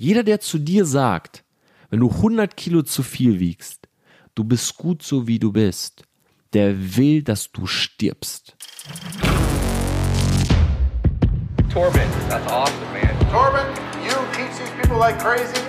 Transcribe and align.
Jeder, 0.00 0.22
der 0.22 0.40
zu 0.40 0.58
dir 0.58 0.84
sagt, 0.84 1.44
wenn 1.90 1.98
du 1.98 2.08
100 2.08 2.56
Kilo 2.56 2.82
zu 2.82 3.02
viel 3.02 3.40
wiegst, 3.40 3.88
du 4.36 4.44
bist 4.44 4.76
gut 4.76 5.02
so 5.02 5.26
wie 5.26 5.40
du 5.40 5.50
bist, 5.50 6.04
der 6.52 6.96
will, 6.96 7.22
dass 7.22 7.50
du 7.50 7.66
stirbst. 7.66 8.56
Torben, 11.72 12.00
that's 12.28 12.46
awesome, 12.46 12.92
man. 12.92 13.16
Torben, 13.30 13.66
you 14.04 14.14
teach 14.34 14.56
these 14.56 14.70
people 14.80 14.98
like 14.98 15.18
crazy. 15.18 15.60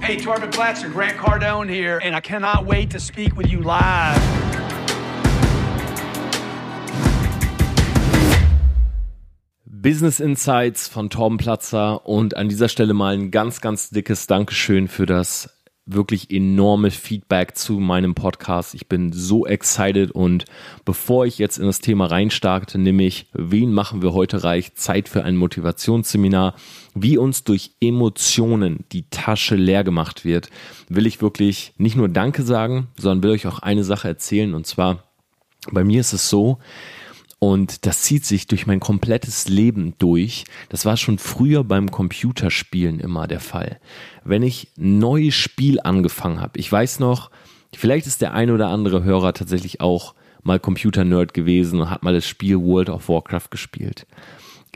Hey, 0.00 0.16
Torben 0.16 0.50
Blatzer, 0.50 0.90
Grant 0.90 1.18
Cardone 1.18 1.68
here, 1.68 2.00
and 2.02 2.16
I 2.16 2.20
cannot 2.20 2.64
wait 2.64 2.90
to 2.92 2.98
speak 2.98 3.36
with 3.36 3.48
you 3.48 3.60
live. 3.60 4.51
Business 9.82 10.20
Insights 10.20 10.86
von 10.86 11.10
Torben 11.10 11.38
Platzer 11.38 12.06
und 12.06 12.36
an 12.36 12.48
dieser 12.48 12.68
Stelle 12.68 12.94
mal 12.94 13.14
ein 13.14 13.32
ganz, 13.32 13.60
ganz 13.60 13.90
dickes 13.90 14.28
Dankeschön 14.28 14.86
für 14.86 15.06
das 15.06 15.58
wirklich 15.86 16.30
enorme 16.30 16.92
Feedback 16.92 17.56
zu 17.56 17.80
meinem 17.80 18.14
Podcast. 18.14 18.74
Ich 18.74 18.86
bin 18.86 19.12
so 19.12 19.44
excited 19.44 20.12
und 20.12 20.44
bevor 20.84 21.26
ich 21.26 21.38
jetzt 21.38 21.58
in 21.58 21.66
das 21.66 21.80
Thema 21.80 22.06
reinstarte, 22.06 22.78
nämlich 22.78 23.26
wen 23.32 23.72
machen 23.72 24.02
wir 24.02 24.12
heute 24.12 24.44
reich? 24.44 24.74
Zeit 24.74 25.08
für 25.08 25.24
ein 25.24 25.36
Motivationsseminar, 25.36 26.54
wie 26.94 27.18
uns 27.18 27.42
durch 27.42 27.72
Emotionen 27.80 28.84
die 28.92 29.10
Tasche 29.10 29.56
leer 29.56 29.82
gemacht 29.82 30.24
wird, 30.24 30.48
will 30.88 31.08
ich 31.08 31.20
wirklich 31.20 31.72
nicht 31.76 31.96
nur 31.96 32.08
Danke 32.08 32.44
sagen, 32.44 32.86
sondern 32.96 33.24
will 33.24 33.32
euch 33.32 33.48
auch 33.48 33.58
eine 33.58 33.82
Sache 33.82 34.06
erzählen 34.06 34.54
und 34.54 34.64
zwar 34.64 35.02
bei 35.72 35.82
mir 35.82 36.00
ist 36.00 36.12
es 36.12 36.28
so, 36.28 36.58
und 37.42 37.86
das 37.86 38.02
zieht 38.02 38.24
sich 38.24 38.46
durch 38.46 38.68
mein 38.68 38.78
komplettes 38.78 39.48
Leben 39.48 39.94
durch. 39.98 40.44
Das 40.68 40.84
war 40.84 40.96
schon 40.96 41.18
früher 41.18 41.64
beim 41.64 41.90
Computerspielen 41.90 43.00
immer 43.00 43.26
der 43.26 43.40
Fall. 43.40 43.80
Wenn 44.22 44.44
ich 44.44 44.68
ein 44.78 45.00
neues 45.00 45.34
Spiel 45.34 45.80
angefangen 45.80 46.40
habe, 46.40 46.60
ich 46.60 46.70
weiß 46.70 47.00
noch, 47.00 47.32
vielleicht 47.74 48.06
ist 48.06 48.22
der 48.22 48.32
ein 48.32 48.52
oder 48.52 48.68
andere 48.68 49.02
Hörer 49.02 49.32
tatsächlich 49.32 49.80
auch 49.80 50.14
mal 50.44 50.60
Computer-Nerd 50.60 51.34
gewesen 51.34 51.80
und 51.80 51.90
hat 51.90 52.04
mal 52.04 52.14
das 52.14 52.28
Spiel 52.28 52.60
World 52.60 52.88
of 52.88 53.08
Warcraft 53.08 53.50
gespielt 53.50 54.06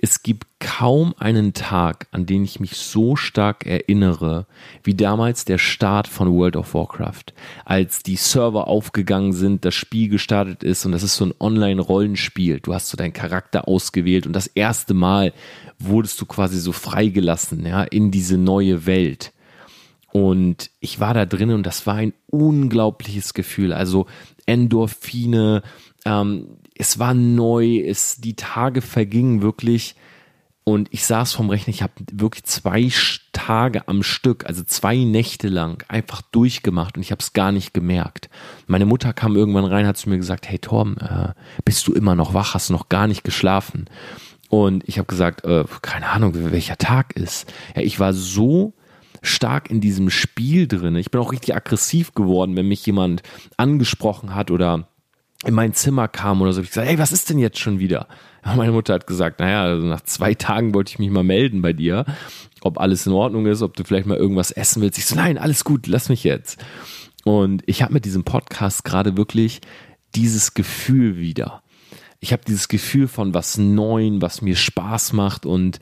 es 0.02 0.22
gibt 0.22 0.46
kaum 0.60 1.14
einen 1.18 1.54
Tag, 1.54 2.06
an 2.10 2.26
den 2.26 2.44
ich 2.44 2.60
mich 2.60 2.76
so 2.76 3.16
stark 3.16 3.66
erinnere, 3.66 4.46
wie 4.82 4.94
damals 4.94 5.46
der 5.46 5.56
Start 5.56 6.06
von 6.06 6.30
World 6.32 6.56
of 6.56 6.74
Warcraft. 6.74 7.32
Als 7.64 8.02
die 8.02 8.16
Server 8.16 8.68
aufgegangen 8.68 9.32
sind, 9.32 9.64
das 9.64 9.74
Spiel 9.74 10.08
gestartet 10.08 10.62
ist 10.62 10.84
und 10.84 10.92
das 10.92 11.02
ist 11.02 11.16
so 11.16 11.24
ein 11.24 11.34
Online-Rollenspiel. 11.38 12.60
Du 12.60 12.74
hast 12.74 12.88
so 12.88 12.96
deinen 12.98 13.14
Charakter 13.14 13.68
ausgewählt 13.68 14.26
und 14.26 14.34
das 14.34 14.48
erste 14.48 14.92
Mal 14.92 15.32
wurdest 15.78 16.20
du 16.20 16.26
quasi 16.26 16.58
so 16.58 16.72
freigelassen, 16.72 17.64
ja, 17.64 17.82
in 17.82 18.10
diese 18.10 18.36
neue 18.36 18.84
Welt. 18.84 19.32
Und 20.12 20.70
ich 20.80 21.00
war 21.00 21.14
da 21.14 21.24
drin 21.24 21.50
und 21.50 21.64
das 21.64 21.86
war 21.86 21.94
ein 21.94 22.12
unglaubliches 22.26 23.32
Gefühl. 23.32 23.72
Also 23.72 24.06
Endorphine, 24.44 25.62
ähm, 26.04 26.58
es 26.78 26.98
war 26.98 27.14
neu, 27.14 27.78
es, 27.78 28.16
die 28.16 28.36
Tage 28.36 28.82
vergingen 28.82 29.42
wirklich 29.42 29.96
und 30.68 30.88
ich 30.90 31.04
saß 31.04 31.32
vom 31.32 31.48
Rechner, 31.48 31.68
ich 31.68 31.82
habe 31.82 31.92
wirklich 32.10 32.42
zwei 32.42 32.90
Tage 33.32 33.86
am 33.86 34.02
Stück, 34.02 34.46
also 34.46 34.64
zwei 34.64 34.96
Nächte 34.96 35.46
lang 35.46 35.84
einfach 35.86 36.22
durchgemacht 36.22 36.96
und 36.96 37.02
ich 37.02 37.12
habe 37.12 37.20
es 37.20 37.32
gar 37.32 37.52
nicht 37.52 37.72
gemerkt. 37.72 38.28
Meine 38.66 38.84
Mutter 38.84 39.12
kam 39.12 39.36
irgendwann 39.36 39.64
rein, 39.64 39.86
hat 39.86 39.96
zu 39.96 40.08
mir 40.08 40.16
gesagt, 40.16 40.48
hey 40.48 40.58
Tom, 40.58 40.96
äh, 40.98 41.28
bist 41.64 41.86
du 41.86 41.92
immer 41.92 42.16
noch 42.16 42.34
wach, 42.34 42.54
hast 42.54 42.70
noch 42.70 42.88
gar 42.88 43.06
nicht 43.06 43.22
geschlafen? 43.22 43.88
Und 44.48 44.82
ich 44.88 44.98
habe 44.98 45.06
gesagt, 45.06 45.44
äh, 45.44 45.64
keine 45.82 46.08
Ahnung, 46.08 46.32
welcher 46.34 46.78
Tag 46.78 47.14
ist. 47.14 47.52
Ja, 47.76 47.82
ich 47.82 48.00
war 48.00 48.12
so 48.12 48.74
stark 49.22 49.70
in 49.70 49.80
diesem 49.80 50.10
Spiel 50.10 50.66
drin. 50.66 50.96
Ich 50.96 51.12
bin 51.12 51.20
auch 51.20 51.30
richtig 51.30 51.54
aggressiv 51.54 52.12
geworden, 52.12 52.56
wenn 52.56 52.66
mich 52.66 52.84
jemand 52.84 53.22
angesprochen 53.56 54.34
hat 54.34 54.50
oder 54.50 54.88
in 55.46 55.54
mein 55.54 55.74
Zimmer 55.74 56.08
kam 56.08 56.42
oder 56.42 56.52
so, 56.52 56.60
ich 56.60 56.68
gesagt, 56.68 56.88
hey, 56.88 56.98
was 56.98 57.12
ist 57.12 57.30
denn 57.30 57.38
jetzt 57.38 57.58
schon 57.58 57.78
wieder? 57.78 58.08
Meine 58.44 58.72
Mutter 58.72 58.94
hat 58.94 59.06
gesagt, 59.06 59.40
naja, 59.40 59.62
also 59.62 59.86
nach 59.86 60.02
zwei 60.02 60.34
Tagen 60.34 60.74
wollte 60.74 60.90
ich 60.90 60.98
mich 60.98 61.10
mal 61.10 61.24
melden 61.24 61.62
bei 61.62 61.72
dir, 61.72 62.04
ob 62.62 62.78
alles 62.78 63.06
in 63.06 63.12
Ordnung 63.12 63.46
ist, 63.46 63.62
ob 63.62 63.76
du 63.76 63.84
vielleicht 63.84 64.06
mal 64.06 64.16
irgendwas 64.16 64.50
essen 64.50 64.82
willst. 64.82 64.98
Ich 64.98 65.06
so, 65.06 65.16
nein, 65.16 65.38
alles 65.38 65.64
gut, 65.64 65.86
lass 65.86 66.08
mich 66.08 66.24
jetzt. 66.24 66.64
Und 67.24 67.62
ich 67.66 67.82
habe 67.82 67.92
mit 67.92 68.04
diesem 68.04 68.24
Podcast 68.24 68.84
gerade 68.84 69.16
wirklich 69.16 69.60
dieses 70.14 70.54
Gefühl 70.54 71.16
wieder. 71.16 71.62
Ich 72.20 72.32
habe 72.32 72.42
dieses 72.46 72.68
Gefühl 72.68 73.08
von 73.08 73.34
was 73.34 73.58
Neuen, 73.58 74.22
was 74.22 74.42
mir 74.42 74.56
Spaß 74.56 75.12
macht 75.12 75.46
und 75.46 75.78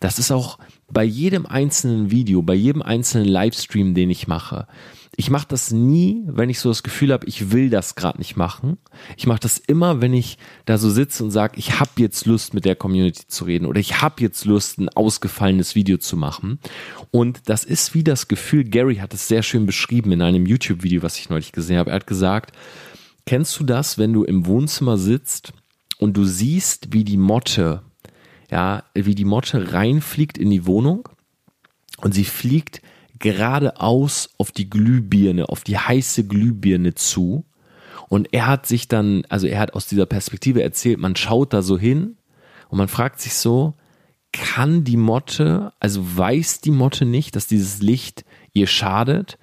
das 0.00 0.18
ist 0.20 0.30
auch 0.30 0.58
bei 0.90 1.02
jedem 1.02 1.44
einzelnen 1.44 2.10
Video, 2.10 2.42
bei 2.42 2.54
jedem 2.54 2.82
einzelnen 2.82 3.28
Livestream, 3.28 3.94
den 3.94 4.10
ich 4.10 4.28
mache 4.28 4.68
ich 5.18 5.30
mache 5.30 5.48
das 5.48 5.72
nie, 5.72 6.22
wenn 6.28 6.48
ich 6.48 6.60
so 6.60 6.68
das 6.68 6.84
Gefühl 6.84 7.12
habe, 7.12 7.26
ich 7.26 7.50
will 7.50 7.70
das 7.70 7.96
gerade 7.96 8.18
nicht 8.18 8.36
machen. 8.36 8.78
Ich 9.16 9.26
mache 9.26 9.40
das 9.40 9.58
immer, 9.58 10.00
wenn 10.00 10.14
ich 10.14 10.38
da 10.64 10.78
so 10.78 10.88
sitze 10.90 11.24
und 11.24 11.32
sage, 11.32 11.58
ich 11.58 11.80
habe 11.80 11.90
jetzt 11.96 12.24
Lust 12.24 12.54
mit 12.54 12.64
der 12.64 12.76
Community 12.76 13.26
zu 13.26 13.44
reden 13.44 13.66
oder 13.66 13.80
ich 13.80 14.00
habe 14.00 14.22
jetzt 14.22 14.44
Lust, 14.44 14.78
ein 14.78 14.88
ausgefallenes 14.88 15.74
Video 15.74 15.98
zu 15.98 16.16
machen. 16.16 16.60
Und 17.10 17.40
das 17.48 17.64
ist 17.64 17.94
wie 17.94 18.04
das 18.04 18.28
Gefühl, 18.28 18.62
Gary 18.62 18.98
hat 18.98 19.12
es 19.12 19.26
sehr 19.26 19.42
schön 19.42 19.66
beschrieben 19.66 20.12
in 20.12 20.22
einem 20.22 20.46
YouTube-Video, 20.46 21.02
was 21.02 21.18
ich 21.18 21.30
neulich 21.30 21.50
gesehen 21.50 21.78
habe. 21.78 21.90
Er 21.90 21.96
hat 21.96 22.06
gesagt, 22.06 22.52
kennst 23.26 23.58
du 23.58 23.64
das, 23.64 23.98
wenn 23.98 24.12
du 24.12 24.22
im 24.22 24.46
Wohnzimmer 24.46 24.98
sitzt 24.98 25.52
und 25.98 26.16
du 26.16 26.22
siehst, 26.26 26.92
wie 26.92 27.02
die 27.02 27.16
Motte, 27.16 27.82
ja, 28.52 28.84
wie 28.94 29.16
die 29.16 29.24
Motte 29.24 29.72
reinfliegt 29.72 30.38
in 30.38 30.50
die 30.50 30.64
Wohnung 30.64 31.08
und 32.02 32.14
sie 32.14 32.24
fliegt 32.24 32.82
geradeaus 33.18 34.30
auf 34.38 34.52
die 34.52 34.70
Glühbirne, 34.70 35.48
auf 35.48 35.64
die 35.64 35.78
heiße 35.78 36.26
Glühbirne 36.26 36.94
zu. 36.94 37.44
Und 38.08 38.32
er 38.32 38.46
hat 38.46 38.66
sich 38.66 38.88
dann, 38.88 39.24
also 39.28 39.46
er 39.46 39.58
hat 39.58 39.74
aus 39.74 39.86
dieser 39.86 40.06
Perspektive 40.06 40.62
erzählt, 40.62 40.98
man 40.98 41.16
schaut 41.16 41.52
da 41.52 41.62
so 41.62 41.78
hin 41.78 42.16
und 42.68 42.78
man 42.78 42.88
fragt 42.88 43.20
sich 43.20 43.34
so, 43.34 43.74
kann 44.32 44.84
die 44.84 44.96
Motte, 44.96 45.72
also 45.80 46.16
weiß 46.16 46.60
die 46.60 46.70
Motte 46.70 47.04
nicht, 47.04 47.36
dass 47.36 47.46
dieses 47.46 47.80
Licht 47.80 48.24
ihr 48.52 48.66
schadet? 48.66 49.38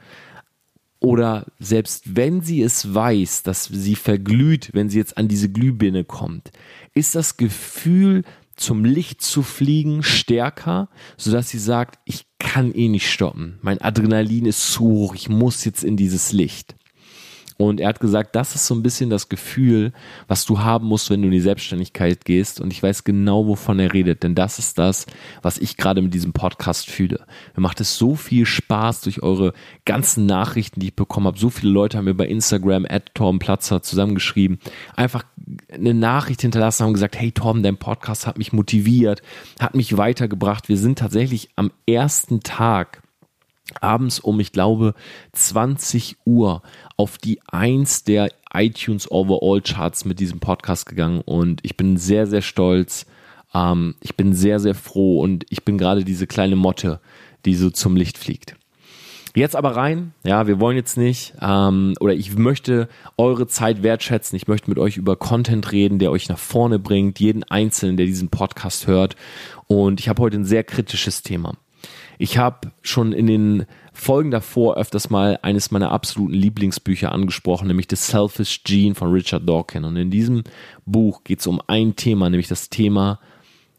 Oder 0.99 1.47
selbst 1.59 2.15
wenn 2.15 2.41
sie 2.41 2.61
es 2.61 2.93
weiß, 2.93 3.43
dass 3.43 3.65
sie 3.65 3.95
verglüht, 3.95 4.69
wenn 4.73 4.89
sie 4.89 4.97
jetzt 4.97 5.17
an 5.17 5.27
diese 5.27 5.51
Glühbirne 5.51 6.03
kommt, 6.03 6.51
ist 6.93 7.15
das 7.15 7.37
Gefühl 7.37 8.23
zum 8.55 8.85
Licht 8.85 9.21
zu 9.21 9.43
fliegen 9.43 10.01
stärker, 10.01 10.89
sodass 11.17 11.49
sie 11.49 11.59
sagt, 11.59 11.99
ich 12.05 12.25
kann 12.45 12.73
eh 12.73 12.87
nicht 12.87 13.11
stoppen. 13.11 13.57
Mein 13.61 13.81
Adrenalin 13.81 14.45
ist 14.45 14.71
zu 14.71 14.83
hoch, 14.83 15.15
ich 15.15 15.29
muss 15.29 15.65
jetzt 15.65 15.83
in 15.83 15.97
dieses 15.97 16.31
Licht. 16.31 16.75
Und 17.57 17.79
er 17.79 17.89
hat 17.89 17.99
gesagt, 18.01 18.35
das 18.35 18.53
ist 18.53 18.67
so 18.67 18.75
ein 18.75 18.83
bisschen 18.83 19.09
das 19.09 19.29
Gefühl, 19.29 19.93
was 20.27 20.45
du 20.45 20.59
haben 20.59 20.87
musst, 20.87 21.09
wenn 21.09 21.21
du 21.21 21.27
in 21.27 21.31
die 21.31 21.39
Selbstständigkeit 21.39 22.25
gehst. 22.25 22.59
Und 22.59 22.73
ich 22.73 22.83
weiß 22.83 23.05
genau, 23.05 23.47
wovon 23.47 23.79
er 23.79 23.93
redet, 23.93 24.23
denn 24.23 24.35
das 24.35 24.59
ist 24.59 24.77
das, 24.77 25.05
was 25.41 25.57
ich 25.57 25.77
gerade 25.77 26.01
mit 26.01 26.13
diesem 26.13 26.33
Podcast 26.33 26.89
fühle. 26.89 27.25
Mir 27.55 27.61
macht 27.61 27.79
es 27.79 27.97
so 27.97 28.15
viel 28.15 28.45
Spaß 28.45 29.01
durch 29.01 29.23
eure 29.23 29.53
ganzen 29.85 30.25
Nachrichten, 30.25 30.81
die 30.81 30.87
ich 30.87 30.95
bekommen 30.95 31.27
habe. 31.27 31.39
So 31.39 31.49
viele 31.49 31.71
Leute 31.71 31.97
haben 31.97 32.05
mir 32.05 32.13
bei 32.13 32.27
Instagram 32.27 32.85
at 32.89 33.15
Torben 33.15 33.39
Platzer 33.39 33.81
zusammengeschrieben, 33.81 34.59
einfach 34.95 35.23
eine 35.71 35.93
Nachricht 35.93 36.41
hinterlassen 36.41 36.85
haben 36.85 36.93
gesagt, 36.93 37.17
hey 37.17 37.31
Torben, 37.31 37.63
dein 37.63 37.77
Podcast 37.77 38.27
hat 38.27 38.37
mich 38.37 38.51
motiviert, 38.51 39.21
hat 39.59 39.75
mich 39.75 39.97
weitergebracht. 39.97 40.67
Wir 40.67 40.77
sind 40.77 40.99
tatsächlich 40.99 41.49
am 41.55 41.71
ersten 41.87 42.41
Tag 42.41 43.01
abends 43.81 44.19
um, 44.19 44.39
ich 44.39 44.51
glaube, 44.51 44.93
20 45.33 46.17
Uhr 46.25 46.61
auf 46.97 47.17
die 47.17 47.39
Eins 47.47 48.03
der 48.03 48.29
iTunes 48.53 49.09
Overall 49.11 49.61
Charts 49.61 50.05
mit 50.05 50.19
diesem 50.19 50.39
Podcast 50.39 50.85
gegangen 50.85 51.21
und 51.21 51.61
ich 51.63 51.75
bin 51.75 51.97
sehr, 51.97 52.27
sehr 52.27 52.41
stolz. 52.41 53.05
Ähm, 53.53 53.95
ich 54.01 54.15
bin 54.15 54.33
sehr, 54.33 54.59
sehr 54.59 54.75
froh 54.75 55.21
und 55.21 55.45
ich 55.49 55.63
bin 55.65 55.77
gerade 55.77 56.03
diese 56.03 56.27
kleine 56.27 56.55
Motte, 56.55 56.99
die 57.45 57.55
so 57.55 57.69
zum 57.69 57.95
Licht 57.95 58.17
fliegt. 58.17 58.55
Jetzt 59.35 59.57
aber 59.57 59.75
rein, 59.75 60.13
ja, 60.23 60.47
wir 60.47 60.61
wollen 60.61 60.77
jetzt 60.77 60.97
nicht, 60.97 61.33
ähm, 61.41 61.93
oder 61.99 62.13
ich 62.13 62.37
möchte 62.37 62.87
eure 63.17 63.47
Zeit 63.47 63.83
wertschätzen, 63.83 64.37
ich 64.37 64.47
möchte 64.47 64.69
mit 64.69 64.79
euch 64.79 64.95
über 64.95 65.17
Content 65.17 65.73
reden, 65.73 65.99
der 65.99 66.11
euch 66.11 66.29
nach 66.29 66.37
vorne 66.37 66.79
bringt, 66.79 67.19
jeden 67.19 67.43
Einzelnen, 67.43 67.97
der 67.97 68.05
diesen 68.05 68.29
Podcast 68.29 68.87
hört. 68.87 69.17
Und 69.67 69.99
ich 69.99 70.07
habe 70.07 70.21
heute 70.21 70.37
ein 70.37 70.45
sehr 70.45 70.63
kritisches 70.63 71.21
Thema. 71.21 71.55
Ich 72.17 72.37
habe 72.37 72.71
schon 72.81 73.11
in 73.13 73.27
den 73.27 73.65
Folgen 73.93 74.31
davor 74.31 74.77
öfters 74.77 75.09
mal 75.09 75.39
eines 75.41 75.71
meiner 75.71 75.91
absoluten 75.91 76.33
Lieblingsbücher 76.33 77.11
angesprochen, 77.11 77.67
nämlich 77.67 77.87
The 77.89 77.95
Selfish 77.95 78.63
Gene 78.63 78.95
von 78.95 79.11
Richard 79.11 79.47
Dawkins. 79.47 79.85
Und 79.85 79.97
in 79.97 80.11
diesem 80.11 80.43
Buch 80.85 81.23
geht 81.23 81.39
es 81.39 81.47
um 81.47 81.61
ein 81.67 81.95
Thema, 81.95 82.29
nämlich 82.29 82.47
das 82.47 82.69
Thema 82.69 83.19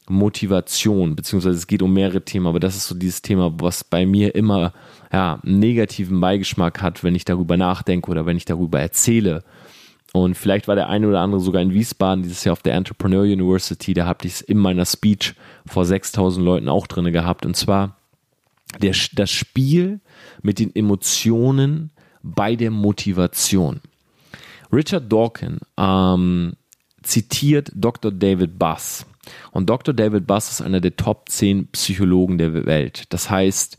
Motivation, 0.08 1.16
beziehungsweise 1.16 1.56
es 1.56 1.66
geht 1.66 1.82
um 1.82 1.92
mehrere 1.92 2.22
Themen, 2.22 2.46
aber 2.46 2.60
das 2.60 2.76
ist 2.76 2.86
so 2.86 2.94
dieses 2.94 3.22
Thema, 3.22 3.52
was 3.58 3.82
bei 3.82 4.06
mir 4.06 4.34
immer 4.34 4.72
ja, 5.12 5.40
einen 5.42 5.58
negativen 5.58 6.20
Beigeschmack 6.20 6.80
hat, 6.80 7.02
wenn 7.02 7.14
ich 7.14 7.24
darüber 7.24 7.56
nachdenke 7.56 8.10
oder 8.10 8.24
wenn 8.24 8.36
ich 8.36 8.44
darüber 8.44 8.80
erzähle. 8.80 9.42
Und 10.12 10.36
vielleicht 10.36 10.68
war 10.68 10.76
der 10.76 10.88
eine 10.88 11.08
oder 11.08 11.20
andere 11.20 11.40
sogar 11.40 11.60
in 11.60 11.74
Wiesbaden 11.74 12.22
dieses 12.22 12.44
Jahr 12.44 12.54
auf 12.54 12.62
der 12.62 12.74
Entrepreneur 12.74 13.22
University, 13.22 13.92
da 13.92 14.06
habe 14.06 14.26
ich 14.26 14.34
es 14.34 14.40
in 14.40 14.58
meiner 14.58 14.86
Speech 14.86 15.34
vor 15.66 15.84
6000 15.84 16.44
Leuten 16.44 16.68
auch 16.68 16.86
drin 16.86 17.12
gehabt. 17.12 17.44
Und 17.44 17.56
zwar 17.56 17.95
Der, 18.80 18.94
das 19.14 19.30
Spiel 19.30 20.00
mit 20.42 20.58
den 20.58 20.74
Emotionen 20.74 21.92
bei 22.22 22.56
der 22.56 22.70
Motivation. 22.70 23.80
Richard 24.72 25.10
Dawkins 25.10 25.60
ähm, 25.78 26.54
zitiert 27.02 27.70
Dr. 27.74 28.10
David 28.10 28.58
Buss. 28.58 29.06
Und 29.52 29.70
Dr. 29.70 29.94
David 29.94 30.26
Buss 30.26 30.50
ist 30.50 30.60
einer 30.60 30.80
der 30.80 30.96
Top 30.96 31.28
10 31.28 31.68
Psychologen 31.68 32.38
der 32.38 32.66
Welt. 32.66 33.04
Das 33.10 33.30
heißt, 33.30 33.78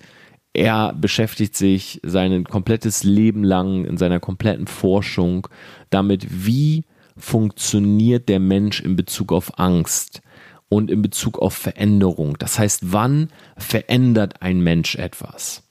er 0.54 0.94
beschäftigt 0.94 1.56
sich 1.56 2.00
sein 2.04 2.44
komplettes 2.46 3.04
Leben 3.04 3.44
lang 3.44 3.86
in 3.86 3.98
seiner 3.98 4.20
kompletten 4.20 4.68
Forschung 4.68 5.48
damit, 5.90 6.46
wie 6.46 6.86
funktioniert 7.16 8.30
der 8.30 8.40
Mensch 8.40 8.82
in 8.82 8.96
Bezug 8.96 9.32
auf 9.32 9.60
Angst 9.60 10.22
und 10.70 10.92
in 10.92 11.02
Bezug 11.02 11.40
auf 11.40 11.54
Veränderung. 11.54 12.38
Das 12.38 12.60
heißt, 12.60 12.92
wann 12.92 13.30
verändert 13.58 14.42
ein 14.42 14.60
Mensch 14.62 14.96
etwas? 14.96 15.64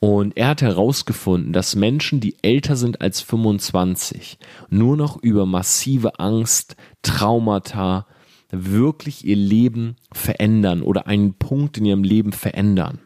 Und 0.00 0.36
er 0.36 0.48
hat 0.48 0.60
herausgefunden, 0.60 1.52
dass 1.52 1.76
Menschen, 1.76 2.20
die 2.20 2.36
älter 2.42 2.76
sind 2.76 3.00
als 3.00 3.22
25, 3.22 4.38
nur 4.68 4.96
noch 4.96 5.16
über 5.22 5.46
massive 5.46 6.18
Angst, 6.18 6.76
Traumata, 7.02 8.06
wirklich 8.50 9.24
ihr 9.24 9.36
Leben 9.36 9.96
verändern 10.12 10.82
oder 10.82 11.06
einen 11.06 11.34
Punkt 11.34 11.78
in 11.78 11.86
ihrem 11.86 12.04
Leben 12.04 12.32
verändern. 12.32 12.98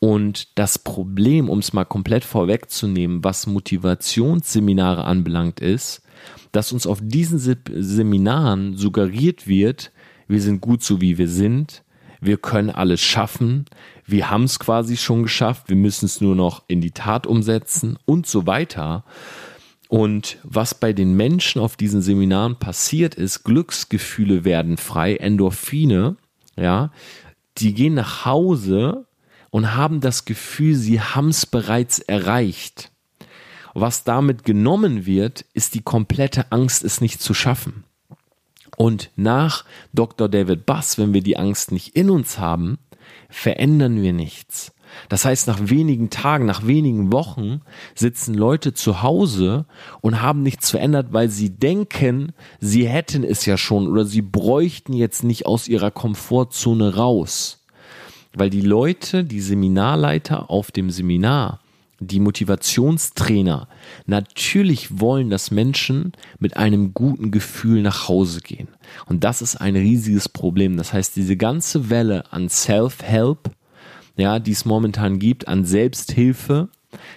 Und 0.00 0.58
das 0.58 0.78
Problem, 0.78 1.48
um 1.48 1.58
es 1.58 1.72
mal 1.72 1.84
komplett 1.84 2.24
vorwegzunehmen, 2.24 3.24
was 3.24 3.46
Motivationsseminare 3.46 5.04
anbelangt, 5.04 5.60
ist, 5.60 6.02
dass 6.52 6.72
uns 6.72 6.86
auf 6.86 7.00
diesen 7.02 7.38
Seminaren 7.38 8.76
suggeriert 8.76 9.46
wird, 9.46 9.92
wir 10.28 10.40
sind 10.40 10.60
gut 10.60 10.82
so 10.82 11.00
wie 11.00 11.18
wir 11.18 11.28
sind, 11.28 11.82
wir 12.20 12.36
können 12.36 12.70
alles 12.70 13.00
schaffen, 13.00 13.64
wir 14.04 14.30
haben 14.30 14.44
es 14.44 14.58
quasi 14.58 14.96
schon 14.96 15.22
geschafft, 15.22 15.68
wir 15.68 15.76
müssen 15.76 16.06
es 16.06 16.20
nur 16.20 16.34
noch 16.34 16.64
in 16.68 16.80
die 16.80 16.90
Tat 16.90 17.26
umsetzen 17.26 17.98
und 18.04 18.26
so 18.26 18.46
weiter. 18.46 19.04
Und 19.88 20.38
was 20.42 20.74
bei 20.74 20.92
den 20.92 21.14
Menschen 21.14 21.60
auf 21.60 21.76
diesen 21.76 22.02
Seminaren 22.02 22.56
passiert 22.56 23.14
ist, 23.14 23.44
Glücksgefühle 23.44 24.44
werden 24.44 24.76
frei, 24.76 25.16
Endorphine, 25.16 26.16
ja, 26.56 26.92
die 27.56 27.72
gehen 27.72 27.94
nach 27.94 28.24
Hause 28.24 29.06
und 29.50 29.74
haben 29.74 30.00
das 30.00 30.24
Gefühl, 30.24 30.74
sie 30.74 31.00
haben 31.00 31.30
es 31.30 31.46
bereits 31.46 32.00
erreicht. 32.00 32.90
Was 33.74 34.04
damit 34.04 34.44
genommen 34.44 35.06
wird, 35.06 35.44
ist 35.54 35.74
die 35.74 35.82
komplette 35.82 36.52
Angst, 36.52 36.84
es 36.84 37.00
nicht 37.00 37.22
zu 37.22 37.32
schaffen. 37.32 37.84
Und 38.78 39.10
nach 39.16 39.64
Dr. 39.92 40.28
David 40.28 40.64
Buss, 40.64 40.98
wenn 40.98 41.12
wir 41.12 41.20
die 41.20 41.36
Angst 41.36 41.72
nicht 41.72 41.96
in 41.96 42.10
uns 42.10 42.38
haben, 42.38 42.78
verändern 43.28 44.00
wir 44.02 44.12
nichts. 44.12 44.72
Das 45.08 45.24
heißt, 45.24 45.48
nach 45.48 45.58
wenigen 45.60 46.10
Tagen, 46.10 46.46
nach 46.46 46.64
wenigen 46.64 47.10
Wochen 47.10 47.60
sitzen 47.96 48.34
Leute 48.34 48.74
zu 48.74 49.02
Hause 49.02 49.66
und 50.00 50.22
haben 50.22 50.44
nichts 50.44 50.70
verändert, 50.70 51.08
weil 51.10 51.28
sie 51.28 51.50
denken, 51.50 52.32
sie 52.60 52.88
hätten 52.88 53.24
es 53.24 53.44
ja 53.46 53.56
schon 53.56 53.88
oder 53.88 54.04
sie 54.04 54.22
bräuchten 54.22 54.92
jetzt 54.92 55.24
nicht 55.24 55.44
aus 55.44 55.66
ihrer 55.66 55.90
Komfortzone 55.90 56.94
raus. 56.94 57.64
Weil 58.32 58.48
die 58.48 58.60
Leute, 58.60 59.24
die 59.24 59.40
Seminarleiter 59.40 60.50
auf 60.50 60.70
dem 60.70 60.90
Seminar, 60.90 61.58
die 61.98 62.20
Motivationstrainer 62.20 63.66
natürlich 64.06 65.00
wollen, 65.00 65.30
dass 65.30 65.50
Menschen 65.50 66.12
mit 66.38 66.56
einem 66.56 66.94
guten 66.94 67.30
Gefühl 67.30 67.82
nach 67.82 68.08
Hause 68.08 68.40
gehen. 68.40 68.68
Und 69.06 69.24
das 69.24 69.42
ist 69.42 69.56
ein 69.56 69.76
riesiges 69.76 70.28
Problem. 70.28 70.76
Das 70.76 70.92
heißt, 70.92 71.16
diese 71.16 71.36
ganze 71.36 71.90
Welle 71.90 72.32
an 72.32 72.48
Self-Help, 72.48 73.50
ja, 74.16 74.38
die 74.38 74.52
es 74.52 74.64
momentan 74.64 75.18
gibt, 75.18 75.48
an 75.48 75.64
Selbsthilfe, 75.64 76.68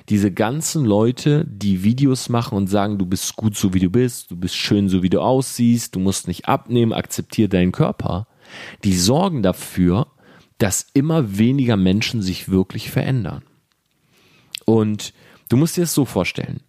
diese 0.09 0.31
ganzen 0.31 0.83
Leute, 0.85 1.45
die 1.47 1.83
Videos 1.83 2.29
machen 2.29 2.57
und 2.57 2.67
sagen, 2.67 2.97
du 2.97 3.05
bist 3.05 3.35
gut 3.35 3.55
so 3.55 3.73
wie 3.73 3.79
du 3.79 3.89
bist, 3.89 4.31
du 4.31 4.35
bist 4.35 4.55
schön 4.55 4.89
so 4.89 5.01
wie 5.01 5.09
du 5.09 5.21
aussiehst, 5.21 5.95
du 5.95 5.99
musst 5.99 6.27
nicht 6.27 6.47
abnehmen, 6.47 6.93
akzeptiere 6.93 7.49
deinen 7.49 7.71
Körper, 7.71 8.27
die 8.83 8.97
sorgen 8.97 9.43
dafür, 9.43 10.07
dass 10.57 10.85
immer 10.93 11.37
weniger 11.37 11.77
Menschen 11.77 12.21
sich 12.21 12.49
wirklich 12.49 12.91
verändern. 12.91 13.43
Und 14.65 15.13
du 15.51 15.57
musst 15.57 15.77
dir 15.77 15.81
das 15.81 15.93
so 15.93 16.05
vorstellen, 16.05 16.61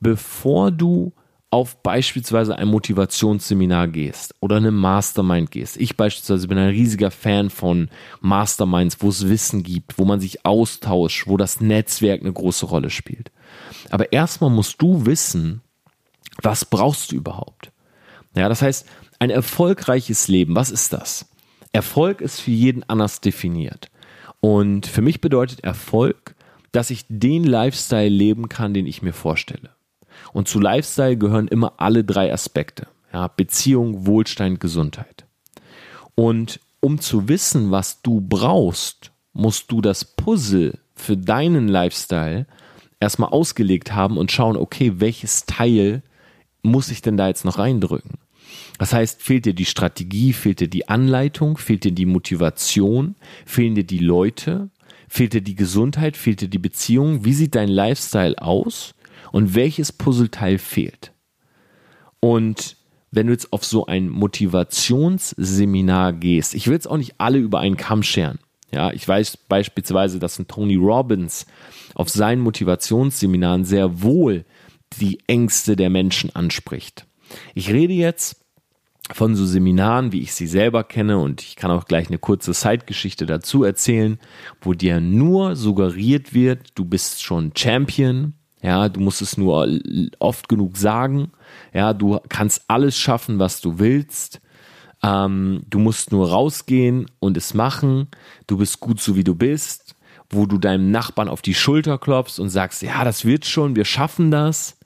bevor 0.00 0.70
du 0.70 1.12
auf 1.50 1.82
beispielsweise 1.82 2.58
ein 2.58 2.68
Motivationsseminar 2.68 3.88
gehst 3.88 4.34
oder 4.40 4.56
eine 4.56 4.72
Mastermind 4.72 5.50
gehst. 5.50 5.76
Ich 5.76 5.96
beispielsweise 5.96 6.48
bin 6.48 6.58
ein 6.58 6.70
riesiger 6.70 7.10
Fan 7.10 7.50
von 7.50 7.88
Masterminds, 8.20 8.98
wo 9.00 9.08
es 9.08 9.28
Wissen 9.28 9.62
gibt, 9.62 9.98
wo 9.98 10.04
man 10.04 10.20
sich 10.20 10.44
austauscht, 10.44 11.26
wo 11.28 11.36
das 11.36 11.60
Netzwerk 11.60 12.20
eine 12.20 12.32
große 12.32 12.66
Rolle 12.66 12.90
spielt. 12.90 13.30
Aber 13.90 14.12
erstmal 14.12 14.50
musst 14.50 14.82
du 14.82 15.06
wissen, 15.06 15.62
was 16.42 16.64
brauchst 16.64 17.12
du 17.12 17.16
überhaupt? 17.16 17.70
Ja, 18.34 18.48
das 18.48 18.60
heißt, 18.60 18.86
ein 19.18 19.30
erfolgreiches 19.30 20.28
Leben, 20.28 20.56
was 20.56 20.70
ist 20.70 20.92
das? 20.92 21.26
Erfolg 21.72 22.20
ist 22.20 22.40
für 22.40 22.50
jeden 22.50 22.82
anders 22.88 23.20
definiert. 23.20 23.90
Und 24.40 24.86
für 24.86 25.00
mich 25.00 25.20
bedeutet 25.20 25.64
Erfolg, 25.64 26.35
dass 26.76 26.90
ich 26.90 27.06
den 27.08 27.44
Lifestyle 27.44 28.10
leben 28.10 28.50
kann, 28.50 28.74
den 28.74 28.86
ich 28.86 29.00
mir 29.00 29.14
vorstelle. 29.14 29.70
Und 30.34 30.46
zu 30.46 30.60
Lifestyle 30.60 31.16
gehören 31.16 31.48
immer 31.48 31.72
alle 31.78 32.04
drei 32.04 32.30
Aspekte. 32.30 32.86
Ja, 33.14 33.28
Beziehung, 33.28 34.04
Wohlstand, 34.06 34.60
Gesundheit. 34.60 35.24
Und 36.14 36.60
um 36.80 37.00
zu 37.00 37.30
wissen, 37.30 37.70
was 37.70 38.02
du 38.02 38.20
brauchst, 38.20 39.10
musst 39.32 39.72
du 39.72 39.80
das 39.80 40.04
Puzzle 40.04 40.78
für 40.94 41.16
deinen 41.16 41.66
Lifestyle 41.68 42.46
erstmal 43.00 43.30
ausgelegt 43.30 43.94
haben 43.94 44.18
und 44.18 44.30
schauen, 44.30 44.58
okay, 44.58 44.92
welches 44.96 45.46
Teil 45.46 46.02
muss 46.60 46.90
ich 46.90 47.00
denn 47.00 47.16
da 47.16 47.28
jetzt 47.28 47.46
noch 47.46 47.58
reindrücken? 47.58 48.18
Das 48.78 48.92
heißt, 48.92 49.22
fehlt 49.22 49.46
dir 49.46 49.54
die 49.54 49.64
Strategie, 49.64 50.34
fehlt 50.34 50.60
dir 50.60 50.68
die 50.68 50.88
Anleitung, 50.90 51.56
fehlt 51.56 51.84
dir 51.84 51.92
die 51.92 52.04
Motivation, 52.04 53.14
fehlen 53.46 53.74
dir 53.74 53.84
die 53.84 53.98
Leute, 53.98 54.68
fehlt 55.08 55.32
dir 55.32 55.40
die 55.40 55.54
Gesundheit, 55.54 56.16
fehlt 56.16 56.40
dir 56.40 56.48
die 56.48 56.58
Beziehung, 56.58 57.24
wie 57.24 57.32
sieht 57.32 57.54
dein 57.54 57.68
Lifestyle 57.68 58.40
aus 58.40 58.94
und 59.32 59.54
welches 59.54 59.92
Puzzleteil 59.92 60.58
fehlt? 60.58 61.12
Und 62.20 62.76
wenn 63.10 63.26
du 63.26 63.32
jetzt 63.32 63.52
auf 63.52 63.64
so 63.64 63.86
ein 63.86 64.08
Motivationsseminar 64.08 66.12
gehst, 66.12 66.54
ich 66.54 66.66
will 66.66 66.74
jetzt 66.74 66.88
auch 66.88 66.96
nicht 66.96 67.14
alle 67.18 67.38
über 67.38 67.60
einen 67.60 67.76
Kamm 67.76 68.02
scheren. 68.02 68.38
Ja, 68.72 68.92
ich 68.92 69.06
weiß 69.06 69.38
beispielsweise, 69.48 70.18
dass 70.18 70.38
ein 70.38 70.48
Tony 70.48 70.74
Robbins 70.74 71.46
auf 71.94 72.08
seinen 72.08 72.42
Motivationsseminaren 72.42 73.64
sehr 73.64 74.02
wohl 74.02 74.44
die 75.00 75.20
Ängste 75.26 75.76
der 75.76 75.88
Menschen 75.88 76.34
anspricht. 76.34 77.06
Ich 77.54 77.72
rede 77.72 77.94
jetzt 77.94 78.44
von 79.12 79.36
so 79.36 79.46
Seminaren, 79.46 80.12
wie 80.12 80.20
ich 80.20 80.34
sie 80.34 80.46
selber 80.46 80.84
kenne, 80.84 81.18
und 81.18 81.42
ich 81.42 81.56
kann 81.56 81.70
auch 81.70 81.84
gleich 81.84 82.08
eine 82.08 82.18
kurze 82.18 82.52
Zeitgeschichte 82.52 83.26
dazu 83.26 83.62
erzählen, 83.62 84.18
wo 84.60 84.72
dir 84.72 85.00
nur 85.00 85.56
suggeriert 85.56 86.34
wird, 86.34 86.70
du 86.74 86.84
bist 86.84 87.22
schon 87.22 87.52
Champion, 87.56 88.34
ja, 88.62 88.88
du 88.88 89.00
musst 89.00 89.22
es 89.22 89.36
nur 89.36 89.68
oft 90.18 90.48
genug 90.48 90.76
sagen, 90.76 91.30
ja, 91.72 91.92
du 91.92 92.18
kannst 92.28 92.64
alles 92.68 92.98
schaffen, 92.98 93.38
was 93.38 93.60
du 93.60 93.78
willst, 93.78 94.40
ähm, 95.02 95.62
du 95.70 95.78
musst 95.78 96.10
nur 96.10 96.30
rausgehen 96.30 97.06
und 97.20 97.36
es 97.36 97.54
machen, 97.54 98.08
du 98.46 98.58
bist 98.58 98.80
gut 98.80 99.00
so 99.00 99.14
wie 99.14 99.24
du 99.24 99.34
bist, 99.34 99.94
wo 100.30 100.46
du 100.46 100.58
deinem 100.58 100.90
Nachbarn 100.90 101.28
auf 101.28 101.42
die 101.42 101.54
Schulter 101.54 101.98
klopfst 101.98 102.40
und 102.40 102.48
sagst, 102.48 102.82
ja, 102.82 103.04
das 103.04 103.24
wird 103.24 103.46
schon, 103.46 103.76
wir 103.76 103.84
schaffen 103.84 104.32
das, 104.32 104.76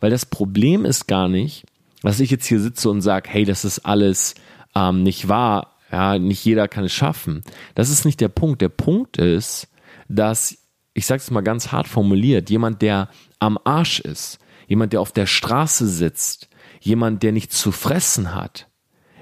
weil 0.00 0.10
das 0.10 0.24
Problem 0.24 0.86
ist 0.86 1.06
gar 1.06 1.28
nicht, 1.28 1.66
dass 2.02 2.20
ich 2.20 2.30
jetzt 2.30 2.46
hier 2.46 2.60
sitze 2.60 2.90
und 2.90 3.00
sage, 3.02 3.28
hey, 3.30 3.44
das 3.44 3.64
ist 3.64 3.80
alles 3.80 4.34
ähm, 4.74 5.02
nicht 5.02 5.28
wahr, 5.28 5.76
ja, 5.90 6.18
nicht 6.18 6.44
jeder 6.44 6.68
kann 6.68 6.84
es 6.84 6.92
schaffen. 6.92 7.42
Das 7.74 7.90
ist 7.90 8.04
nicht 8.04 8.20
der 8.20 8.28
Punkt. 8.28 8.62
Der 8.62 8.68
Punkt 8.68 9.18
ist, 9.18 9.68
dass, 10.08 10.56
ich 10.94 11.06
sage 11.06 11.20
es 11.20 11.30
mal 11.30 11.40
ganz 11.40 11.72
hart 11.72 11.88
formuliert, 11.88 12.50
jemand, 12.50 12.82
der 12.82 13.08
am 13.38 13.58
Arsch 13.64 14.00
ist, 14.00 14.38
jemand, 14.68 14.92
der 14.92 15.00
auf 15.00 15.12
der 15.12 15.26
Straße 15.26 15.88
sitzt, 15.88 16.48
jemand, 16.80 17.22
der 17.22 17.32
nichts 17.32 17.58
zu 17.60 17.72
fressen 17.72 18.34
hat, 18.34 18.68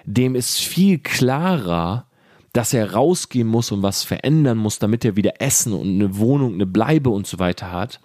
dem 0.05 0.35
ist 0.35 0.59
viel 0.59 0.99
klarer, 0.99 2.07
dass 2.53 2.73
er 2.73 2.93
rausgehen 2.93 3.47
muss 3.47 3.71
und 3.73 3.83
was 3.83 4.05
verändern 4.05 4.59
muss, 4.59 4.79
damit 4.79 5.05
er 5.05 5.17
wieder 5.17 5.41
Essen 5.41 5.73
und 5.73 5.89
eine 5.89 6.17
Wohnung, 6.17 6.55
eine 6.55 6.67
Bleibe 6.67 7.11
und 7.11 7.27
so 7.27 7.39
weiter 7.39 7.71
hat, 7.71 8.01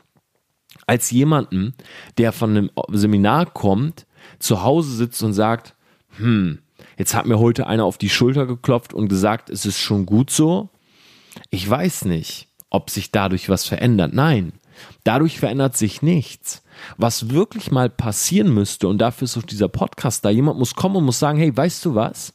als 0.86 1.12
jemanden, 1.12 1.76
der 2.18 2.32
von 2.32 2.52
einem 2.52 2.72
Seminar 2.92 3.46
kommt, 3.46 4.06
zu 4.44 4.64
Hause 4.64 4.96
sitzt 4.96 5.22
und 5.24 5.34
sagt, 5.34 5.76
hm, 6.18 6.60
jetzt 6.98 7.16
hat 7.16 7.26
mir 7.26 7.40
heute 7.40 7.68
einer 7.68 7.86
auf 7.86 7.98
die 7.98 8.10
Schulter 8.10 8.46
geklopft 8.46 8.94
und 8.94 9.08
gesagt, 9.08 9.50
es 9.50 9.66
ist 9.66 9.80
schon 9.80 10.06
gut 10.06 10.30
so. 10.30 10.70
Ich 11.50 11.68
weiß 11.68 12.06
nicht, 12.06 12.50
ob 12.70 12.90
sich 12.90 13.12
dadurch 13.12 13.50
was 13.50 13.66
verändert. 13.66 14.14
Nein, 14.14 14.54
dadurch 15.04 15.40
verändert 15.40 15.78
sich 15.78 16.02
nichts. 16.02 16.64
Was 16.98 17.30
wirklich 17.30 17.72
mal 17.72 17.90
passieren 17.90 18.54
müsste, 18.54 18.88
und 18.88 18.98
dafür 19.00 19.26
ist 19.26 19.38
auch 19.38 19.44
dieser 19.44 19.70
Podcast 19.70 20.26
da, 20.26 20.30
jemand 20.30 20.60
muss 20.60 20.76
kommen 20.76 20.98
und 20.98 21.06
muss 21.06 21.20
sagen, 21.20 21.38
hey, 21.38 21.56
weißt 21.56 21.86
du 21.86 21.96
was? 21.96 22.34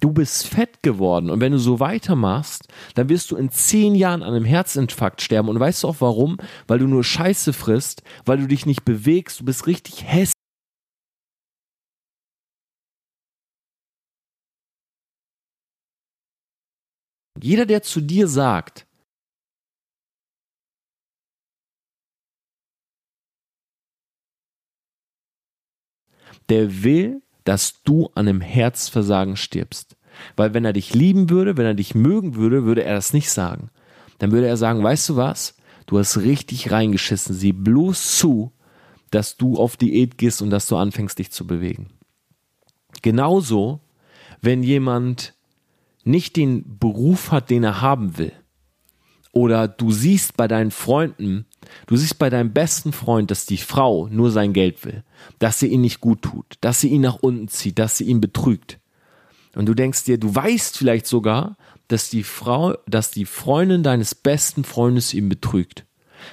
Du 0.00 0.12
bist 0.12 0.46
fett 0.46 0.82
geworden 0.82 1.30
und 1.30 1.40
wenn 1.40 1.52
du 1.52 1.58
so 1.58 1.80
weitermachst, 1.80 2.68
dann 2.94 3.08
wirst 3.08 3.30
du 3.30 3.36
in 3.36 3.50
zehn 3.50 3.94
Jahren 3.94 4.22
an 4.22 4.34
einem 4.34 4.44
Herzinfarkt 4.44 5.22
sterben. 5.22 5.48
Und 5.48 5.58
weißt 5.58 5.82
du 5.82 5.88
auch 5.88 5.96
warum? 6.00 6.38
Weil 6.66 6.78
du 6.78 6.86
nur 6.86 7.02
Scheiße 7.02 7.52
frisst, 7.52 8.02
weil 8.24 8.38
du 8.38 8.46
dich 8.46 8.66
nicht 8.66 8.84
bewegst, 8.84 9.40
du 9.40 9.44
bist 9.44 9.66
richtig 9.66 10.04
hässlich. 10.04 10.35
Jeder, 17.46 17.64
der 17.64 17.80
zu 17.84 18.00
dir 18.00 18.26
sagt, 18.26 18.88
der 26.48 26.82
will, 26.82 27.22
dass 27.44 27.84
du 27.84 28.06
an 28.16 28.26
einem 28.26 28.40
Herzversagen 28.40 29.36
stirbst. 29.36 29.96
Weil 30.34 30.54
wenn 30.54 30.64
er 30.64 30.72
dich 30.72 30.92
lieben 30.92 31.30
würde, 31.30 31.56
wenn 31.56 31.66
er 31.66 31.74
dich 31.74 31.94
mögen 31.94 32.34
würde, 32.34 32.64
würde 32.64 32.82
er 32.82 32.94
das 32.94 33.12
nicht 33.12 33.30
sagen. 33.30 33.70
Dann 34.18 34.32
würde 34.32 34.48
er 34.48 34.56
sagen, 34.56 34.82
weißt 34.82 35.10
du 35.10 35.16
was? 35.16 35.54
Du 35.86 36.00
hast 36.00 36.16
richtig 36.16 36.72
reingeschissen. 36.72 37.32
Sieh 37.32 37.52
bloß 37.52 38.18
zu, 38.18 38.50
dass 39.12 39.36
du 39.36 39.56
auf 39.56 39.76
Diät 39.76 40.18
gehst 40.18 40.42
und 40.42 40.50
dass 40.50 40.66
du 40.66 40.76
anfängst, 40.76 41.20
dich 41.20 41.30
zu 41.30 41.46
bewegen. 41.46 41.90
Genauso, 43.02 43.78
wenn 44.40 44.64
jemand 44.64 45.35
nicht 46.06 46.36
den 46.36 46.78
Beruf 46.78 47.32
hat, 47.32 47.50
den 47.50 47.64
er 47.64 47.80
haben 47.80 48.18
will. 48.18 48.32
Oder 49.32 49.68
du 49.68 49.90
siehst 49.90 50.36
bei 50.36 50.48
deinen 50.48 50.70
Freunden, 50.70 51.44
du 51.86 51.96
siehst 51.96 52.18
bei 52.18 52.30
deinem 52.30 52.54
besten 52.54 52.92
Freund, 52.92 53.30
dass 53.30 53.44
die 53.44 53.58
Frau 53.58 54.08
nur 54.08 54.30
sein 54.30 54.54
Geld 54.54 54.84
will, 54.84 55.04
dass 55.38 55.58
sie 55.58 55.66
ihn 55.66 55.82
nicht 55.82 56.00
gut 56.00 56.22
tut, 56.22 56.46
dass 56.62 56.80
sie 56.80 56.88
ihn 56.88 57.02
nach 57.02 57.16
unten 57.16 57.48
zieht, 57.48 57.78
dass 57.78 57.98
sie 57.98 58.04
ihn 58.04 58.22
betrügt. 58.22 58.78
Und 59.54 59.66
du 59.66 59.74
denkst 59.74 60.04
dir, 60.04 60.16
du 60.16 60.34
weißt 60.34 60.78
vielleicht 60.78 61.06
sogar, 61.06 61.56
dass 61.88 62.08
die 62.08 62.22
Frau, 62.22 62.76
dass 62.86 63.10
die 63.10 63.26
Freundin 63.26 63.82
deines 63.82 64.14
besten 64.14 64.64
Freundes 64.64 65.12
ihn 65.12 65.28
betrügt. 65.28 65.84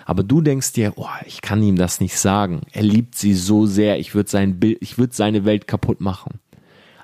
Aber 0.06 0.24
du 0.24 0.42
denkst 0.42 0.74
dir, 0.74 0.94
oh, 0.96 1.08
ich 1.26 1.42
kann 1.42 1.62
ihm 1.62 1.76
das 1.76 2.00
nicht 2.00 2.18
sagen. 2.18 2.62
Er 2.72 2.84
liebt 2.84 3.16
sie 3.16 3.34
so 3.34 3.66
sehr, 3.66 4.00
ich 4.00 4.16
würde 4.16 4.30
sein 4.30 4.60
Bild, 4.60 4.78
ich 4.82 4.98
würde 4.98 5.14
seine 5.14 5.46
Welt 5.46 5.68
kaputt 5.68 6.00
machen. 6.00 6.40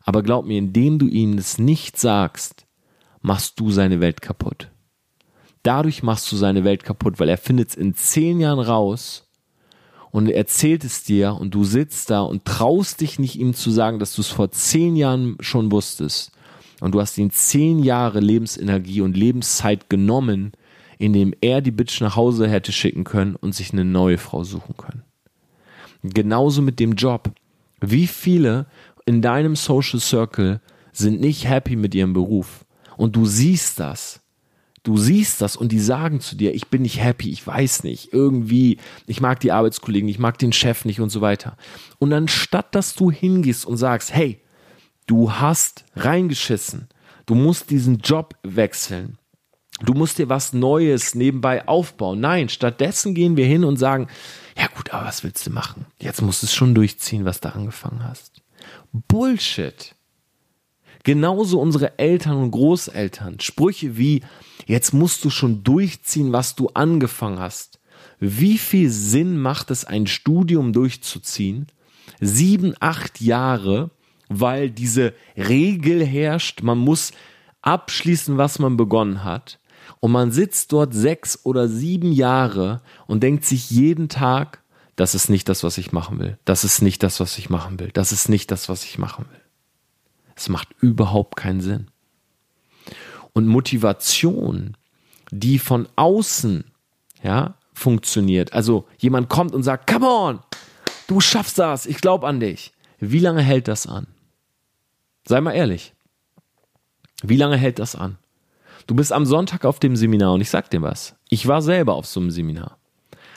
Aber 0.09 0.23
glaub 0.23 0.47
mir, 0.47 0.57
indem 0.57 0.97
du 0.97 1.05
ihm 1.05 1.37
das 1.37 1.59
nicht 1.59 1.99
sagst, 1.99 2.65
machst 3.21 3.59
du 3.59 3.69
seine 3.69 4.01
Welt 4.01 4.23
kaputt. 4.23 4.71
Dadurch 5.61 6.01
machst 6.01 6.31
du 6.31 6.35
seine 6.35 6.63
Welt 6.63 6.83
kaputt, 6.83 7.19
weil 7.19 7.29
er 7.29 7.37
findet 7.37 7.69
es 7.69 7.75
in 7.75 7.93
zehn 7.93 8.39
Jahren 8.39 8.57
raus 8.57 9.29
und 10.09 10.27
erzählt 10.27 10.83
es 10.83 11.03
dir 11.03 11.37
und 11.39 11.53
du 11.53 11.63
sitzt 11.63 12.09
da 12.09 12.21
und 12.21 12.43
traust 12.43 13.01
dich 13.01 13.19
nicht 13.19 13.35
ihm 13.35 13.53
zu 13.53 13.69
sagen, 13.69 13.99
dass 13.99 14.15
du 14.15 14.21
es 14.21 14.29
vor 14.29 14.49
zehn 14.49 14.95
Jahren 14.95 15.37
schon 15.41 15.71
wusstest. 15.71 16.31
Und 16.81 16.95
du 16.95 17.01
hast 17.01 17.15
ihn 17.19 17.29
zehn 17.29 17.77
Jahre 17.77 18.19
Lebensenergie 18.19 19.01
und 19.01 19.15
Lebenszeit 19.15 19.91
genommen, 19.91 20.53
indem 20.97 21.35
er 21.39 21.61
die 21.61 21.69
Bitch 21.69 22.01
nach 22.01 22.15
Hause 22.15 22.49
hätte 22.49 22.71
schicken 22.71 23.03
können 23.03 23.35
und 23.35 23.53
sich 23.53 23.73
eine 23.73 23.85
neue 23.85 24.17
Frau 24.17 24.43
suchen 24.43 24.75
können. 24.75 25.03
Genauso 26.01 26.63
mit 26.63 26.79
dem 26.79 26.95
Job. 26.95 27.31
Wie 27.81 28.07
viele 28.07 28.65
in 29.09 29.23
deinem 29.23 29.55
Social 29.55 29.99
Circle 29.99 30.61
sind 30.93 31.19
nicht 31.19 31.49
happy 31.49 31.75
mit 31.75 31.95
ihrem 31.95 32.13
Beruf. 32.13 32.63
Und 32.95 33.15
du 33.15 33.25
siehst 33.25 33.79
das. 33.79 34.21
Du 34.83 34.97
siehst 34.97 35.41
das 35.41 35.55
und 35.55 35.71
die 35.71 35.79
sagen 35.79 36.19
zu 36.21 36.35
dir, 36.35 36.53
ich 36.53 36.67
bin 36.67 36.83
nicht 36.83 37.01
happy, 37.03 37.31
ich 37.31 37.45
weiß 37.45 37.83
nicht, 37.83 38.13
irgendwie, 38.13 38.77
ich 39.07 39.19
mag 39.19 39.39
die 39.39 39.51
Arbeitskollegen, 39.51 40.07
ich 40.07 40.19
mag 40.19 40.37
den 40.37 40.53
Chef 40.53 40.85
nicht 40.85 41.01
und 41.01 41.09
so 41.09 41.21
weiter. 41.21 41.57
Und 41.97 42.13
anstatt 42.13 42.75
dass 42.75 42.93
du 42.93 43.09
hingehst 43.09 43.65
und 43.65 43.77
sagst, 43.77 44.13
hey, 44.13 44.41
du 45.07 45.33
hast 45.33 45.85
reingeschissen, 45.95 46.87
du 47.25 47.33
musst 47.33 47.71
diesen 47.71 47.97
Job 47.97 48.35
wechseln, 48.43 49.17
du 49.81 49.95
musst 49.95 50.19
dir 50.19 50.29
was 50.29 50.53
Neues 50.53 51.15
nebenbei 51.15 51.67
aufbauen. 51.67 52.19
Nein, 52.19 52.47
stattdessen 52.47 53.15
gehen 53.15 53.37
wir 53.37 53.47
hin 53.47 53.63
und 53.63 53.77
sagen, 53.77 54.07
ja 54.55 54.67
gut, 54.67 54.93
aber 54.93 55.07
was 55.07 55.23
willst 55.23 55.47
du 55.47 55.49
machen? 55.49 55.87
Jetzt 55.99 56.21
musst 56.21 56.43
du 56.43 56.45
es 56.45 56.53
schon 56.53 56.75
durchziehen, 56.75 57.25
was 57.25 57.41
du 57.41 57.51
angefangen 57.51 58.03
hast. 58.03 58.38
Bullshit. 58.91 59.95
Genauso 61.03 61.59
unsere 61.59 61.97
Eltern 61.97 62.37
und 62.37 62.51
Großeltern. 62.51 63.39
Sprüche 63.39 63.97
wie, 63.97 64.21
jetzt 64.65 64.93
musst 64.93 65.23
du 65.23 65.29
schon 65.29 65.63
durchziehen, 65.63 66.33
was 66.33 66.55
du 66.55 66.67
angefangen 66.73 67.39
hast. 67.39 67.79
Wie 68.19 68.57
viel 68.57 68.89
Sinn 68.89 69.37
macht 69.37 69.71
es, 69.71 69.85
ein 69.85 70.07
Studium 70.07 70.73
durchzuziehen? 70.73 71.67
Sieben, 72.19 72.75
acht 72.79 73.21
Jahre, 73.21 73.91
weil 74.27 74.69
diese 74.69 75.13
Regel 75.37 76.05
herrscht, 76.05 76.61
man 76.61 76.77
muss 76.77 77.11
abschließen, 77.61 78.37
was 78.37 78.59
man 78.59 78.77
begonnen 78.77 79.23
hat. 79.23 79.59
Und 80.01 80.11
man 80.11 80.31
sitzt 80.31 80.71
dort 80.71 80.93
sechs 80.93 81.39
oder 81.45 81.67
sieben 81.67 82.11
Jahre 82.11 82.81
und 83.07 83.23
denkt 83.23 83.45
sich 83.45 83.69
jeden 83.69 84.09
Tag, 84.09 84.61
das 84.99 85.15
ist 85.15 85.29
nicht 85.29 85.47
das, 85.47 85.63
was 85.63 85.77
ich 85.77 85.93
machen 85.93 86.19
will. 86.19 86.37
Das 86.43 86.65
ist 86.65 86.81
nicht 86.81 87.03
das, 87.03 87.21
was 87.21 87.37
ich 87.37 87.49
machen 87.49 87.79
will. 87.79 87.89
Das 87.93 88.11
ist 88.11 88.27
nicht 88.27 88.51
das, 88.51 88.67
was 88.67 88.83
ich 88.83 88.97
machen 88.97 89.25
will. 89.31 89.41
Es 90.35 90.49
macht 90.49 90.67
überhaupt 90.81 91.37
keinen 91.37 91.61
Sinn. 91.61 91.87
Und 93.31 93.47
Motivation, 93.47 94.75
die 95.31 95.57
von 95.57 95.87
außen, 95.95 96.65
ja, 97.23 97.55
funktioniert. 97.73 98.51
Also 98.51 98.89
jemand 98.97 99.29
kommt 99.29 99.53
und 99.53 99.63
sagt, 99.63 99.89
come 99.89 100.05
on, 100.05 100.39
du 101.07 101.21
schaffst 101.21 101.57
das, 101.59 101.85
ich 101.85 102.01
glaube 102.01 102.27
an 102.27 102.41
dich. 102.41 102.73
Wie 102.99 103.19
lange 103.19 103.41
hält 103.41 103.69
das 103.69 103.87
an? 103.87 104.05
Sei 105.25 105.39
mal 105.39 105.53
ehrlich. 105.53 105.93
Wie 107.23 107.37
lange 107.37 107.55
hält 107.55 107.79
das 107.79 107.95
an? 107.95 108.17
Du 108.85 108.95
bist 108.95 109.13
am 109.13 109.25
Sonntag 109.25 109.63
auf 109.63 109.79
dem 109.79 109.95
Seminar 109.95 110.33
und 110.33 110.41
ich 110.41 110.49
sag 110.49 110.69
dir 110.69 110.81
was. 110.81 111.15
Ich 111.29 111.47
war 111.47 111.61
selber 111.61 111.93
auf 111.93 112.05
so 112.05 112.19
einem 112.19 112.31
Seminar. 112.31 112.77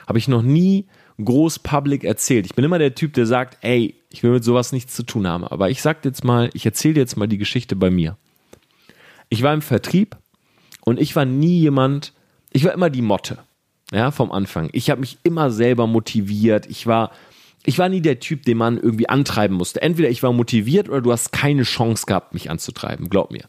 Habe 0.05 0.19
ich 0.19 0.27
noch 0.27 0.41
nie 0.41 0.87
groß 1.23 1.59
public 1.59 2.03
erzählt. 2.03 2.45
Ich 2.45 2.55
bin 2.55 2.65
immer 2.65 2.79
der 2.79 2.95
Typ, 2.95 3.13
der 3.13 3.25
sagt, 3.25 3.57
ey, 3.61 3.95
ich 4.09 4.23
will 4.23 4.31
mit 4.31 4.43
sowas 4.43 4.71
nichts 4.71 4.95
zu 4.95 5.03
tun 5.03 5.27
haben. 5.27 5.43
Aber 5.43 5.69
ich 5.69 5.81
sag 5.81 6.05
jetzt 6.05 6.23
mal, 6.23 6.49
ich 6.53 6.65
erzähle 6.65 6.99
jetzt 6.99 7.17
mal 7.17 7.27
die 7.27 7.37
Geschichte 7.37 7.75
bei 7.75 7.89
mir. 7.89 8.17
Ich 9.29 9.41
war 9.41 9.53
im 9.53 9.61
Vertrieb 9.61 10.15
und 10.81 10.99
ich 10.99 11.15
war 11.15 11.25
nie 11.25 11.59
jemand, 11.59 12.13
ich 12.51 12.63
war 12.63 12.73
immer 12.73 12.89
die 12.89 13.01
Motte, 13.01 13.39
ja, 13.91 14.11
vom 14.11 14.31
Anfang. 14.31 14.69
Ich 14.73 14.89
habe 14.89 15.01
mich 15.01 15.17
immer 15.23 15.51
selber 15.51 15.87
motiviert. 15.87 16.67
Ich 16.67 16.87
war, 16.87 17.11
ich 17.65 17.79
war 17.79 17.89
nie 17.89 18.01
der 18.01 18.19
Typ, 18.19 18.43
den 18.43 18.57
man 18.57 18.77
irgendwie 18.77 19.09
antreiben 19.09 19.55
musste. 19.55 19.81
Entweder 19.81 20.09
ich 20.09 20.21
war 20.23 20.33
motiviert 20.33 20.89
oder 20.89 21.01
du 21.01 21.11
hast 21.11 21.31
keine 21.31 21.63
Chance 21.63 22.05
gehabt, 22.05 22.33
mich 22.33 22.49
anzutreiben. 22.49 23.09
Glaub 23.09 23.31
mir. 23.31 23.45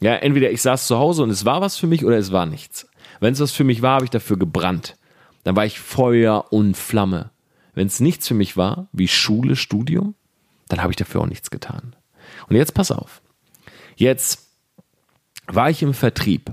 Ja, 0.00 0.14
entweder 0.14 0.50
ich 0.50 0.62
saß 0.62 0.88
zu 0.88 0.98
Hause 0.98 1.22
und 1.22 1.30
es 1.30 1.44
war 1.44 1.60
was 1.60 1.76
für 1.76 1.86
mich 1.86 2.04
oder 2.04 2.18
es 2.18 2.32
war 2.32 2.46
nichts. 2.46 2.88
Wenn 3.20 3.34
es 3.34 3.40
was 3.40 3.52
für 3.52 3.64
mich 3.64 3.82
war, 3.82 3.96
habe 3.96 4.04
ich 4.04 4.10
dafür 4.10 4.36
gebrannt. 4.36 4.96
Dann 5.44 5.56
war 5.56 5.66
ich 5.66 5.80
Feuer 5.80 6.46
und 6.50 6.76
Flamme. 6.76 7.30
Wenn 7.74 7.86
es 7.86 8.00
nichts 8.00 8.28
für 8.28 8.34
mich 8.34 8.56
war, 8.56 8.88
wie 8.92 9.08
Schule, 9.08 9.56
Studium, 9.56 10.14
dann 10.68 10.82
habe 10.82 10.92
ich 10.92 10.96
dafür 10.96 11.22
auch 11.22 11.26
nichts 11.26 11.50
getan. 11.50 11.96
Und 12.48 12.56
jetzt 12.56 12.74
pass 12.74 12.90
auf. 12.90 13.22
Jetzt 13.96 14.48
war 15.46 15.70
ich 15.70 15.82
im 15.82 15.94
Vertrieb 15.94 16.52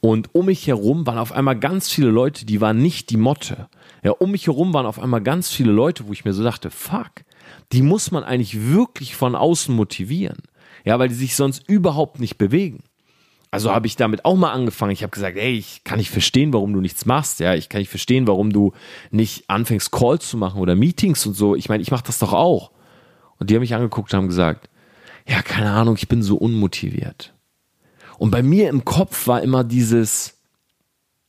und 0.00 0.34
um 0.34 0.46
mich 0.46 0.66
herum 0.66 1.06
waren 1.06 1.18
auf 1.18 1.32
einmal 1.32 1.58
ganz 1.58 1.90
viele 1.90 2.10
Leute, 2.10 2.46
die 2.46 2.60
waren 2.60 2.78
nicht 2.80 3.10
die 3.10 3.16
Motte. 3.16 3.68
Ja, 4.02 4.12
um 4.12 4.30
mich 4.30 4.46
herum 4.46 4.72
waren 4.72 4.86
auf 4.86 5.00
einmal 5.00 5.22
ganz 5.22 5.50
viele 5.50 5.72
Leute, 5.72 6.06
wo 6.06 6.12
ich 6.12 6.24
mir 6.24 6.32
so 6.32 6.44
dachte, 6.44 6.70
fuck, 6.70 7.10
die 7.72 7.82
muss 7.82 8.10
man 8.10 8.22
eigentlich 8.22 8.70
wirklich 8.70 9.16
von 9.16 9.34
außen 9.34 9.74
motivieren. 9.74 10.38
Ja, 10.84 10.98
weil 10.98 11.08
die 11.08 11.14
sich 11.14 11.34
sonst 11.34 11.68
überhaupt 11.68 12.20
nicht 12.20 12.38
bewegen. 12.38 12.84
Also 13.56 13.72
habe 13.72 13.86
ich 13.86 13.96
damit 13.96 14.26
auch 14.26 14.36
mal 14.36 14.52
angefangen. 14.52 14.92
Ich 14.92 15.02
habe 15.02 15.10
gesagt, 15.10 15.38
ey, 15.38 15.54
ich 15.54 15.82
kann 15.82 15.96
nicht 15.96 16.10
verstehen, 16.10 16.52
warum 16.52 16.74
du 16.74 16.82
nichts 16.82 17.06
machst. 17.06 17.40
Ja, 17.40 17.54
ich 17.54 17.70
kann 17.70 17.78
nicht 17.78 17.88
verstehen, 17.88 18.26
warum 18.26 18.52
du 18.52 18.74
nicht 19.10 19.48
anfängst, 19.48 19.90
Calls 19.90 20.28
zu 20.28 20.36
machen 20.36 20.60
oder 20.60 20.74
Meetings 20.74 21.24
und 21.24 21.32
so. 21.32 21.56
Ich 21.56 21.70
meine, 21.70 21.82
ich 21.82 21.90
mache 21.90 22.04
das 22.04 22.18
doch 22.18 22.34
auch. 22.34 22.70
Und 23.38 23.48
die 23.48 23.54
haben 23.54 23.62
mich 23.62 23.74
angeguckt 23.74 24.12
und 24.12 24.18
haben 24.18 24.28
gesagt, 24.28 24.68
ja, 25.26 25.40
keine 25.40 25.70
Ahnung, 25.70 25.96
ich 25.96 26.06
bin 26.06 26.22
so 26.22 26.36
unmotiviert. 26.36 27.32
Und 28.18 28.30
bei 28.30 28.42
mir 28.42 28.68
im 28.68 28.84
Kopf 28.84 29.26
war 29.26 29.40
immer 29.40 29.64
dieses, 29.64 30.36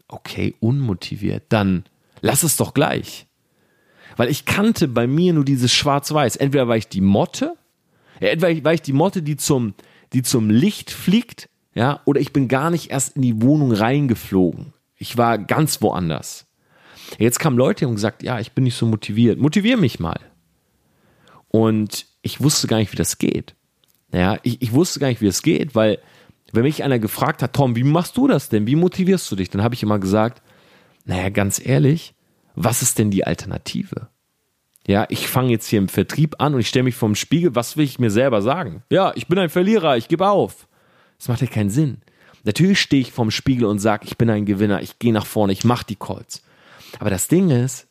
okay, 0.09 0.53
unmotiviert, 0.59 1.45
dann 1.47 1.85
lass 2.19 2.43
es 2.43 2.57
doch 2.57 2.73
gleich. 2.73 3.25
Weil 4.17 4.27
ich 4.27 4.43
kannte 4.43 4.89
bei 4.89 5.07
mir 5.07 5.31
nur 5.31 5.45
dieses 5.45 5.71
Schwarz-Weiß. 5.71 6.35
Entweder 6.35 6.67
war 6.67 6.75
ich 6.75 6.89
die 6.89 6.99
Motte, 6.99 7.55
entweder 8.19 8.65
war 8.65 8.73
ich 8.73 8.81
die 8.81 8.91
Motte, 8.91 9.21
die 9.21 9.37
zum, 9.37 9.75
die 10.11 10.23
zum 10.23 10.49
Licht 10.49 10.91
fliegt, 10.91 11.47
ja, 11.77 12.01
oder 12.05 12.19
ich 12.19 12.33
bin 12.33 12.47
gar 12.47 12.71
nicht 12.71 12.89
erst 12.89 13.17
in 13.17 13.21
die 13.21 13.39
Wohnung 13.39 13.71
reingeflogen. 13.71 14.73
Ich 14.95 15.15
war 15.15 15.37
ganz 15.37 15.79
woanders. 15.83 16.47
Jetzt 17.19 17.37
kamen 17.39 17.55
Leute 17.55 17.87
und 17.87 17.93
gesagt, 17.93 18.23
ja, 18.23 18.39
ich 18.39 18.53
bin 18.53 18.63
nicht 18.63 18.75
so 18.75 18.87
motiviert. 18.87 19.37
Motivier 19.37 19.77
mich 19.77 19.99
mal. 19.99 20.19
Und 21.49 22.07
ich 22.23 22.41
wusste 22.41 22.65
gar 22.65 22.77
nicht, 22.77 22.91
wie 22.93 22.97
das 22.97 23.19
geht. 23.19 23.53
Ja, 24.11 24.39
ich, 24.41 24.59
ich 24.63 24.73
wusste 24.73 24.99
gar 24.99 25.09
nicht, 25.09 25.21
wie 25.21 25.27
es 25.27 25.43
geht, 25.43 25.75
weil 25.75 25.99
wenn 26.51 26.63
mich 26.63 26.83
einer 26.83 26.97
gefragt 26.97 27.43
hat, 27.43 27.53
Tom, 27.53 27.75
wie 27.75 27.83
machst 27.83 28.17
du 28.17 28.27
das 28.27 28.49
denn? 28.49 28.65
Wie 28.65 28.75
motivierst 28.75 29.29
du 29.31 29.35
dich? 29.35 29.51
Dann 29.51 29.61
habe 29.61 29.75
ich 29.75 29.83
immer 29.83 29.99
gesagt, 29.99 30.41
naja, 31.05 31.29
ganz 31.29 31.63
ehrlich, 31.63 32.15
was 32.55 32.81
ist 32.81 32.97
denn 32.97 33.11
die 33.11 33.27
Alternative? 33.27 34.09
Ja, 34.87 35.05
ich 35.09 35.27
fange 35.27 35.51
jetzt 35.51 35.67
hier 35.67 35.77
im 35.77 35.89
Vertrieb 35.89 36.37
an 36.39 36.55
und 36.55 36.61
ich 36.61 36.69
stelle 36.69 36.83
mich 36.83 36.95
vorm 36.95 37.13
Spiegel, 37.13 37.53
was 37.53 37.77
will 37.77 37.85
ich 37.85 37.99
mir 37.99 38.09
selber 38.09 38.41
sagen? 38.41 38.81
Ja, 38.89 39.11
ich 39.15 39.27
bin 39.27 39.37
ein 39.37 39.49
Verlierer, 39.49 39.95
ich 39.95 40.07
gebe 40.07 40.27
auf. 40.27 40.66
Das 41.17 41.27
macht 41.27 41.41
ja 41.41 41.47
keinen 41.47 41.69
Sinn. 41.69 42.01
Natürlich 42.43 42.79
stehe 42.79 43.01
ich 43.01 43.11
vorm 43.11 43.31
Spiegel 43.31 43.65
und 43.65 43.79
sage, 43.79 44.05
ich 44.07 44.17
bin 44.17 44.29
ein 44.29 44.45
Gewinner, 44.45 44.81
ich 44.81 44.99
gehe 44.99 45.13
nach 45.13 45.25
vorne, 45.25 45.53
ich 45.53 45.63
mache 45.63 45.85
die 45.85 45.95
Calls. 45.95 46.43
Aber 46.99 47.09
das 47.09 47.27
Ding 47.27 47.49
ist, 47.49 47.87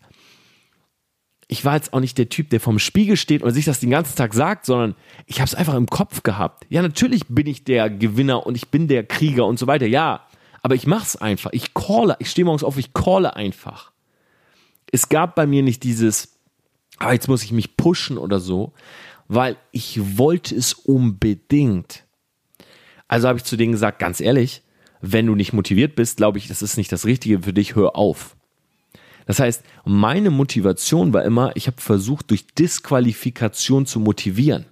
ich 1.49 1.65
war 1.65 1.75
jetzt 1.75 1.93
auch 1.93 2.01
nicht 2.01 2.19
der 2.19 2.29
Typ, 2.29 2.51
der 2.51 2.61
vorm 2.61 2.79
Spiegel 2.79 3.17
steht 3.17 3.43
und 3.43 3.53
sich 3.53 3.65
das 3.65 3.81
den 3.81 3.91
ganzen 3.91 4.17
Tag 4.17 4.35
sagt, 4.35 4.67
sondern 4.67 4.97
ich 5.27 5.41
habe 5.41 5.47
es 5.47 5.55
einfach 5.55 5.75
im 5.75 5.87
Kopf 5.87 6.23
gehabt. 6.23 6.67
Ja, 6.69 6.83
natürlich 6.83 7.27
bin 7.29 7.47
ich 7.47 7.65
der 7.65 7.89
Gewinner 7.89 8.47
und 8.47 8.57
ich 8.57 8.69
bin 8.69 8.89
der 8.89 9.05
Krieger 9.05 9.47
und 9.47 9.59
so 9.59 9.67
weiter. 9.67 9.87
Ja, 9.87 10.27
aber 10.63 10.75
ich 10.75 10.87
mache 10.87 11.05
es 11.05 11.17
einfach. 11.17 11.53
Ich 11.53 11.75
calle, 11.75 12.17
ich 12.19 12.31
stehe 12.31 12.45
morgens 12.45 12.65
auf, 12.65 12.79
ich 12.79 12.93
calle 12.93 13.37
einfach. 13.37 13.93
Es 14.91 15.09
gab 15.09 15.35
bei 15.37 15.47
mir 15.47 15.63
nicht 15.63 15.85
dieses, 15.85 16.39
aber 16.99 17.13
jetzt 17.13 17.29
muss 17.29 17.45
ich 17.45 17.53
mich 17.53 17.77
pushen 17.77 18.19
oder 18.19 18.41
so, 18.41 18.73
weil 19.29 19.57
ich 19.71 20.19
wollte 20.19 20.55
es 20.55 20.73
unbedingt. 20.73 22.06
Also 23.09 23.29
habe 23.29 23.39
ich 23.39 23.45
zu 23.45 23.57
denen 23.57 23.73
gesagt, 23.73 23.99
ganz 23.99 24.21
ehrlich, 24.21 24.63
wenn 25.01 25.27
du 25.27 25.35
nicht 25.35 25.53
motiviert 25.53 25.95
bist, 25.95 26.17
glaube 26.17 26.39
ich, 26.39 26.49
das 26.49 26.63
ist 26.63 26.77
nicht 26.77 26.91
das 26.91 27.05
Richtige 27.05 27.43
für 27.43 27.53
dich, 27.53 27.77
hör 27.77 27.97
auf. 27.97 28.37
Das 29.27 29.41
heißt, 29.41 29.65
meine 29.85 30.31
Motivation 30.31 31.13
war 31.13 31.25
immer, 31.25 31.53
ich 31.55 31.67
habe 31.67 31.81
versucht, 31.81 32.31
durch 32.31 32.47
Disqualifikation 32.47 33.87
zu 33.87 34.01
motivieren. 34.01 34.67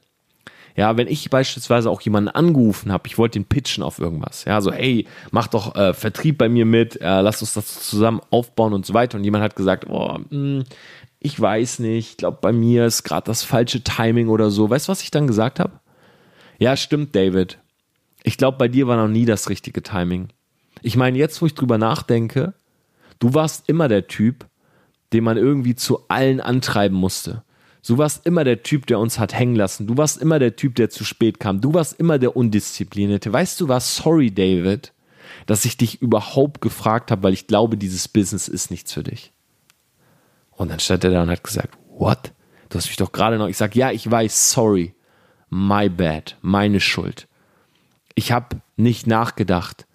Ja, 0.77 0.97
wenn 0.97 1.07
ich 1.07 1.31
beispielsweise 1.31 1.89
auch 1.89 2.01
jemanden 2.01 2.31
angerufen 2.31 2.91
habe, 2.91 3.07
ich 3.07 3.17
wollte 3.17 3.39
den 3.39 3.45
pitchen 3.45 3.85
auf 3.85 4.01
irgendwas. 4.01 4.45
Ja, 4.45 4.61
so, 4.61 4.73
hey, 4.73 5.07
mach 5.31 5.47
doch 5.47 5.77
äh, 5.77 5.95
Vertrieb 5.95 6.39
bei 6.39 6.49
mir 6.49 6.67
mit, 6.67 7.01
äh, 7.01 7.21
lass 7.21 7.43
uns 7.43 7.55
das 7.55 7.89
zusammen 7.89 8.21
aufbauen 8.31 8.73
und 8.73 8.85
so 8.85 8.93
weiter. 8.93 9.17
Und 9.17 9.25
jemand 9.25 9.45
hat 9.45 9.55
gesagt, 9.55 9.87
oh, 9.89 10.19
mh, 10.19 10.25
hm, 10.31 10.65
ich 11.21 11.41
weiß 11.41 11.79
nicht, 11.79 12.11
ich 12.11 12.17
glaube, 12.17 12.39
bei 12.41 12.53
mir 12.53 12.87
ist 12.87 13.05
gerade 13.05 13.27
das 13.27 13.45
falsche 13.45 13.83
Timing 13.83 14.29
oder 14.29 14.51
so. 14.51 14.69
Weißt 14.69 14.89
du, 14.89 14.93
was 14.93 15.03
ich 15.03 15.11
dann 15.11 15.27
gesagt 15.27 15.59
habe? 15.59 15.81
Ja, 16.59 16.77
stimmt, 16.77 17.15
David. 17.15 17.59
Ich 18.25 18.39
glaube, 18.39 18.59
bei 18.59 18.69
dir 18.69 18.89
war 18.89 18.97
noch 18.97 19.09
nie 19.09 19.27
das 19.27 19.49
richtige 19.49 19.83
Timing. 19.83 20.31
Ich 20.83 20.97
meine, 20.97 21.19
jetzt, 21.19 21.41
wo 21.41 21.47
ich 21.47 21.55
drüber 21.55 21.79
nachdenke, 21.79 22.55
du 23.21 23.35
warst 23.35 23.69
immer 23.69 23.87
der 23.87 24.09
Typ, 24.09 24.47
den 25.13 25.25
man 25.25 25.37
irgendwie 25.37 25.77
zu 25.77 26.09
allen 26.09 26.41
antreiben 26.41 26.97
musste. 26.97 27.45
Du 27.87 27.99
warst 27.99 28.27
immer 28.27 28.45
der 28.45 28.63
Typ, 28.63 28.87
der 28.87 28.99
uns 28.99 29.19
hat 29.19 29.35
hängen 29.35 29.57
lassen. 29.57 29.87
Du 29.87 29.99
warst 29.99 30.21
immer 30.21 30.39
der 30.39 30.57
Typ, 30.57 30.75
der 30.75 30.89
zu 30.89 31.05
spät 31.05 31.39
kam. 31.39 31.61
Du 31.61 31.75
warst 31.75 32.01
immer 32.01 32.19
der 32.19 32.35
Undisziplinierte. 32.35 33.31
Weißt 33.31 33.61
du 33.61 33.69
was? 33.69 33.97
Sorry, 33.97 34.31
David, 34.31 34.95
dass 35.45 35.67
ich 35.67 35.77
dich 35.77 36.01
überhaupt 36.01 36.63
gefragt 36.63 37.11
habe, 37.11 37.23
weil 37.25 37.35
ich 37.35 37.47
glaube, 37.47 37.77
dieses 37.77 38.09
Business 38.09 38.49
ist 38.49 38.71
nichts 38.71 38.93
für 38.95 39.03
dich. 39.03 39.33
Und 40.51 40.71
dann 40.71 40.81
stand 40.81 41.05
er 41.05 41.11
da 41.11 41.23
und 41.23 41.31
hat 41.31 41.45
gesagt, 41.45 41.77
what? 41.91 42.33
Du 42.71 42.79
hast 42.79 42.87
mich 42.87 42.97
doch 42.97 43.13
gerade 43.13 43.37
noch. 43.37 43.49
Ich 43.49 43.59
sag, 43.59 43.77
ja, 43.77 43.91
ich 43.91 44.11
weiß, 44.11 44.51
sorry. 44.51 44.95
My 45.51 45.91
bad. 45.91 46.39
Meine 46.41 46.81
Schuld. 46.81 47.29
Ich 48.15 48.33
habe 48.33 48.61
nicht 48.77 49.07
nachgedacht. 49.07 49.87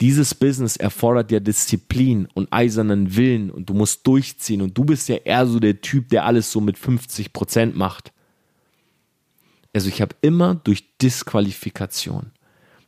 Dieses 0.00 0.34
Business 0.34 0.76
erfordert 0.76 1.30
ja 1.30 1.40
Disziplin 1.40 2.26
und 2.32 2.50
eisernen 2.52 3.16
Willen 3.16 3.50
und 3.50 3.68
du 3.68 3.74
musst 3.74 4.06
durchziehen 4.06 4.62
und 4.62 4.76
du 4.76 4.84
bist 4.84 5.08
ja 5.08 5.16
eher 5.16 5.46
so 5.46 5.60
der 5.60 5.82
Typ, 5.82 6.08
der 6.08 6.24
alles 6.24 6.50
so 6.50 6.60
mit 6.60 6.78
50 6.78 7.34
Prozent 7.34 7.76
macht. 7.76 8.12
Also 9.74 9.88
ich 9.88 10.00
habe 10.00 10.16
immer 10.22 10.54
durch 10.54 10.96
Disqualifikation 10.98 12.32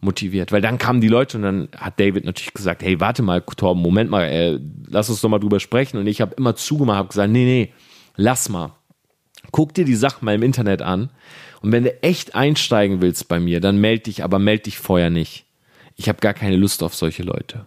motiviert, 0.01 0.53
weil 0.53 0.63
dann 0.63 0.79
kamen 0.79 1.01
die 1.01 1.09
Leute 1.09 1.37
und 1.37 1.45
dann 1.45 1.69
hat 1.77 2.01
David 2.01 2.25
natürlich 2.25 2.55
gesagt, 2.55 2.83
hey, 2.83 2.99
warte 2.99 3.23
mal, 3.23 3.41
Torben, 3.43 3.83
Moment 3.83 4.11
mal, 4.11 4.25
äh, 4.25 4.59
lass 4.89 5.11
uns 5.11 5.21
doch 5.21 5.29
mal 5.29 5.39
drüber 5.39 5.61
sprechen 5.61 5.99
und 5.99 6.07
ich 6.07 6.21
habe 6.21 6.35
immer 6.35 6.57
zugemacht, 6.57 6.97
habe 6.97 7.09
gesagt, 7.09 7.31
nee, 7.31 7.45
nee, 7.45 7.73
lass 8.17 8.49
mal. 8.49 8.75
Guck 9.51 9.75
dir 9.75 9.85
die 9.85 9.97
Sachen 9.97 10.25
mal 10.25 10.35
im 10.35 10.43
Internet 10.43 10.83
an 10.83 11.11
und 11.63 11.73
wenn 11.73 11.85
du 11.85 12.03
echt 12.03 12.35
einsteigen 12.35 13.01
willst 13.01 13.29
bei 13.29 13.41
mir, 13.41 13.61
dann 13.61 13.79
melde 13.79 14.05
dich, 14.05 14.25
aber 14.25 14.39
melde 14.39 14.65
dich 14.65 14.79
vorher 14.79 15.11
nicht. 15.11 15.45
Ich 15.97 16.09
habe 16.09 16.21
gar 16.21 16.35
keine 16.35 16.57
Lust 16.57 16.83
auf 16.83 16.95
solche 16.95 17.23
Leute. 17.23 17.67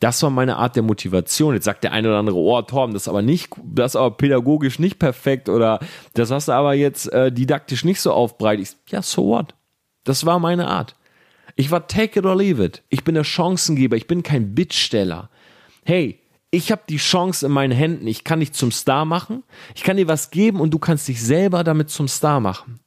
Das 0.00 0.20
war 0.22 0.30
meine 0.30 0.56
Art 0.56 0.74
der 0.74 0.82
Motivation. 0.82 1.54
Jetzt 1.54 1.64
sagt 1.64 1.84
der 1.84 1.92
eine 1.92 2.08
oder 2.08 2.18
andere, 2.18 2.36
oh 2.36 2.60
Torben, 2.62 2.92
das 2.92 3.02
ist 3.02 3.08
aber 3.08 3.22
nicht, 3.22 3.50
das 3.62 3.92
ist 3.92 3.96
aber 3.96 4.16
pädagogisch 4.16 4.80
nicht 4.80 4.98
perfekt 4.98 5.48
oder 5.48 5.78
das 6.14 6.32
hast 6.32 6.48
du 6.48 6.52
aber 6.52 6.74
jetzt 6.74 7.12
äh, 7.12 7.30
didaktisch 7.30 7.84
nicht 7.84 8.00
so 8.00 8.12
aufbereitet. 8.12 8.76
Ja, 8.88 9.00
so 9.00 9.28
what? 9.28 9.54
Das 10.02 10.26
war 10.26 10.40
meine 10.40 10.66
Art. 10.66 10.96
Ich 11.54 11.70
war 11.70 11.86
take 11.86 12.18
it 12.18 12.26
or 12.26 12.36
leave 12.36 12.64
it. 12.64 12.82
Ich 12.88 13.04
bin 13.04 13.14
der 13.14 13.22
Chancengeber, 13.22 13.96
ich 13.96 14.08
bin 14.08 14.24
kein 14.24 14.56
Bittsteller. 14.56 15.30
Hey, 15.84 16.18
ich 16.54 16.70
habe 16.70 16.82
die 16.88 16.98
Chance 16.98 17.46
in 17.46 17.52
meinen 17.52 17.72
Händen. 17.72 18.06
Ich 18.06 18.24
kann 18.24 18.40
dich 18.40 18.52
zum 18.52 18.70
Star 18.70 19.06
machen. 19.06 19.42
Ich 19.74 19.82
kann 19.82 19.96
dir 19.96 20.06
was 20.06 20.30
geben 20.30 20.60
und 20.60 20.70
du 20.70 20.78
kannst 20.78 21.08
dich 21.08 21.20
selber 21.20 21.64
damit 21.64 21.90
zum 21.90 22.08
Star 22.08 22.40
machen. 22.40 22.78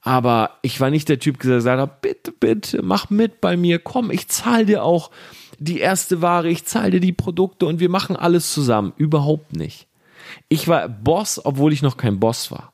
Aber 0.00 0.58
ich 0.62 0.80
war 0.80 0.90
nicht 0.90 1.08
der 1.08 1.18
Typ, 1.18 1.38
der 1.40 1.56
gesagt 1.56 1.80
hat, 1.80 2.00
bitte, 2.00 2.32
bitte, 2.32 2.82
mach 2.82 3.10
mit 3.10 3.40
bei 3.42 3.56
mir, 3.56 3.78
komm, 3.78 4.10
ich 4.10 4.26
zahle 4.28 4.64
dir 4.64 4.82
auch 4.82 5.10
die 5.58 5.78
erste 5.78 6.22
Ware, 6.22 6.48
ich 6.48 6.64
zahle 6.64 6.92
dir 6.92 7.00
die 7.00 7.12
Produkte 7.12 7.66
und 7.66 7.78
wir 7.78 7.90
machen 7.90 8.16
alles 8.16 8.52
zusammen. 8.52 8.94
Überhaupt 8.96 9.54
nicht. 9.54 9.86
Ich 10.48 10.66
war 10.66 10.88
Boss, 10.88 11.44
obwohl 11.44 11.74
ich 11.74 11.82
noch 11.82 11.98
kein 11.98 12.18
Boss 12.18 12.50
war. 12.50 12.72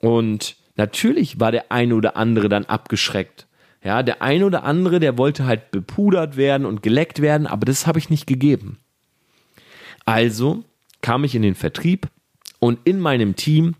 Und 0.00 0.56
natürlich 0.76 1.38
war 1.38 1.52
der 1.52 1.70
eine 1.70 1.94
oder 1.94 2.16
andere 2.16 2.48
dann 2.48 2.64
abgeschreckt. 2.64 3.46
Ja, 3.82 4.02
der 4.02 4.20
eine 4.20 4.44
oder 4.44 4.64
andere, 4.64 5.00
der 5.00 5.16
wollte 5.16 5.46
halt 5.46 5.70
bepudert 5.70 6.36
werden 6.36 6.66
und 6.66 6.82
geleckt 6.82 7.22
werden, 7.22 7.46
aber 7.46 7.64
das 7.64 7.86
habe 7.86 7.98
ich 7.98 8.10
nicht 8.10 8.26
gegeben. 8.26 8.78
Also 10.04 10.64
kam 11.00 11.24
ich 11.24 11.34
in 11.34 11.42
den 11.42 11.54
Vertrieb 11.54 12.08
und 12.58 12.78
in 12.84 13.00
meinem 13.00 13.36
Team 13.36 13.76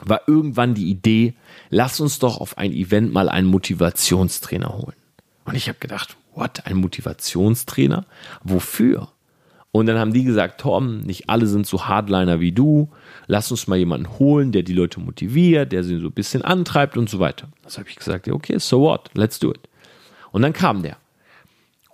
war 0.00 0.22
irgendwann 0.26 0.74
die 0.74 0.90
Idee, 0.90 1.34
lass 1.70 2.00
uns 2.00 2.18
doch 2.18 2.38
auf 2.38 2.58
ein 2.58 2.72
Event 2.72 3.12
mal 3.12 3.28
einen 3.28 3.46
Motivationstrainer 3.46 4.76
holen. 4.76 4.96
Und 5.44 5.54
ich 5.54 5.68
habe 5.68 5.78
gedacht, 5.78 6.16
what, 6.34 6.66
ein 6.66 6.76
Motivationstrainer? 6.76 8.06
Wofür? 8.42 9.11
Und 9.72 9.86
dann 9.86 9.98
haben 9.98 10.12
die 10.12 10.24
gesagt, 10.24 10.60
Tom, 10.60 11.00
nicht 11.00 11.30
alle 11.30 11.46
sind 11.46 11.66
so 11.66 11.86
Hardliner 11.86 12.40
wie 12.40 12.52
du. 12.52 12.90
Lass 13.26 13.50
uns 13.50 13.66
mal 13.66 13.78
jemanden 13.78 14.18
holen, 14.18 14.52
der 14.52 14.62
die 14.62 14.74
Leute 14.74 15.00
motiviert, 15.00 15.72
der 15.72 15.82
sie 15.82 15.98
so 15.98 16.08
ein 16.08 16.12
bisschen 16.12 16.42
antreibt 16.42 16.98
und 16.98 17.08
so 17.08 17.18
weiter. 17.18 17.48
Das 17.62 17.78
habe 17.78 17.88
ich 17.88 17.96
gesagt, 17.96 18.28
okay, 18.28 18.58
so 18.58 18.82
what, 18.82 19.08
let's 19.14 19.38
do 19.38 19.50
it. 19.50 19.68
Und 20.30 20.42
dann 20.42 20.52
kam 20.52 20.82
der. 20.82 20.98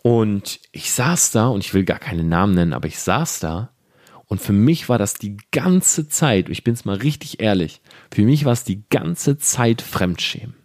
Und 0.02 0.58
ich 0.72 0.90
saß 0.90 1.30
da, 1.30 1.48
und 1.48 1.64
ich 1.64 1.72
will 1.72 1.84
gar 1.84 2.00
keine 2.00 2.24
Namen 2.24 2.54
nennen, 2.54 2.72
aber 2.72 2.88
ich 2.88 2.98
saß 2.98 3.38
da. 3.40 3.70
Und 4.26 4.40
für 4.40 4.52
mich 4.52 4.88
war 4.88 4.98
das 4.98 5.14
die 5.14 5.36
ganze 5.52 6.08
Zeit, 6.08 6.48
ich 6.48 6.64
bin 6.64 6.74
es 6.74 6.84
mal 6.84 6.96
richtig 6.96 7.40
ehrlich, 7.40 7.80
für 8.12 8.22
mich 8.22 8.44
war 8.44 8.52
es 8.52 8.64
die 8.64 8.82
ganze 8.90 9.38
Zeit 9.38 9.82
Fremdschämen. 9.82 10.57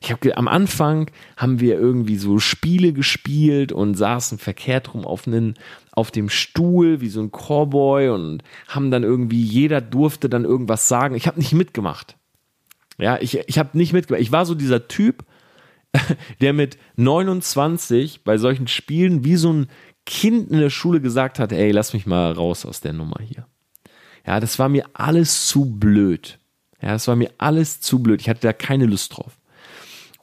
Ich 0.00 0.12
habe 0.12 0.36
am 0.36 0.48
Anfang 0.48 1.10
haben 1.36 1.60
wir 1.60 1.78
irgendwie 1.78 2.16
so 2.16 2.38
Spiele 2.38 2.92
gespielt 2.92 3.72
und 3.72 3.94
saßen 3.94 4.38
verkehrt 4.38 4.94
rum 4.94 5.04
auf, 5.04 5.26
einen, 5.26 5.54
auf 5.92 6.10
dem 6.10 6.28
Stuhl 6.28 7.00
wie 7.00 7.08
so 7.08 7.20
ein 7.20 7.30
Cowboy 7.30 8.10
und 8.10 8.42
haben 8.68 8.90
dann 8.90 9.02
irgendwie 9.02 9.42
jeder 9.42 9.80
durfte 9.80 10.28
dann 10.28 10.44
irgendwas 10.44 10.88
sagen. 10.88 11.14
Ich 11.14 11.26
habe 11.26 11.38
nicht 11.38 11.52
mitgemacht. 11.52 12.16
Ja, 12.98 13.18
ich 13.20 13.38
ich 13.46 13.58
habe 13.58 13.76
nicht 13.76 13.92
mitgemacht. 13.92 14.22
Ich 14.22 14.32
war 14.32 14.46
so 14.46 14.54
dieser 14.54 14.88
Typ, 14.88 15.24
der 16.40 16.52
mit 16.52 16.78
29 16.96 18.24
bei 18.24 18.38
solchen 18.38 18.68
Spielen 18.68 19.24
wie 19.24 19.36
so 19.36 19.52
ein 19.52 19.66
Kind 20.04 20.50
in 20.50 20.60
der 20.60 20.70
Schule 20.70 21.00
gesagt 21.00 21.38
hat, 21.38 21.52
ey, 21.52 21.72
lass 21.72 21.92
mich 21.92 22.06
mal 22.06 22.32
raus 22.32 22.64
aus 22.64 22.80
der 22.80 22.92
Nummer 22.92 23.20
hier. 23.22 23.46
Ja, 24.26 24.40
das 24.40 24.58
war 24.58 24.68
mir 24.68 24.86
alles 24.92 25.46
zu 25.48 25.64
blöd. 25.64 26.38
Ja, 26.80 26.92
das 26.92 27.08
war 27.08 27.16
mir 27.16 27.30
alles 27.38 27.80
zu 27.80 28.00
blöd. 28.00 28.20
Ich 28.20 28.28
hatte 28.28 28.40
da 28.40 28.52
keine 28.52 28.86
Lust 28.86 29.16
drauf. 29.16 29.38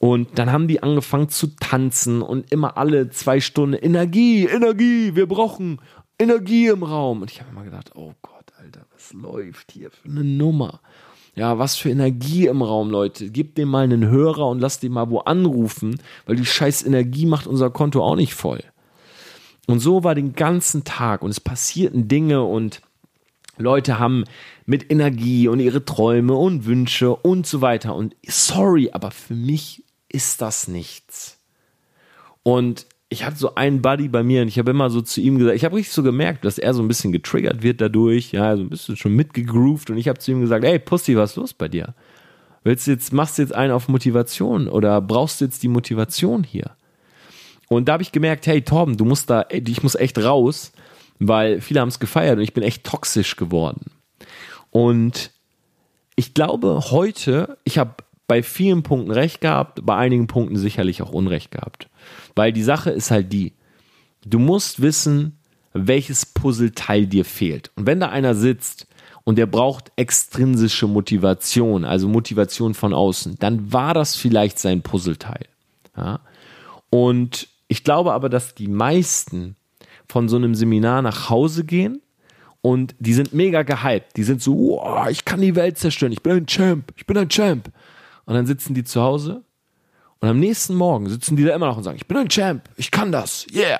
Und 0.03 0.37
dann 0.37 0.51
haben 0.51 0.67
die 0.67 0.83
angefangen 0.83 1.29
zu 1.29 1.55
tanzen 1.55 2.21
und 2.21 2.51
immer 2.51 2.75
alle 2.75 3.09
zwei 3.09 3.39
Stunden 3.39 3.73
Energie, 3.73 4.45
Energie, 4.45 5.15
wir 5.15 5.29
brauchen 5.29 5.79
Energie 6.19 6.67
im 6.67 6.83
Raum. 6.83 7.21
Und 7.21 7.31
ich 7.31 7.39
habe 7.39 7.51
immer 7.51 7.63
gedacht, 7.63 7.91
oh 7.95 8.11
Gott, 8.21 8.51
Alter, 8.61 8.85
was 8.91 9.13
läuft 9.13 9.71
hier 9.71 9.91
für 9.91 10.09
eine 10.09 10.25
Nummer? 10.25 10.81
Ja, 11.35 11.57
was 11.57 11.77
für 11.77 11.89
Energie 11.89 12.47
im 12.47 12.61
Raum, 12.61 12.89
Leute. 12.89 13.29
Gebt 13.29 13.57
dem 13.57 13.69
mal 13.69 13.85
einen 13.85 14.05
Hörer 14.05 14.49
und 14.49 14.59
lasst 14.59 14.83
den 14.83 14.91
mal 14.91 15.09
wo 15.09 15.19
anrufen, 15.19 15.97
weil 16.25 16.35
die 16.35 16.45
scheiß 16.45 16.83
Energie 16.83 17.25
macht 17.25 17.47
unser 17.47 17.69
Konto 17.69 18.03
auch 18.03 18.17
nicht 18.17 18.33
voll. 18.33 18.61
Und 19.67 19.79
so 19.79 20.03
war 20.03 20.15
den 20.15 20.33
ganzen 20.33 20.83
Tag 20.83 21.21
und 21.21 21.29
es 21.29 21.39
passierten 21.39 22.09
Dinge 22.09 22.43
und 22.43 22.81
Leute 23.55 23.99
haben 23.99 24.25
mit 24.65 24.91
Energie 24.91 25.47
und 25.47 25.61
ihre 25.61 25.85
Träume 25.85 26.33
und 26.33 26.65
Wünsche 26.65 27.15
und 27.15 27.47
so 27.47 27.61
weiter. 27.61 27.95
Und 27.95 28.17
sorry, 28.27 28.89
aber 28.91 29.09
für 29.09 29.35
mich 29.35 29.81
ist 30.13 30.41
das 30.41 30.69
nichts. 30.69 31.37
Und 32.43 32.85
ich 33.09 33.25
hatte 33.25 33.37
so 33.37 33.55
einen 33.55 33.81
Buddy 33.81 34.07
bei 34.07 34.23
mir 34.23 34.41
und 34.41 34.47
ich 34.47 34.57
habe 34.57 34.71
immer 34.71 34.89
so 34.89 35.01
zu 35.01 35.21
ihm 35.21 35.37
gesagt, 35.37 35.55
ich 35.55 35.65
habe 35.65 35.75
richtig 35.75 35.93
so 35.93 36.01
gemerkt, 36.01 36.45
dass 36.45 36.57
er 36.57 36.73
so 36.73 36.81
ein 36.81 36.87
bisschen 36.87 37.11
getriggert 37.11 37.61
wird 37.61 37.81
dadurch, 37.81 38.31
ja, 38.31 38.55
so 38.55 38.63
ein 38.63 38.69
bisschen 38.69 38.95
schon 38.95 39.13
mitgegroovt 39.13 39.89
und 39.89 39.97
ich 39.97 40.07
habe 40.07 40.19
zu 40.19 40.31
ihm 40.31 40.41
gesagt, 40.41 40.63
ey 40.63 40.79
Pussy, 40.79 41.15
was 41.15 41.31
ist 41.31 41.35
los 41.35 41.53
bei 41.53 41.67
dir? 41.67 41.93
Willst 42.63 42.87
jetzt, 42.87 43.11
machst 43.13 43.37
du 43.37 43.41
jetzt 43.41 43.53
einen 43.53 43.73
auf 43.73 43.89
Motivation 43.89 44.67
oder 44.67 45.01
brauchst 45.01 45.41
du 45.41 45.45
jetzt 45.45 45.61
die 45.63 45.67
Motivation 45.67 46.43
hier? 46.43 46.71
Und 47.69 47.87
da 47.87 47.93
habe 47.93 48.03
ich 48.03 48.11
gemerkt, 48.11 48.47
hey 48.47 48.61
Torben, 48.61 48.97
du 48.97 49.05
musst 49.05 49.29
da, 49.29 49.45
ich 49.49 49.83
muss 49.83 49.95
echt 49.95 50.17
raus, 50.17 50.71
weil 51.19 51.61
viele 51.61 51.81
haben 51.81 51.89
es 51.89 51.99
gefeiert 51.99 52.37
und 52.37 52.43
ich 52.43 52.53
bin 52.53 52.63
echt 52.63 52.83
toxisch 52.83 53.35
geworden. 53.35 53.91
Und 54.71 55.31
ich 56.15 56.33
glaube 56.33 56.79
heute, 56.89 57.57
ich 57.63 57.77
habe 57.77 57.95
bei 58.27 58.43
vielen 58.43 58.83
Punkten 58.83 59.11
recht 59.11 59.41
gehabt, 59.41 59.85
bei 59.85 59.95
einigen 59.95 60.27
Punkten 60.27 60.57
sicherlich 60.57 61.01
auch 61.01 61.11
Unrecht 61.11 61.51
gehabt. 61.51 61.89
Weil 62.35 62.53
die 62.53 62.63
Sache 62.63 62.89
ist 62.89 63.11
halt 63.11 63.31
die, 63.33 63.53
du 64.25 64.39
musst 64.39 64.81
wissen, 64.81 65.39
welches 65.73 66.25
Puzzleteil 66.25 67.07
dir 67.07 67.25
fehlt. 67.25 67.71
Und 67.75 67.87
wenn 67.87 67.99
da 67.99 68.09
einer 68.09 68.35
sitzt 68.35 68.87
und 69.23 69.37
der 69.37 69.45
braucht 69.45 69.91
extrinsische 69.95 70.87
Motivation, 70.87 71.83
also 71.85 72.07
Motivation 72.07 72.73
von 72.73 72.93
außen, 72.93 73.37
dann 73.39 73.73
war 73.73 73.93
das 73.93 74.15
vielleicht 74.15 74.59
sein 74.59 74.81
Puzzleteil. 74.81 75.47
Ja? 75.97 76.19
Und 76.89 77.47
ich 77.67 77.83
glaube 77.83 78.13
aber, 78.13 78.29
dass 78.29 78.55
die 78.55 78.67
meisten 78.67 79.55
von 80.07 80.29
so 80.29 80.35
einem 80.35 80.53
Seminar 80.53 81.01
nach 81.01 81.29
Hause 81.29 81.65
gehen 81.65 82.01
und 82.61 82.95
die 82.99 83.13
sind 83.13 83.33
mega 83.33 83.63
gehypt. 83.63 84.15
Die 84.15 84.23
sind 84.23 84.41
so, 84.41 84.55
wow, 84.55 85.09
ich 85.09 85.25
kann 85.25 85.41
die 85.41 85.55
Welt 85.55 85.77
zerstören, 85.77 86.11
ich 86.11 86.21
bin 86.21 86.33
ein 86.33 86.45
Champ, 86.45 86.93
ich 86.95 87.05
bin 87.05 87.17
ein 87.17 87.29
Champ. 87.29 87.71
Und 88.25 88.35
dann 88.35 88.45
sitzen 88.45 88.73
die 88.73 88.83
zu 88.83 89.01
Hause 89.01 89.43
und 90.19 90.29
am 90.29 90.39
nächsten 90.39 90.75
Morgen 90.75 91.09
sitzen 91.09 91.35
die 91.35 91.43
da 91.43 91.53
immer 91.53 91.67
noch 91.67 91.77
und 91.77 91.83
sagen, 91.83 91.97
ich 91.97 92.07
bin 92.07 92.17
ein 92.17 92.29
Champ, 92.29 92.69
ich 92.77 92.91
kann 92.91 93.11
das, 93.11 93.45
yeah. 93.53 93.79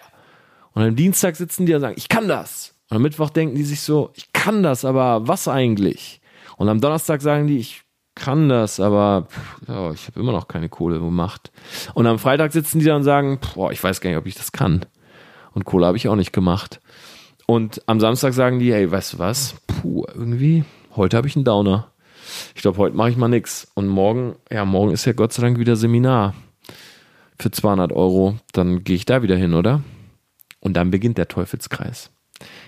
Und 0.73 0.83
am 0.83 0.95
Dienstag 0.95 1.35
sitzen 1.35 1.65
die 1.65 1.73
und 1.73 1.81
sagen, 1.81 1.95
ich 1.97 2.09
kann 2.09 2.27
das. 2.27 2.73
Und 2.89 2.97
am 2.97 3.03
Mittwoch 3.03 3.29
denken 3.29 3.55
die 3.55 3.63
sich 3.63 3.81
so, 3.81 4.11
ich 4.15 4.33
kann 4.33 4.63
das, 4.63 4.85
aber 4.85 5.27
was 5.27 5.47
eigentlich? 5.47 6.19
Und 6.57 6.69
am 6.69 6.81
Donnerstag 6.81 7.21
sagen 7.21 7.47
die, 7.47 7.59
ich 7.59 7.83
kann 8.15 8.49
das, 8.49 8.79
aber 8.79 9.27
oh, 9.67 9.91
ich 9.93 10.07
habe 10.07 10.19
immer 10.19 10.31
noch 10.31 10.47
keine 10.47 10.69
Kohle 10.69 10.99
gemacht. 10.99 11.51
Und 11.93 12.07
am 12.07 12.19
Freitag 12.19 12.51
sitzen 12.51 12.79
die 12.79 12.85
da 12.85 12.95
und 12.95 13.03
sagen, 13.03 13.39
boah, 13.55 13.71
ich 13.71 13.83
weiß 13.83 14.01
gar 14.01 14.09
nicht, 14.09 14.19
ob 14.19 14.27
ich 14.27 14.35
das 14.35 14.51
kann. 14.51 14.85
Und 15.53 15.65
Kohle 15.65 15.87
habe 15.87 15.97
ich 15.97 16.07
auch 16.07 16.15
nicht 16.15 16.33
gemacht. 16.33 16.79
Und 17.47 17.81
am 17.87 17.99
Samstag 17.99 18.33
sagen 18.33 18.59
die, 18.59 18.71
ey, 18.71 18.91
weißt 18.91 19.13
du 19.13 19.19
was? 19.19 19.55
Puh, 19.67 20.05
irgendwie, 20.13 20.63
heute 20.95 21.17
habe 21.17 21.27
ich 21.27 21.35
einen 21.35 21.45
Downer. 21.45 21.92
Ich 22.55 22.61
glaube, 22.61 22.77
heute 22.77 22.95
mache 22.95 23.09
ich 23.09 23.17
mal 23.17 23.27
nix. 23.27 23.67
Und 23.73 23.87
morgen, 23.87 24.35
ja, 24.51 24.65
morgen 24.65 24.91
ist 24.91 25.05
ja 25.05 25.13
Gott 25.13 25.33
sei 25.33 25.41
Dank 25.41 25.59
wieder 25.59 25.75
Seminar 25.75 26.33
für 27.39 27.51
200 27.51 27.91
Euro. 27.91 28.37
Dann 28.51 28.83
gehe 28.83 28.95
ich 28.95 29.05
da 29.05 29.21
wieder 29.21 29.35
hin, 29.35 29.53
oder? 29.53 29.81
Und 30.59 30.75
dann 30.75 30.91
beginnt 30.91 31.17
der 31.17 31.27
Teufelskreis. 31.27 32.11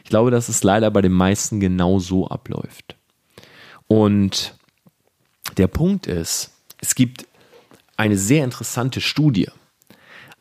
Ich 0.04 0.10
glaube, 0.10 0.32
dass 0.32 0.50
es 0.50 0.64
leider 0.64 0.92
bei 0.92 1.02
den 1.02 1.12
meisten 1.12 1.60
genau 1.60 2.00
so 2.00 2.28
abläuft. 2.28 2.96
Und 3.88 4.56
der 5.58 5.68
Punkt 5.68 6.08
ist, 6.08 6.52
es 6.82 6.96
gibt 6.96 7.28
eine 7.98 8.18
sehr 8.18 8.44
interessante 8.44 9.02
Studie, 9.02 9.50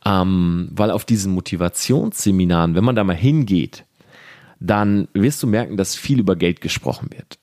ähm, 0.04 0.68
weil 0.72 0.90
auf 0.90 1.04
diesen 1.04 1.32
Motivationsseminaren, 1.32 2.74
wenn 2.74 2.84
man 2.84 2.96
da 2.96 3.04
mal 3.04 3.16
hingeht, 3.16 3.84
dann 4.60 5.08
wirst 5.12 5.42
du 5.42 5.46
merken, 5.46 5.76
dass 5.76 5.94
viel 5.94 6.18
über 6.20 6.36
Geld 6.36 6.60
gesprochen 6.60 7.10
wird. 7.12 7.38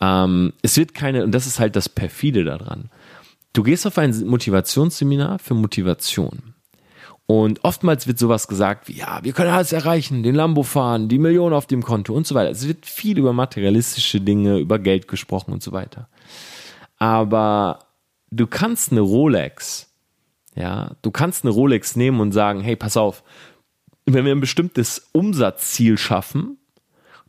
Ähm, 0.00 0.52
es 0.62 0.76
wird 0.76 0.94
keine, 0.94 1.24
und 1.24 1.32
das 1.32 1.46
ist 1.46 1.60
halt 1.60 1.76
das 1.76 1.88
Perfide 1.88 2.44
daran. 2.44 2.90
Du 3.52 3.62
gehst 3.62 3.86
auf 3.86 3.98
ein 3.98 4.26
Motivationsseminar 4.26 5.38
für 5.38 5.54
Motivation. 5.54 6.54
Und 7.26 7.64
oftmals 7.64 8.08
wird 8.08 8.18
sowas 8.18 8.48
gesagt 8.48 8.88
wie, 8.88 8.94
ja, 8.94 9.20
wir 9.22 9.32
können 9.32 9.52
alles 9.52 9.72
erreichen, 9.72 10.24
den 10.24 10.34
Lambo 10.34 10.64
fahren, 10.64 11.08
die 11.08 11.18
Millionen 11.18 11.54
auf 11.54 11.66
dem 11.66 11.82
Konto 11.82 12.12
und 12.12 12.26
so 12.26 12.34
weiter. 12.34 12.50
Es 12.50 12.66
wird 12.66 12.86
viel 12.86 13.18
über 13.18 13.32
materialistische 13.32 14.20
Dinge, 14.20 14.58
über 14.58 14.80
Geld 14.80 15.06
gesprochen 15.06 15.52
und 15.52 15.62
so 15.62 15.70
weiter. 15.70 16.08
Aber 16.98 17.86
du 18.32 18.48
kannst 18.48 18.90
eine 18.90 19.00
Rolex, 19.00 19.94
ja, 20.56 20.96
du 21.02 21.12
kannst 21.12 21.44
eine 21.44 21.52
Rolex 21.52 21.94
nehmen 21.94 22.20
und 22.20 22.32
sagen, 22.32 22.62
hey, 22.62 22.74
pass 22.74 22.96
auf, 22.96 23.22
wenn 24.06 24.24
wir 24.24 24.32
ein 24.32 24.40
bestimmtes 24.40 25.08
Umsatzziel 25.12 25.98
schaffen, 25.98 26.58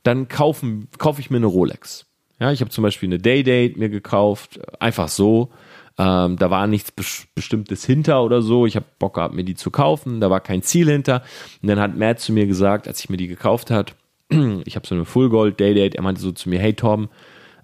dann 0.01 0.27
kaufen, 0.27 0.87
kaufe 0.97 1.21
ich 1.21 1.29
mir 1.29 1.37
eine 1.37 1.45
Rolex. 1.45 2.07
Ja, 2.41 2.51
ich 2.51 2.59
habe 2.61 2.71
zum 2.71 2.81
Beispiel 2.81 3.07
eine 3.07 3.19
Day-Date 3.19 3.77
mir 3.77 3.89
gekauft, 3.89 4.59
einfach 4.79 5.09
so. 5.09 5.51
Ähm, 5.99 6.37
da 6.37 6.49
war 6.49 6.65
nichts 6.65 6.91
Bestimmtes 6.91 7.85
hinter 7.85 8.23
oder 8.23 8.41
so. 8.41 8.65
Ich 8.65 8.75
habe 8.75 8.87
Bock 8.97 9.13
gehabt, 9.13 9.35
mir 9.35 9.43
die 9.43 9.53
zu 9.53 9.69
kaufen. 9.69 10.19
Da 10.19 10.31
war 10.31 10.39
kein 10.39 10.63
Ziel 10.63 10.89
hinter. 10.89 11.21
Und 11.61 11.67
dann 11.67 11.79
hat 11.79 11.95
Matt 11.95 12.19
zu 12.19 12.33
mir 12.33 12.47
gesagt, 12.47 12.87
als 12.87 12.99
ich 12.99 13.11
mir 13.11 13.17
die 13.17 13.27
gekauft 13.27 13.69
hat, 13.69 13.93
ich 14.65 14.75
habe 14.75 14.87
so 14.87 14.95
eine 14.95 15.05
Full 15.05 15.29
Gold 15.29 15.59
Day-Date. 15.59 15.93
Er 15.93 16.01
meinte 16.01 16.19
so 16.19 16.31
zu 16.31 16.49
mir, 16.49 16.59
hey 16.59 16.73
Tom, 16.73 17.09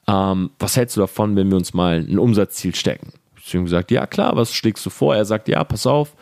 ähm, 0.08 0.52
was 0.60 0.78
hältst 0.78 0.96
du 0.96 1.02
davon, 1.02 1.36
wenn 1.36 1.50
wir 1.50 1.58
uns 1.58 1.74
mal 1.74 2.06
ein 2.08 2.20
Umsatzziel 2.20 2.76
stecken? 2.76 3.14
Ich 3.44 3.56
habe 3.56 3.64
gesagt, 3.64 3.90
ja 3.90 4.06
klar, 4.06 4.36
was 4.36 4.54
schlägst 4.54 4.86
du 4.86 4.92
vor? 4.92 5.16
Er 5.16 5.26
sagt, 5.26 5.48
ja, 5.48 5.64
pass 5.64 5.88
auf, 5.88 6.16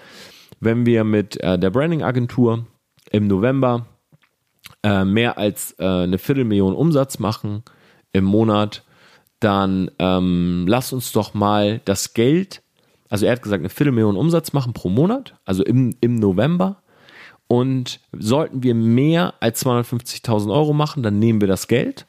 wenn 0.61 0.85
wir 0.85 1.03
mit 1.03 1.43
äh, 1.43 1.59
der 1.59 1.71
Branding-Agentur 1.71 2.65
im 3.11 3.27
November 3.27 3.85
äh, 4.81 5.03
mehr 5.03 5.37
als 5.37 5.75
äh, 5.77 5.85
eine 5.85 6.19
Viertelmillion 6.19 6.73
Umsatz 6.73 7.19
machen 7.19 7.65
im 8.15 8.23
Monat, 8.23 8.83
dann 9.39 9.91
ähm, 9.99 10.65
lass 10.67 10.93
uns 10.93 11.11
doch 11.11 11.33
mal 11.33 11.81
das 11.85 12.13
Geld, 12.13 12.61
also 13.09 13.25
er 13.25 13.33
hat 13.33 13.41
gesagt, 13.41 13.61
eine 13.61 13.69
Viertelmillion 13.69 14.15
Umsatz 14.15 14.53
machen 14.53 14.73
pro 14.73 14.89
Monat, 14.89 15.35
also 15.45 15.63
im, 15.63 15.95
im 16.01 16.15
November. 16.15 16.81
Und 17.47 17.99
sollten 18.11 18.63
wir 18.63 18.73
mehr 18.73 19.35
als 19.39 19.63
250.000 19.63 20.51
Euro 20.51 20.73
machen, 20.73 21.03
dann 21.03 21.19
nehmen 21.19 21.41
wir 21.41 21.47
das 21.47 21.67
Geld 21.67 22.07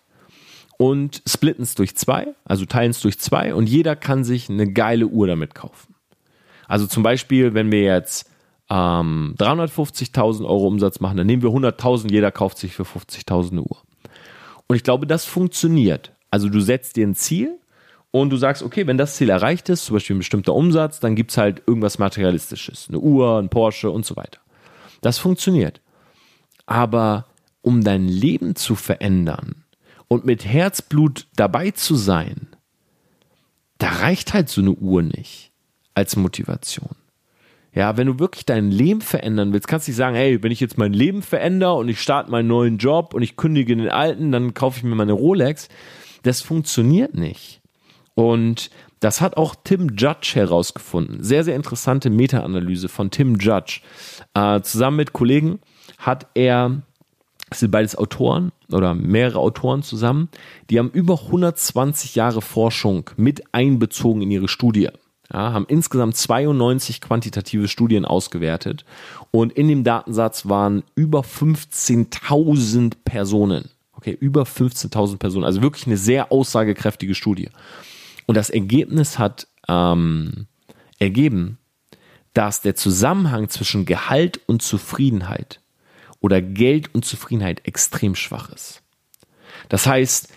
und 0.78 1.22
splitten 1.28 1.62
es 1.62 1.74
durch 1.74 1.94
zwei, 1.94 2.28
also 2.44 2.64
teilen 2.64 2.92
es 2.92 3.00
durch 3.00 3.18
zwei 3.18 3.54
und 3.54 3.68
jeder 3.68 3.96
kann 3.96 4.24
sich 4.24 4.48
eine 4.48 4.72
geile 4.72 5.06
Uhr 5.06 5.26
damit 5.26 5.54
kaufen. 5.54 5.94
Also 6.68 6.86
zum 6.86 7.02
Beispiel, 7.02 7.52
wenn 7.52 7.70
wir 7.70 7.82
jetzt 7.82 8.30
ähm, 8.70 9.34
350.000 9.38 10.46
Euro 10.46 10.66
Umsatz 10.66 11.00
machen, 11.00 11.18
dann 11.18 11.26
nehmen 11.26 11.42
wir 11.42 11.50
100.000, 11.50 12.10
jeder 12.10 12.32
kauft 12.32 12.56
sich 12.56 12.74
für 12.74 12.84
50.000 12.84 13.52
eine 13.52 13.62
Uhr. 13.62 13.82
Und 14.68 14.76
ich 14.76 14.82
glaube, 14.82 15.06
das 15.06 15.24
funktioniert. 15.24 16.12
Also 16.30 16.48
du 16.48 16.60
setzt 16.60 16.96
dir 16.96 17.06
ein 17.06 17.14
Ziel 17.14 17.58
und 18.10 18.30
du 18.30 18.36
sagst, 18.36 18.62
okay, 18.62 18.86
wenn 18.86 18.98
das 18.98 19.16
Ziel 19.16 19.30
erreicht 19.30 19.68
ist, 19.68 19.86
zum 19.86 19.94
Beispiel 19.94 20.16
ein 20.16 20.20
bestimmter 20.20 20.54
Umsatz, 20.54 21.00
dann 21.00 21.14
gibt 21.14 21.30
es 21.30 21.38
halt 21.38 21.62
irgendwas 21.66 21.98
Materialistisches, 21.98 22.86
eine 22.88 22.98
Uhr, 22.98 23.38
ein 23.38 23.48
Porsche 23.48 23.90
und 23.90 24.04
so 24.04 24.16
weiter. 24.16 24.40
Das 25.00 25.18
funktioniert. 25.18 25.80
Aber 26.66 27.26
um 27.62 27.84
dein 27.84 28.08
Leben 28.08 28.56
zu 28.56 28.74
verändern, 28.74 29.66
und 30.08 30.24
mit 30.24 30.44
Herzblut 30.44 31.26
dabei 31.36 31.70
zu 31.72 31.96
sein, 31.96 32.48
da 33.78 33.88
reicht 33.88 34.34
halt 34.34 34.48
so 34.48 34.60
eine 34.60 34.72
Uhr 34.72 35.02
nicht 35.02 35.52
als 35.94 36.16
Motivation. 36.16 36.96
Ja, 37.76 37.98
wenn 37.98 38.06
du 38.06 38.18
wirklich 38.18 38.46
dein 38.46 38.70
Leben 38.70 39.02
verändern 39.02 39.52
willst, 39.52 39.68
kannst 39.68 39.86
du 39.86 39.90
nicht 39.90 39.98
sagen, 39.98 40.16
hey, 40.16 40.42
wenn 40.42 40.50
ich 40.50 40.60
jetzt 40.60 40.78
mein 40.78 40.94
Leben 40.94 41.20
verändere 41.20 41.74
und 41.74 41.90
ich 41.90 42.00
starte 42.00 42.30
meinen 42.30 42.48
neuen 42.48 42.78
Job 42.78 43.12
und 43.12 43.20
ich 43.20 43.36
kündige 43.36 43.76
den 43.76 43.90
alten, 43.90 44.32
dann 44.32 44.54
kaufe 44.54 44.78
ich 44.78 44.82
mir 44.82 44.94
meine 44.94 45.12
Rolex. 45.12 45.68
Das 46.22 46.40
funktioniert 46.40 47.14
nicht. 47.14 47.60
Und 48.14 48.70
das 49.00 49.20
hat 49.20 49.36
auch 49.36 49.54
Tim 49.62 49.90
Judge 49.94 50.32
herausgefunden. 50.36 51.22
Sehr, 51.22 51.44
sehr 51.44 51.54
interessante 51.54 52.08
Meta-Analyse 52.08 52.88
von 52.88 53.10
Tim 53.10 53.36
Judge. 53.36 53.82
Äh, 54.32 54.62
zusammen 54.62 54.96
mit 54.96 55.12
Kollegen 55.12 55.60
hat 55.98 56.28
er 56.32 56.80
das 57.50 57.60
sind 57.60 57.70
beides 57.70 57.94
Autoren 57.96 58.50
oder 58.72 58.94
mehrere 58.94 59.38
Autoren 59.38 59.82
zusammen, 59.82 60.28
die 60.68 60.80
haben 60.80 60.90
über 60.90 61.20
120 61.26 62.16
Jahre 62.16 62.42
Forschung 62.42 63.10
mit 63.16 63.44
einbezogen 63.52 64.22
in 64.22 64.32
ihre 64.32 64.48
Studie. 64.48 64.88
Ja, 65.32 65.52
haben 65.52 65.66
insgesamt 65.68 66.16
92 66.16 67.00
quantitative 67.00 67.68
Studien 67.68 68.04
ausgewertet 68.04 68.84
und 69.32 69.52
in 69.52 69.68
dem 69.68 69.82
Datensatz 69.82 70.48
waren 70.48 70.84
über 70.94 71.20
15.000 71.20 72.94
Personen. 73.04 73.70
Okay, 73.92 74.16
über 74.18 74.42
15.000 74.42 75.18
Personen, 75.18 75.44
also 75.44 75.62
wirklich 75.62 75.86
eine 75.86 75.96
sehr 75.96 76.30
aussagekräftige 76.30 77.14
Studie. 77.14 77.48
Und 78.26 78.36
das 78.36 78.50
Ergebnis 78.50 79.18
hat 79.18 79.48
ähm, 79.68 80.46
ergeben, 80.98 81.58
dass 82.34 82.60
der 82.60 82.76
Zusammenhang 82.76 83.48
zwischen 83.48 83.86
Gehalt 83.86 84.40
und 84.46 84.62
Zufriedenheit 84.62 85.60
oder 86.20 86.42
Geld 86.42 86.94
und 86.94 87.04
Zufriedenheit 87.04 87.66
extrem 87.66 88.14
schwach 88.14 88.50
ist. 88.50 88.82
Das 89.68 89.86
heißt, 89.86 90.28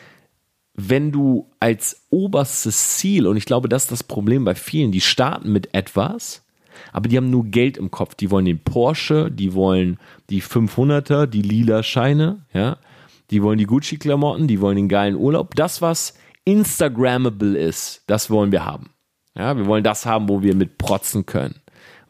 wenn 0.88 1.12
du 1.12 1.50
als 1.60 2.06
oberstes 2.10 2.98
Ziel, 2.98 3.28
und 3.28 3.38
ich 3.38 3.46
glaube, 3.46 3.70
das 3.70 3.84
ist 3.84 3.92
das 3.92 4.04
Problem 4.04 4.46
bei 4.46 4.56
vielen, 4.56 4.92
die 4.92 5.02
starten 5.02 5.52
mit 5.52 5.74
etwas, 5.74 6.44
aber 6.94 7.10
die 7.10 7.18
haben 7.18 7.30
nur 7.30 7.46
Geld 7.46 7.78
im 7.78 7.92
Kopf. 7.92 8.16
Die 8.16 8.32
wollen 8.32 8.46
den 8.46 8.60
Porsche, 8.60 9.30
die 9.30 9.54
wollen 9.54 10.00
die 10.30 10.42
500er, 10.42 11.26
die 11.26 11.42
lila 11.42 11.84
Scheine, 11.84 12.46
ja, 12.54 12.78
die 13.32 13.44
wollen 13.44 13.58
die 13.58 13.66
Gucci-Klamotten, 13.66 14.48
die 14.48 14.62
wollen 14.62 14.78
den 14.78 14.90
geilen 14.90 15.16
Urlaub. 15.16 15.56
Das, 15.56 15.82
was 15.82 16.14
Instagrammable 16.46 17.58
ist, 17.58 18.04
das 18.08 18.30
wollen 18.30 18.52
wir 18.52 18.66
haben. 18.66 18.92
Ja, 19.36 19.56
wir 19.56 19.68
wollen 19.68 19.84
das 19.84 20.06
haben, 20.06 20.30
wo 20.30 20.42
wir 20.42 20.56
mit 20.56 20.78
protzen 20.78 21.26
können. 21.26 21.56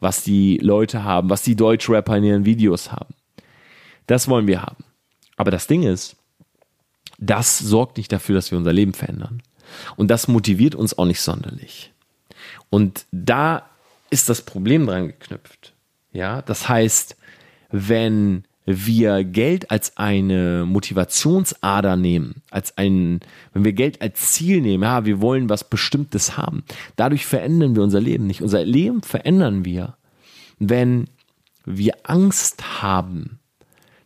Was 0.00 0.22
die 0.22 0.56
Leute 0.58 1.04
haben, 1.04 1.28
was 1.28 1.42
die 1.42 1.56
Deutschrapper 1.56 2.16
in 2.16 2.24
ihren 2.24 2.44
Videos 2.46 2.90
haben. 2.90 3.14
Das 4.06 4.28
wollen 4.28 4.46
wir 4.46 4.62
haben. 4.62 4.84
Aber 5.36 5.50
das 5.50 5.66
Ding 5.66 5.82
ist, 5.82 6.16
das 7.20 7.58
sorgt 7.58 7.98
nicht 7.98 8.10
dafür, 8.10 8.34
dass 8.34 8.50
wir 8.50 8.58
unser 8.58 8.72
Leben 8.72 8.94
verändern. 8.94 9.42
Und 9.96 10.08
das 10.08 10.26
motiviert 10.26 10.74
uns 10.74 10.98
auch 10.98 11.04
nicht 11.04 11.20
sonderlich. 11.20 11.92
Und 12.70 13.04
da 13.12 13.68
ist 14.08 14.28
das 14.28 14.42
Problem 14.42 14.86
dran 14.86 15.06
geknüpft. 15.06 15.74
Ja, 16.12 16.42
das 16.42 16.68
heißt, 16.68 17.16
wenn 17.70 18.44
wir 18.66 19.24
Geld 19.24 19.70
als 19.70 19.96
eine 19.96 20.64
Motivationsader 20.66 21.96
nehmen, 21.96 22.42
als 22.50 22.76
ein, 22.76 23.20
wenn 23.52 23.64
wir 23.64 23.72
Geld 23.72 24.02
als 24.02 24.32
Ziel 24.32 24.60
nehmen, 24.60 24.82
ja, 24.82 25.04
wir 25.04 25.20
wollen 25.20 25.48
was 25.48 25.68
Bestimmtes 25.68 26.36
haben, 26.36 26.64
dadurch 26.96 27.26
verändern 27.26 27.76
wir 27.76 27.82
unser 27.82 28.00
Leben 28.00 28.26
nicht. 28.26 28.42
Unser 28.42 28.64
Leben 28.64 29.02
verändern 29.02 29.64
wir, 29.64 29.96
wenn 30.58 31.06
wir 31.64 31.94
Angst 32.04 32.82
haben, 32.82 33.38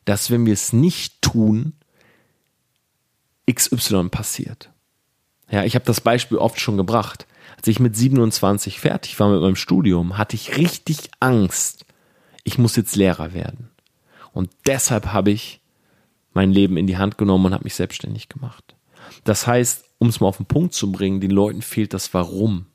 dass 0.05 0.31
wenn 0.31 0.47
wir 0.47 0.53
es 0.53 0.73
nicht 0.73 1.23
tun, 1.23 1.73
XY 3.51 4.09
passiert. 4.11 4.71
Ja, 5.51 5.65
ich 5.65 5.75
habe 5.75 5.85
das 5.85 6.01
Beispiel 6.01 6.39
oft 6.39 6.61
schon 6.61 6.77
gebracht. 6.77 7.27
Als 7.57 7.69
ich 7.69 7.81
mit 7.81 7.97
27 7.97 8.81
fertig 8.81 9.19
war 9.21 9.29
mit 9.31 9.41
meinem 9.41 9.57
Studium, 9.57 10.19
hatte 10.19 10.37
ich 10.37 10.57
richtig 10.57 11.11
Angst, 11.21 11.85
ich 12.43 12.59
muss 12.59 12.77
jetzt 12.77 12.97
Lehrer 12.97 13.33
werden. 13.33 13.71
Und 14.33 14.51
deshalb 14.67 15.13
habe 15.13 15.31
ich 15.31 15.61
mein 16.33 16.51
Leben 16.51 16.77
in 16.77 16.87
die 16.87 16.99
Hand 16.99 17.17
genommen 17.17 17.47
und 17.47 17.55
habe 17.55 17.65
mich 17.65 17.75
selbstständig 17.75 18.29
gemacht. 18.29 18.75
Das 19.23 19.47
heißt, 19.47 19.85
um 19.99 20.09
es 20.09 20.21
mal 20.21 20.27
auf 20.27 20.37
den 20.39 20.47
Punkt 20.47 20.75
zu 20.75 20.91
bringen, 20.91 21.21
den 21.21 21.31
Leuten 21.31 21.63
fehlt 21.63 21.95
das 21.95 22.13
Warum. 22.13 22.67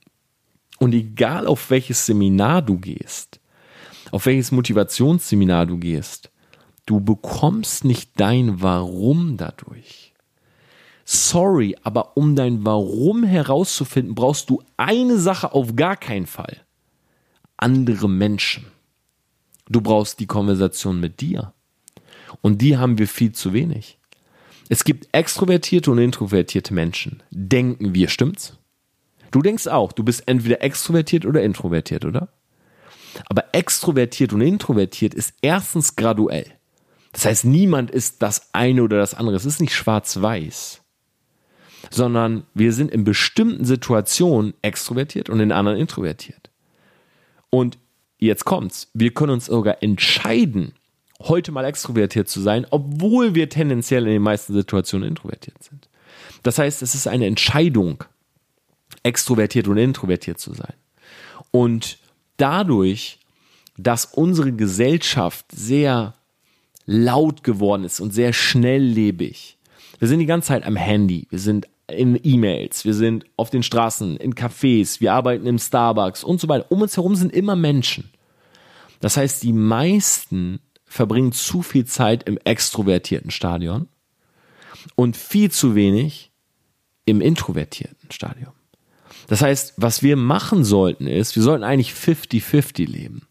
Und 0.79 0.93
egal 0.93 1.45
auf 1.45 1.69
welches 1.69 2.05
Seminar 2.05 2.61
du 2.61 2.77
gehst, 2.77 3.39
auf 4.11 4.25
welches 4.25 4.51
Motivationsseminar 4.51 5.65
du 5.65 5.77
gehst, 5.77 6.31
du 6.85 7.01
bekommst 7.01 7.83
nicht 7.83 8.11
dein 8.19 8.61
Warum 8.61 9.37
dadurch. 9.37 10.08
Sorry, 11.11 11.75
aber 11.81 12.17
um 12.17 12.35
dein 12.35 12.63
Warum 12.67 13.23
herauszufinden, 13.23 14.13
brauchst 14.13 14.47
du 14.51 14.61
eine 14.77 15.17
Sache 15.17 15.53
auf 15.53 15.75
gar 15.75 15.97
keinen 15.97 16.27
Fall. 16.27 16.57
Andere 17.57 18.07
Menschen. 18.07 18.67
Du 19.67 19.81
brauchst 19.81 20.19
die 20.19 20.27
Konversation 20.27 20.99
mit 20.99 21.19
dir. 21.19 21.53
Und 22.41 22.61
die 22.61 22.77
haben 22.77 22.99
wir 22.99 23.07
viel 23.07 23.31
zu 23.31 23.53
wenig. 23.53 23.97
Es 24.69 24.83
gibt 24.83 25.09
extrovertierte 25.11 25.89
und 25.89 25.97
introvertierte 25.97 26.75
Menschen. 26.75 27.23
Denken 27.31 27.95
wir, 27.95 28.07
stimmt's? 28.07 28.59
Du 29.31 29.41
denkst 29.41 29.65
auch, 29.65 29.91
du 29.93 30.03
bist 30.03 30.27
entweder 30.27 30.61
extrovertiert 30.61 31.25
oder 31.25 31.41
introvertiert, 31.41 32.05
oder? 32.05 32.29
Aber 33.25 33.45
extrovertiert 33.53 34.31
und 34.31 34.41
introvertiert 34.41 35.15
ist 35.15 35.33
erstens 35.41 35.95
graduell. 35.95 36.45
Das 37.13 37.25
heißt, 37.25 37.45
niemand 37.45 37.89
ist 37.89 38.21
das 38.21 38.53
eine 38.53 38.83
oder 38.83 38.99
das 38.99 39.15
andere. 39.15 39.37
Es 39.37 39.45
ist 39.45 39.59
nicht 39.59 39.73
schwarz-weiß. 39.73 40.83
Sondern 41.89 42.43
wir 42.53 42.73
sind 42.73 42.91
in 42.91 43.03
bestimmten 43.03 43.65
Situationen 43.65 44.53
extrovertiert 44.61 45.29
und 45.29 45.39
in 45.39 45.51
anderen 45.51 45.77
introvertiert. 45.77 46.49
Und 47.49 47.77
jetzt 48.17 48.45
kommt's. 48.45 48.89
Wir 48.93 49.13
können 49.13 49.33
uns 49.33 49.45
sogar 49.45 49.81
entscheiden, 49.81 50.73
heute 51.21 51.51
mal 51.51 51.65
extrovertiert 51.65 52.29
zu 52.29 52.41
sein, 52.41 52.65
obwohl 52.69 53.35
wir 53.35 53.49
tendenziell 53.49 54.03
in 54.05 54.13
den 54.13 54.21
meisten 54.21 54.53
Situationen 54.53 55.09
introvertiert 55.09 55.61
sind. 55.63 55.89
Das 56.43 56.57
heißt, 56.57 56.81
es 56.81 56.95
ist 56.95 57.07
eine 57.07 57.25
Entscheidung, 57.25 58.03
extrovertiert 59.03 59.67
und 59.67 59.77
introvertiert 59.77 60.39
zu 60.39 60.53
sein. 60.53 60.73
Und 61.51 61.97
dadurch, 62.37 63.19
dass 63.77 64.05
unsere 64.05 64.51
Gesellschaft 64.51 65.45
sehr 65.51 66.15
laut 66.85 67.43
geworden 67.43 67.83
ist 67.83 67.99
und 67.99 68.13
sehr 68.13 68.33
schnelllebig, 68.33 69.57
wir 69.99 70.07
sind 70.07 70.19
die 70.19 70.25
ganze 70.25 70.47
Zeit 70.47 70.65
am 70.65 70.75
Handy, 70.75 71.27
wir 71.29 71.39
sind 71.39 71.67
in 71.87 72.19
E-Mails, 72.21 72.85
wir 72.85 72.93
sind 72.93 73.25
auf 73.35 73.49
den 73.49 73.63
Straßen, 73.63 74.17
in 74.17 74.33
Cafés, 74.33 75.01
wir 75.01 75.13
arbeiten 75.13 75.45
im 75.45 75.59
Starbucks 75.59 76.23
und 76.23 76.39
so 76.39 76.47
weiter. 76.47 76.71
Um 76.71 76.81
uns 76.81 76.95
herum 76.95 77.15
sind 77.15 77.33
immer 77.33 77.55
Menschen. 77.55 78.09
Das 79.01 79.17
heißt, 79.17 79.43
die 79.43 79.53
meisten 79.53 80.59
verbringen 80.85 81.31
zu 81.31 81.61
viel 81.61 81.85
Zeit 81.85 82.23
im 82.23 82.37
extrovertierten 82.43 83.31
Stadion 83.31 83.87
und 84.95 85.17
viel 85.17 85.51
zu 85.51 85.75
wenig 85.75 86.31
im 87.05 87.21
introvertierten 87.21 88.11
Stadion. 88.11 88.53
Das 89.27 89.41
heißt, 89.41 89.73
was 89.77 90.01
wir 90.01 90.15
machen 90.15 90.63
sollten 90.63 91.07
ist, 91.07 91.35
wir 91.35 91.43
sollten 91.43 91.63
eigentlich 91.63 91.91
50-50 91.91 92.87
leben. 92.87 93.27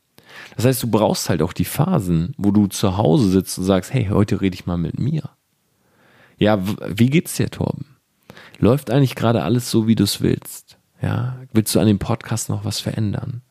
Das 0.56 0.64
heißt, 0.64 0.82
du 0.82 0.88
brauchst 0.88 1.28
halt 1.28 1.42
auch 1.42 1.52
die 1.52 1.64
Phasen, 1.64 2.34
wo 2.36 2.50
du 2.50 2.66
zu 2.68 2.96
Hause 2.96 3.30
sitzt 3.30 3.58
und 3.58 3.64
sagst, 3.64 3.92
hey, 3.92 4.08
heute 4.10 4.40
rede 4.40 4.54
ich 4.54 4.66
mal 4.66 4.76
mit 4.76 4.98
mir. 4.98 5.30
Ja, 6.38 6.58
wie 6.88 7.10
geht's 7.10 7.34
dir, 7.36 7.50
Torben? 7.50 7.96
Läuft 8.58 8.90
eigentlich 8.90 9.14
gerade 9.14 9.42
alles 9.42 9.70
so, 9.70 9.86
wie 9.86 9.94
du 9.94 10.04
es 10.04 10.20
willst? 10.20 10.78
Ja, 11.02 11.36
willst 11.52 11.74
du 11.74 11.80
an 11.80 11.86
dem 11.86 11.98
Podcast 11.98 12.48
noch 12.48 12.64
was 12.64 12.80
verändern? 12.80 13.42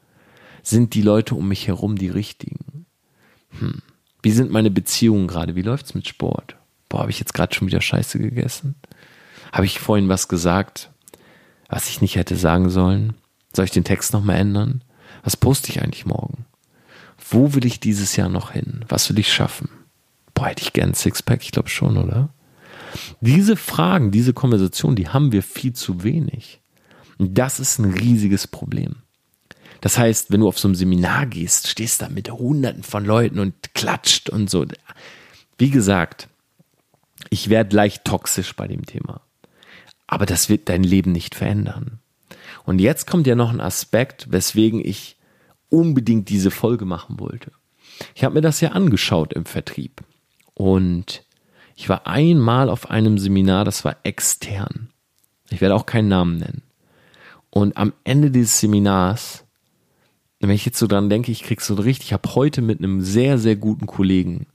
Sind 0.64 0.94
die 0.94 1.02
Leute 1.02 1.36
um 1.36 1.48
mich 1.48 1.68
herum 1.68 1.98
die 1.98 2.10
richtigen? 2.10 2.86
Hm. 3.60 3.82
Wie 4.22 4.32
sind 4.32 4.52
meine 4.52 4.72
Beziehungen 4.72 5.28
gerade? 5.28 5.56
Wie 5.56 5.62
läuft's 5.62 5.94
mit 5.94 6.08
Sport? 6.08 6.58
Boah, 6.90 7.02
habe 7.02 7.12
ich 7.12 7.20
jetzt 7.20 7.34
gerade 7.34 7.54
schon 7.54 7.68
wieder 7.68 7.82
Scheiße 7.82 8.20
gegessen? 8.20 8.76
Habe 9.52 9.66
ich 9.66 9.80
vorhin 9.80 10.10
was 10.10 10.28
gesagt, 10.28 10.92
was 11.70 11.90
ich 11.90 12.02
nicht 12.02 12.16
hätte 12.16 12.36
sagen 12.36 12.70
sollen? 12.70 13.14
Soll 13.54 13.66
ich 13.66 13.72
den 13.72 13.84
Text 13.84 14.14
nochmal 14.14 14.38
ändern? 14.38 14.84
Was 15.24 15.38
poste 15.38 15.70
ich 15.72 15.82
eigentlich 15.82 16.06
morgen? 16.06 16.46
Wo 17.30 17.54
will 17.54 17.66
ich 17.66 17.80
dieses 17.80 18.16
Jahr 18.16 18.30
noch 18.30 18.52
hin? 18.52 18.86
Was 18.88 19.10
will 19.10 19.20
ich 19.20 19.32
schaffen? 19.32 19.70
Boah, 20.34 20.48
hätte 20.48 20.64
ich 20.64 20.74
gern 20.74 20.94
Sixpack? 20.94 21.44
Ich 21.44 21.52
glaube 21.52 21.70
schon, 21.70 21.98
oder? 21.98 22.30
Diese 23.22 23.56
Fragen, 23.56 24.12
diese 24.12 24.34
Konversation, 24.34 24.96
die 24.96 25.08
haben 25.08 25.32
wir 25.32 25.44
viel 25.44 25.74
zu 25.74 26.04
wenig. 26.04 26.62
Und 27.18 27.38
das 27.38 27.60
ist 27.60 27.80
ein 27.80 27.92
riesiges 27.92 28.48
Problem. 28.48 28.98
Das 29.82 29.98
heißt, 29.98 30.32
wenn 30.32 30.42
du 30.42 30.48
auf 30.48 30.60
so 30.60 30.68
ein 30.68 30.76
Seminar 30.76 31.26
gehst, 31.28 31.68
stehst 31.68 32.02
da 32.02 32.10
mit 32.10 32.32
hunderten 32.32 32.84
von 32.84 33.06
Leuten 33.06 33.40
und 33.40 33.74
klatscht 33.74 34.30
und 34.30 34.50
so. 34.50 34.66
Wie 35.58 35.70
gesagt, 35.70 36.30
ich 37.30 37.50
werde 37.50 37.76
leicht 37.76 38.06
toxisch 38.06 38.56
bei 38.56 38.68
dem 38.68 38.86
Thema. 38.86 39.22
Aber 40.08 40.26
das 40.26 40.50
wird 40.50 40.70
dein 40.70 40.84
Leben 40.84 41.12
nicht 41.12 41.36
verändern. 41.36 42.00
Und 42.66 42.80
jetzt 42.80 43.08
kommt 43.08 43.28
ja 43.28 43.36
noch 43.36 43.52
ein 43.52 43.62
Aspekt, 43.62 44.32
weswegen 44.32 44.84
ich 44.84 45.18
unbedingt 45.70 46.30
diese 46.30 46.52
Folge 46.52 46.86
machen 46.86 47.20
wollte. 47.20 47.52
Ich 48.16 48.24
habe 48.24 48.36
mir 48.36 48.42
das 48.42 48.62
ja 48.62 48.70
angeschaut 48.70 49.34
im 49.34 49.46
Vertrieb. 49.46 50.02
Und 50.54 51.24
ich 51.78 51.88
war 51.88 52.06
einmal 52.06 52.70
auf 52.70 52.90
einem 52.90 53.18
Seminar, 53.18 53.64
das 53.64 53.86
war 53.86 53.96
extern. 54.04 54.90
Ich 55.50 55.62
werde 55.62 55.76
auch 55.76 55.86
keinen 55.86 56.10
Namen 56.10 56.38
nennen. 56.38 56.64
Und 57.50 57.78
am 57.78 57.94
Ende 58.04 58.32
dieses 58.32 58.60
Seminars 58.60 59.48
wenn 60.40 60.50
ich 60.52 60.66
jetzt 60.66 60.78
so 60.78 60.88
dran 60.88 61.10
denke, 61.10 61.32
ich 61.32 61.44
krieg 61.44 61.62
so 61.62 61.74
richtig, 61.76 62.08
ich 62.08 62.14
habe 62.14 62.36
heute 62.36 62.62
mit 62.62 62.80
einem 62.80 63.02
sehr, 63.02 63.38
sehr 63.38 63.56
guten 63.56 63.88
Kollegen, 63.88 64.48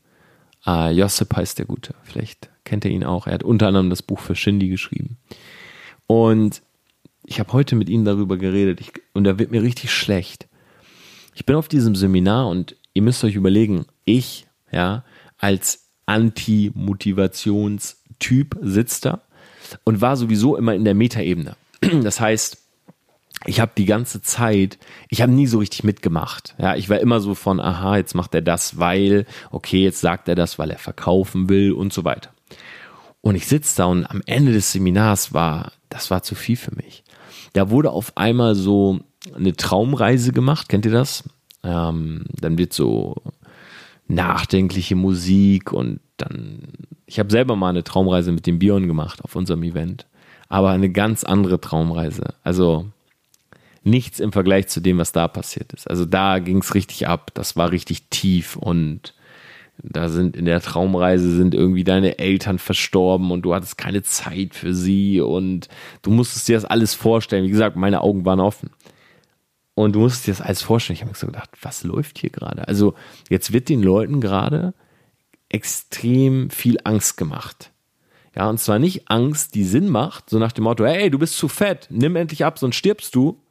äh, 0.67 0.93
Josip 0.93 1.35
heißt 1.35 1.59
der 1.59 1.67
Gute, 1.67 1.95
vielleicht 2.05 2.51
kennt 2.65 2.85
ihr 2.85 2.93
ihn 2.93 3.05
auch, 3.05 3.27
er 3.27 3.35
hat 3.35 3.43
unter 3.43 3.69
anderem 3.69 3.91
das 3.91 4.03
Buch 4.03 4.21
für 4.21 4.37
Shindy 4.37 4.69
geschrieben. 4.69 5.17
Und 6.07 6.63
ich 7.25 7.41
habe 7.41 7.53
heute 7.53 7.75
mit 7.75 7.89
ihm 7.89 8.05
darüber 8.05 8.37
geredet 8.37 8.81
ich, 8.81 8.93
und 9.13 9.25
da 9.25 9.39
wird 9.39 9.51
mir 9.51 9.63
richtig 9.63 9.93
schlecht. 9.93 10.49
Ich 11.35 11.47
bin 11.47 11.57
auf 11.57 11.69
diesem 11.69 11.97
Seminar 11.97 12.49
und 12.49 12.77
ihr 12.95 13.03
müsst 13.03 13.25
euch 13.25 13.35
überlegen, 13.35 13.87
ich, 14.05 14.47
ja, 14.71 15.05
als 15.39 15.82
Anti-Motivationstyp 16.13 18.57
sitzt 18.61 19.07
da 19.07 19.23
und 19.85 20.01
war 20.01 20.17
sowieso 20.17 20.57
immer 20.57 20.75
in 20.75 20.85
der 20.85 20.95
Metaebene. 20.95 21.57
Das 22.03 22.21
heißt, 22.21 22.59
ich 23.47 23.61
habe 23.61 23.73
die 23.77 23.87
ganze 23.87 24.23
Zeit, 24.23 24.79
ich 25.09 25.21
habe 25.21 25.33
nie 25.33 25.49
so 25.49 25.59
richtig 25.59 25.83
mitgemacht. 25.85 26.55
Ja, 26.59 26.77
ich 26.77 26.89
war 26.89 27.01
immer 27.01 27.21
so 27.21 27.35
von, 27.35 27.61
aha, 27.61 27.97
jetzt 27.97 28.15
macht 28.15 28.35
er 28.35 28.43
das, 28.43 28.79
weil, 28.79 29.27
okay, 29.51 29.83
jetzt 29.83 30.01
sagt 30.01 30.29
er 30.29 30.37
das, 30.37 30.61
weil 30.61 30.71
er 30.71 30.79
verkaufen 30.79 31.49
will 31.49 31.73
und 31.73 31.93
so 31.93 32.05
weiter. 32.05 32.31
Und 33.21 33.35
ich 33.35 33.47
sitze 33.47 33.79
da 33.79 33.87
und 33.87 34.05
am 34.05 34.23
Ende 34.27 34.53
des 34.53 34.71
Seminars 34.73 35.33
war, 35.33 35.73
das 35.89 36.11
war 36.11 36.23
zu 36.23 36.35
viel 36.35 36.57
für 36.57 36.75
mich. 36.75 37.05
Da 37.53 37.71
wurde 37.71 37.91
auf 37.91 38.17
einmal 38.17 38.55
so 38.55 39.01
eine 39.35 39.55
Traumreise 39.55 40.33
gemacht, 40.33 40.69
kennt 40.69 40.85
ihr 40.85 40.93
das? 40.93 41.25
Ähm, 41.65 42.25
dann 42.41 42.59
wird 42.59 42.73
so 42.73 43.23
nachdenkliche 44.13 44.97
Musik 44.97 45.73
und 45.73 46.01
dann, 46.17 46.63
ich 47.07 47.19
habe 47.19 47.31
selber 47.31 47.57
mal 47.57 47.71
eine 47.71 47.85
Traumreise 47.85 48.33
mit 48.33 48.47
dem 48.47 48.59
Bion 48.59 48.87
gemacht 48.87 49.25
auf 49.25 49.37
unserem 49.37 49.63
Event, 49.63 50.07
aber 50.49 50.71
eine 50.71 50.91
ganz 50.91 51.25
andere 51.25 51.61
Traumreise. 51.61 52.35
Also 52.43 52.87
nichts 53.85 54.21
im 54.21 54.33
Vergleich 54.33 54.69
zu 54.69 54.81
dem, 54.81 54.99
was 54.99 55.13
da 55.13 55.29
passiert 55.29 55.73
ist. 55.73 55.89
Also 55.89 56.05
da 56.05 56.39
ging 56.39 56.59
es 56.59 56.75
richtig 56.75 57.09
ab. 57.09 57.31
Das 57.35 57.57
war 57.57 57.73
richtig 57.73 58.09
tief 58.11 58.57
und 58.57 59.15
da 59.83 60.09
sind 60.09 60.37
in 60.37 60.45
der 60.45 60.61
Traumreise 60.61 61.35
sind 61.35 61.55
irgendwie 61.55 61.83
deine 61.83 62.19
Eltern 62.19 62.59
verstorben 62.59 63.31
und 63.31 63.43
du 63.43 63.55
hattest 63.55 63.79
keine 63.79 64.03
Zeit 64.03 64.55
für 64.55 64.75
sie 64.75 65.21
und 65.21 65.69
du 66.03 66.11
musstest 66.11 66.47
dir 66.47 66.57
das 66.57 66.65
alles 66.65 66.95
vorstellen. 66.95 67.45
Wie 67.45 67.51
gesagt, 67.51 67.77
meine 67.77 68.03
Augen 68.03 68.25
waren 68.25 68.39
offen. 68.41 68.71
Und 69.75 69.95
du 69.95 70.01
musstest 70.01 70.27
dir 70.27 70.33
das 70.33 70.41
alles 70.41 70.63
vorstellen. 70.63 70.95
Ich 70.95 71.01
habe 71.01 71.13
mir 71.13 71.17
so 71.17 71.27
gedacht, 71.27 71.51
was 71.63 71.83
läuft 71.85 72.19
hier 72.19 72.31
gerade? 72.31 72.69
Also 72.69 72.95
jetzt 73.31 73.53
wird 73.53 73.69
den 73.69 73.83
Leuten 73.83 74.21
gerade 74.21 74.75
extrem 75.49 76.51
viel 76.51 76.79
Angst 76.85 77.17
gemacht. 77.17 77.71
Ja, 78.35 78.49
und 78.49 78.59
zwar 78.59 78.79
nicht 78.79 79.11
Angst, 79.11 79.55
die 79.55 79.65
Sinn 79.65 79.89
macht, 79.89 80.31
so 80.31 80.39
nach 80.39 80.53
dem 80.53 80.65
Motto, 80.65 80.85
hey, 80.87 81.11
du 81.11 81.19
bist 81.19 81.37
zu 81.37 81.49
fett, 81.49 81.87
nimm 81.91 82.17
endlich 82.17 82.45
ab, 82.45 82.59
sonst 82.59 82.77
stirbst 82.77 83.15
du, 83.15 83.43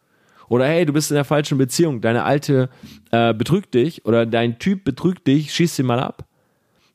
oder 0.49 0.65
hey, 0.65 0.85
du 0.85 0.93
bist 0.93 1.11
in 1.11 1.15
der 1.15 1.23
falschen 1.23 1.59
Beziehung, 1.59 2.01
deine 2.01 2.23
alte 2.23 2.69
äh, 3.11 3.33
betrügt 3.33 3.75
dich 3.75 4.05
oder 4.05 4.25
dein 4.25 4.57
Typ 4.57 4.83
betrügt 4.83 5.27
dich, 5.27 5.53
schieß 5.53 5.75
sie 5.75 5.83
mal 5.83 5.99
ab. 5.99 6.25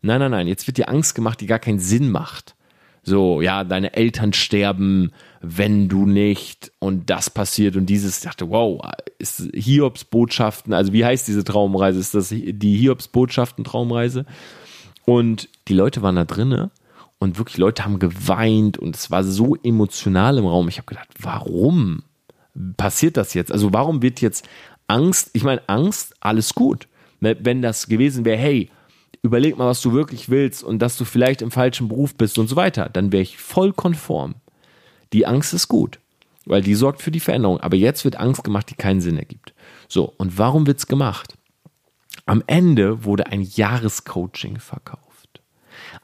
Nein, 0.02 0.18
nein, 0.18 0.32
nein, 0.32 0.48
jetzt 0.48 0.66
wird 0.66 0.78
dir 0.78 0.88
Angst 0.88 1.14
gemacht, 1.14 1.40
die 1.40 1.46
gar 1.46 1.60
keinen 1.60 1.78
Sinn 1.78 2.10
macht. 2.10 2.55
So, 3.08 3.40
ja, 3.40 3.62
deine 3.62 3.94
Eltern 3.94 4.32
sterben, 4.32 5.12
wenn 5.40 5.88
du 5.88 6.06
nicht 6.06 6.72
und 6.80 7.08
das 7.08 7.30
passiert 7.30 7.76
und 7.76 7.86
dieses, 7.86 8.18
ich 8.18 8.24
dachte, 8.24 8.50
wow, 8.50 8.84
ist 9.20 9.48
Hiobs 9.54 10.02
Botschaften, 10.02 10.72
also 10.72 10.92
wie 10.92 11.04
heißt 11.04 11.28
diese 11.28 11.44
Traumreise? 11.44 12.00
Ist 12.00 12.16
das 12.16 12.30
die 12.30 12.76
Hiobs 12.76 13.06
Botschaften 13.06 13.62
Traumreise? 13.62 14.26
Und 15.04 15.48
die 15.68 15.74
Leute 15.74 16.02
waren 16.02 16.16
da 16.16 16.24
drinnen 16.24 16.72
und 17.20 17.38
wirklich 17.38 17.58
Leute 17.58 17.84
haben 17.84 18.00
geweint 18.00 18.76
und 18.76 18.96
es 18.96 19.08
war 19.08 19.22
so 19.22 19.54
emotional 19.54 20.38
im 20.38 20.46
Raum. 20.46 20.66
Ich 20.66 20.78
habe 20.78 20.86
gedacht, 20.86 21.08
warum 21.20 22.02
passiert 22.76 23.16
das 23.16 23.34
jetzt? 23.34 23.52
Also 23.52 23.72
warum 23.72 24.02
wird 24.02 24.20
jetzt 24.20 24.48
Angst, 24.88 25.30
ich 25.32 25.44
meine, 25.44 25.62
Angst, 25.68 26.16
alles 26.18 26.54
gut. 26.54 26.88
Wenn 27.20 27.62
das 27.62 27.86
gewesen 27.86 28.24
wäre, 28.24 28.36
hey, 28.36 28.68
überleg 29.26 29.56
mal, 29.56 29.66
was 29.66 29.80
du 29.80 29.92
wirklich 29.92 30.28
willst 30.30 30.64
und 30.64 30.80
dass 30.80 30.96
du 30.96 31.04
vielleicht 31.04 31.42
im 31.42 31.50
falschen 31.50 31.88
Beruf 31.88 32.14
bist 32.14 32.38
und 32.38 32.48
so 32.48 32.56
weiter, 32.56 32.88
dann 32.88 33.12
wäre 33.12 33.22
ich 33.22 33.38
voll 33.38 33.72
konform. 33.72 34.36
Die 35.12 35.26
Angst 35.26 35.54
ist 35.54 35.68
gut, 35.68 35.98
weil 36.44 36.62
die 36.62 36.74
sorgt 36.74 37.02
für 37.02 37.10
die 37.10 37.20
Veränderung. 37.20 37.60
Aber 37.60 37.76
jetzt 37.76 38.04
wird 38.04 38.16
Angst 38.16 38.44
gemacht, 38.44 38.70
die 38.70 38.74
keinen 38.74 39.00
Sinn 39.00 39.18
ergibt. 39.18 39.54
So, 39.88 40.12
und 40.16 40.38
warum 40.38 40.66
wird 40.66 40.78
es 40.78 40.86
gemacht? 40.86 41.34
Am 42.24 42.42
Ende 42.46 43.04
wurde 43.04 43.26
ein 43.26 43.42
Jahrescoaching 43.42 44.58
verkauft 44.58 45.06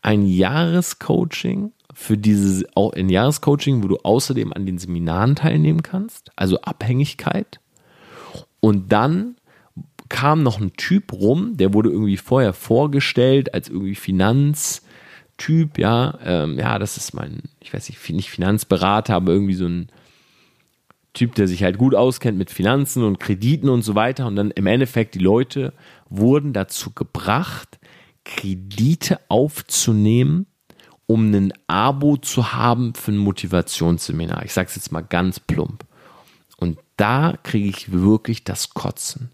ein 0.00 0.26
Jahrescoaching 0.26 1.72
für 1.92 2.16
dieses, 2.16 2.64
ein 2.74 3.08
Jahrescoaching, 3.08 3.82
wo 3.82 3.88
du 3.88 3.98
außerdem 4.02 4.52
an 4.52 4.64
den 4.64 4.78
Seminaren 4.78 5.36
teilnehmen 5.36 5.82
kannst, 5.82 6.30
also 6.36 6.60
Abhängigkeit. 6.62 7.60
Und 8.60 8.92
dann 8.92 9.36
kam 10.12 10.42
noch 10.42 10.60
ein 10.60 10.74
Typ 10.74 11.12
rum, 11.12 11.56
der 11.56 11.72
wurde 11.72 11.88
irgendwie 11.88 12.18
vorher 12.18 12.52
vorgestellt 12.52 13.54
als 13.54 13.70
irgendwie 13.70 13.94
Finanztyp, 13.94 15.78
ja, 15.78 16.18
ähm, 16.22 16.58
ja, 16.58 16.78
das 16.78 16.98
ist 16.98 17.14
mein, 17.14 17.40
ich 17.60 17.72
weiß 17.72 17.88
nicht, 17.88 18.10
nicht 18.10 18.30
Finanzberater, 18.30 19.14
aber 19.14 19.32
irgendwie 19.32 19.54
so 19.54 19.66
ein 19.66 19.88
Typ, 21.14 21.34
der 21.34 21.48
sich 21.48 21.62
halt 21.62 21.78
gut 21.78 21.94
auskennt 21.94 22.36
mit 22.36 22.50
Finanzen 22.50 23.02
und 23.04 23.20
Krediten 23.20 23.70
und 23.70 23.82
so 23.82 23.94
weiter. 23.94 24.26
Und 24.26 24.36
dann 24.36 24.50
im 24.50 24.66
Endeffekt 24.66 25.14
die 25.14 25.18
Leute 25.18 25.72
wurden 26.10 26.52
dazu 26.52 26.90
gebracht, 26.90 27.78
Kredite 28.24 29.18
aufzunehmen, 29.28 30.46
um 31.06 31.32
ein 31.32 31.54
Abo 31.66 32.18
zu 32.18 32.52
haben 32.52 32.94
für 32.94 33.12
ein 33.12 33.18
Motivationsseminar. 33.18 34.44
Ich 34.44 34.52
sage 34.52 34.68
es 34.68 34.76
jetzt 34.76 34.92
mal 34.92 35.00
ganz 35.00 35.40
plump. 35.40 35.84
Und 36.58 36.78
da 36.98 37.34
kriege 37.42 37.68
ich 37.68 37.92
wirklich 37.92 38.44
das 38.44 38.74
Kotzen. 38.74 39.30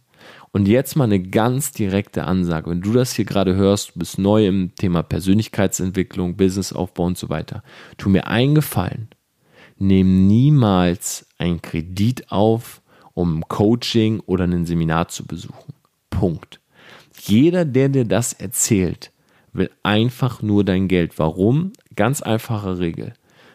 Und 0.52 0.66
jetzt 0.66 0.96
mal 0.96 1.04
eine 1.04 1.20
ganz 1.20 1.72
direkte 1.72 2.24
Ansage. 2.24 2.70
Wenn 2.70 2.80
du 2.80 2.92
das 2.92 3.12
hier 3.12 3.24
gerade 3.24 3.54
hörst, 3.54 3.94
du 3.94 3.98
bist 3.98 4.18
neu 4.18 4.46
im 4.46 4.74
Thema 4.74 5.02
Persönlichkeitsentwicklung, 5.02 6.36
Businessaufbau 6.36 7.04
und 7.04 7.18
so 7.18 7.28
weiter. 7.28 7.62
Tu 7.96 8.08
mir 8.08 8.26
einen 8.26 8.54
Gefallen. 8.54 9.08
Nimm 9.78 10.26
niemals 10.26 11.26
einen 11.38 11.62
Kredit 11.62 12.32
auf, 12.32 12.82
um 13.14 13.38
ein 13.38 13.48
Coaching 13.48 14.20
oder 14.20 14.44
ein 14.44 14.66
Seminar 14.66 15.08
zu 15.08 15.26
besuchen. 15.26 15.74
Punkt. 16.10 16.60
Jeder, 17.20 17.64
der 17.64 17.88
dir 17.88 18.04
das 18.04 18.32
erzählt, 18.32 19.12
will 19.52 19.70
einfach 19.82 20.42
nur 20.42 20.64
dein 20.64 20.88
Geld. 20.88 21.18
Warum? 21.18 21.72
Ganz 21.94 22.22
einfache 22.22 22.78
Regel. 22.78 23.12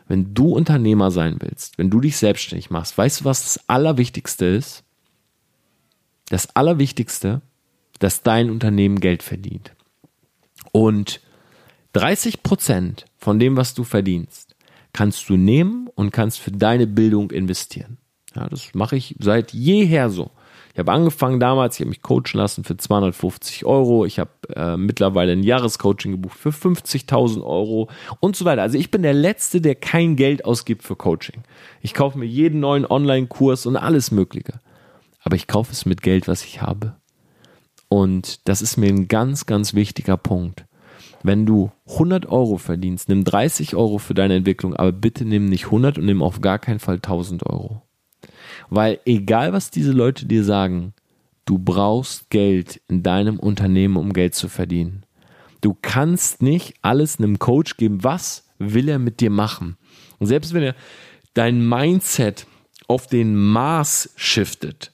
Wenn 0.07 0.33
du 0.33 0.53
Unternehmer 0.53 1.11
sein 1.11 1.37
willst, 1.39 1.77
wenn 1.77 1.89
du 1.89 2.01
dich 2.01 2.17
selbstständig 2.17 2.69
machst, 2.69 2.97
weißt 2.97 3.21
du, 3.21 3.25
was 3.25 3.41
das 3.43 3.69
Allerwichtigste 3.69 4.45
ist? 4.45 4.82
Das 6.33 6.55
Allerwichtigste, 6.55 7.43
dass 7.99 8.23
dein 8.23 8.49
Unternehmen 8.49 8.99
Geld 8.99 9.21
verdient. 9.21 9.75
Und 10.71 11.21
30 11.91 12.41
Prozent 12.41 13.05
von 13.19 13.37
dem, 13.37 13.55
was 13.55 13.75
du 13.75 13.83
verdienst, 13.83 14.55
kannst 14.93 15.29
du 15.29 15.37
nehmen 15.37 15.89
und 15.93 16.09
kannst 16.09 16.39
für 16.39 16.49
deine 16.49 16.87
Bildung 16.87 17.29
investieren. 17.29 17.99
Ja, 18.35 18.49
das 18.49 18.73
mache 18.73 18.95
ich 18.95 19.15
seit 19.19 19.53
jeher 19.53 20.09
so. 20.09 20.31
Ich 20.73 20.79
habe 20.79 20.91
angefangen 20.91 21.39
damals, 21.39 21.75
ich 21.75 21.81
habe 21.81 21.89
mich 21.89 22.01
coachen 22.01 22.39
lassen 22.39 22.63
für 22.63 22.77
250 22.77 23.63
Euro. 23.65 24.03
Ich 24.03 24.17
habe 24.17 24.31
äh, 24.55 24.75
mittlerweile 24.75 25.33
ein 25.33 25.43
Jahrescoaching 25.43 26.13
gebucht 26.13 26.39
für 26.39 26.49
50.000 26.49 27.43
Euro 27.43 27.91
und 28.21 28.35
so 28.35 28.43
weiter. 28.45 28.63
Also 28.63 28.79
ich 28.79 28.89
bin 28.89 29.03
der 29.03 29.13
Letzte, 29.13 29.61
der 29.61 29.75
kein 29.75 30.15
Geld 30.15 30.45
ausgibt 30.45 30.81
für 30.81 30.95
Coaching. 30.95 31.43
Ich 31.83 31.93
kaufe 31.93 32.17
mir 32.17 32.25
jeden 32.25 32.59
neuen 32.59 32.87
Online-Kurs 32.87 33.67
und 33.67 33.77
alles 33.77 34.09
Mögliche. 34.09 34.53
Aber 35.23 35.35
ich 35.35 35.47
kaufe 35.47 35.71
es 35.71 35.85
mit 35.85 36.01
Geld, 36.01 36.27
was 36.27 36.43
ich 36.43 36.61
habe. 36.61 36.95
Und 37.89 38.47
das 38.47 38.61
ist 38.61 38.77
mir 38.77 38.87
ein 38.87 39.07
ganz, 39.07 39.45
ganz 39.45 39.73
wichtiger 39.73 40.17
Punkt. 40.17 40.65
Wenn 41.21 41.45
du 41.45 41.71
100 41.87 42.25
Euro 42.25 42.57
verdienst, 42.57 43.07
nimm 43.07 43.23
30 43.23 43.75
Euro 43.75 43.97
für 43.97 44.13
deine 44.13 44.35
Entwicklung, 44.35 44.75
aber 44.75 44.91
bitte 44.91 45.25
nimm 45.25 45.45
nicht 45.45 45.65
100 45.65 45.97
und 45.97 46.05
nimm 46.05 46.21
auf 46.21 46.41
gar 46.41 46.59
keinen 46.59 46.79
Fall 46.79 46.95
1000 46.95 47.45
Euro. 47.45 47.81
Weil 48.69 48.99
egal, 49.05 49.53
was 49.53 49.71
diese 49.71 49.91
Leute 49.91 50.25
dir 50.25 50.43
sagen, 50.43 50.93
du 51.45 51.57
brauchst 51.57 52.29
Geld 52.29 52.81
in 52.87 53.03
deinem 53.03 53.39
Unternehmen, 53.39 53.97
um 53.97 54.11
Geld 54.13 54.35
zu 54.35 54.49
verdienen. 54.49 55.05
Du 55.61 55.77
kannst 55.81 56.41
nicht 56.41 56.73
alles 56.81 57.19
einem 57.19 57.39
Coach 57.39 57.77
geben. 57.77 58.03
Was 58.03 58.49
will 58.59 58.89
er 58.89 58.99
mit 58.99 59.21
dir 59.21 59.29
machen? 59.29 59.77
Und 60.19 60.27
selbst 60.27 60.53
wenn 60.53 60.63
er 60.63 60.75
dein 61.33 61.67
Mindset 61.67 62.47
auf 62.87 63.07
den 63.07 63.35
Mars 63.35 64.13
shiftet, 64.15 64.92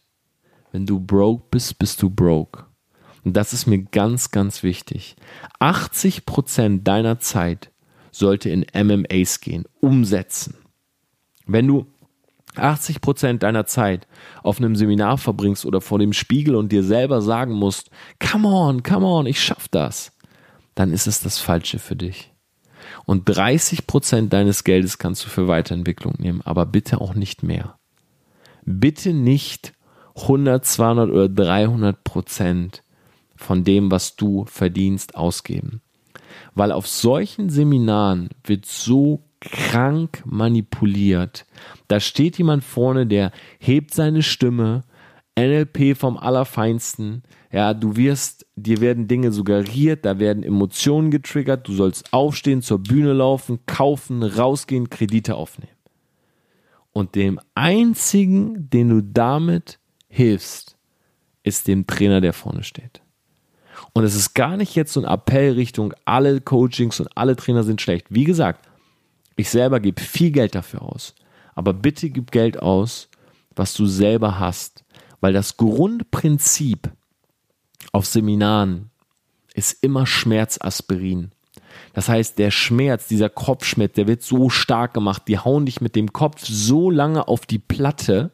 wenn 0.72 0.86
du 0.86 1.00
broke 1.00 1.46
bist, 1.52 1.80
bist 1.80 2.02
du 2.02 2.10
broke. 2.10 2.66
Und 3.24 3.34
das 3.34 3.54
ist 3.54 3.68
mir 3.68 3.80
ganz, 3.80 4.32
ganz 4.32 4.64
wichtig. 4.64 5.16
80 5.60 6.26
Prozent 6.26 6.88
deiner 6.88 7.20
Zeit 7.20 7.72
sollte 8.12 8.50
in 8.50 8.66
MMAs 8.74 9.42
gehen, 9.42 9.66
umsetzen. 9.82 10.56
Wenn 11.46 11.68
du 11.68 11.88
80 12.56 13.02
Prozent 13.02 13.44
deiner 13.44 13.66
Zeit 13.66 14.08
auf 14.44 14.58
einem 14.58 14.76
Seminar 14.76 15.18
verbringst 15.18 15.66
oder 15.66 15.82
vor 15.82 16.00
dem 16.00 16.14
Spiegel 16.14 16.56
und 16.56 16.72
dir 16.72 16.84
selber 16.84 17.22
sagen 17.22 17.54
musst, 17.54 17.90
come 18.20 18.48
on, 18.48 18.84
come 18.84 19.06
on, 19.06 19.26
ich 19.26 19.42
schaff 19.42 19.68
das, 19.68 20.12
dann 20.76 20.92
ist 20.92 21.08
es 21.08 21.22
das 21.22 21.38
Falsche 21.38 21.80
für 21.80 21.96
dich. 21.96 22.34
Und 23.06 23.26
30 23.26 23.88
Prozent 23.88 24.34
deines 24.34 24.64
Geldes 24.64 24.98
kannst 24.98 25.26
du 25.26 25.30
für 25.30 25.48
Weiterentwicklung 25.48 26.16
nehmen, 26.18 26.42
aber 26.44 26.66
bitte 26.66 27.02
auch 27.02 27.14
nicht 27.14 27.44
mehr. 27.44 27.78
Bitte 28.66 29.14
nicht 29.14 29.74
100, 30.22 30.66
200 30.66 31.10
oder 31.10 31.30
300 31.30 32.04
Prozent 32.04 32.84
von 33.36 33.64
dem, 33.64 33.92
was 33.92 34.16
du 34.16 34.46
verdienst, 34.46 35.16
ausgeben. 35.16 35.82
Weil 36.56 36.72
auf 36.72 36.88
solchen 36.88 37.50
Seminaren 37.50 38.30
wird 38.44 38.66
so 38.66 39.24
krank 39.40 40.22
manipuliert. 40.26 41.46
Da 41.88 42.00
steht 42.00 42.38
jemand 42.38 42.64
vorne, 42.64 43.08
der 43.08 43.32
hebt 43.60 43.94
seine 43.94 44.24
Stimme, 44.24 44.84
NLP 45.38 45.96
vom 45.96 46.18
Allerfeinsten. 46.18 47.24
Ja, 47.52 47.74
du 47.74 47.96
wirst, 47.96 48.46
dir 48.56 48.82
werden 48.82 49.08
Dinge 49.08 49.32
suggeriert, 49.32 50.06
da 50.06 50.20
werden 50.20 50.44
Emotionen 50.44 51.12
getriggert, 51.12 51.68
du 51.68 51.74
sollst 51.74 52.14
aufstehen, 52.14 52.62
zur 52.62 52.80
Bühne 52.80 53.14
laufen, 53.14 53.60
kaufen, 53.66 54.22
rausgehen, 54.22 54.90
Kredite 54.90 55.36
aufnehmen. 55.36 55.72
Und 56.92 57.16
dem 57.16 57.40
einzigen, 57.56 58.70
den 58.70 58.90
du 58.90 59.02
damit 59.02 59.80
hilfst, 60.10 60.76
ist 61.44 61.68
dem 61.68 61.88
Trainer, 61.88 62.22
der 62.22 62.34
vorne 62.34 62.64
steht. 62.64 63.02
Und 63.94 64.04
es 64.04 64.16
ist 64.16 64.34
gar 64.34 64.58
nicht 64.58 64.76
jetzt 64.76 64.94
so 64.94 65.02
ein 65.02 65.12
Appell 65.12 65.54
Richtung 65.54 65.94
alle 66.06 66.42
Coachings 66.42 67.00
und 67.00 67.16
alle 67.16 67.36
Trainer 67.36 67.64
sind 67.64 67.82
schlecht. 67.82 68.08
Wie 68.10 68.26
gesagt, 68.26 68.68
ich 69.36 69.50
selber 69.50 69.80
gebe 69.80 70.02
viel 70.02 70.32
Geld 70.32 70.56
dafür 70.56 70.82
aus. 70.82 71.16
Aber 71.56 71.74
bitte 71.74 72.10
gib 72.10 72.32
Geld 72.32 72.60
aus, 72.62 73.10
was 73.56 73.74
du 73.74 73.86
selber 73.86 74.40
hast. 74.40 74.84
Weil 75.22 75.34
das 75.34 75.58
Grundprinzip 75.58 76.92
auf 77.92 78.06
Seminaren 78.06 78.90
ist 79.54 79.84
immer 79.84 80.06
Schmerzaspirin. 80.06 81.32
Das 81.94 82.10
heißt, 82.10 82.38
der 82.38 82.52
Schmerz, 82.52 83.08
dieser 83.08 83.30
Kopfschmerz, 83.30 83.94
der 83.94 84.08
wird 84.08 84.22
so 84.22 84.50
stark 84.50 84.94
gemacht, 84.94 85.24
die 85.28 85.40
hauen 85.40 85.66
dich 85.66 85.82
mit 85.82 85.96
dem 85.96 86.14
Kopf 86.14 86.46
so 86.46 86.90
lange 86.90 87.28
auf 87.28 87.46
die 87.46 87.60
Platte, 87.60 88.32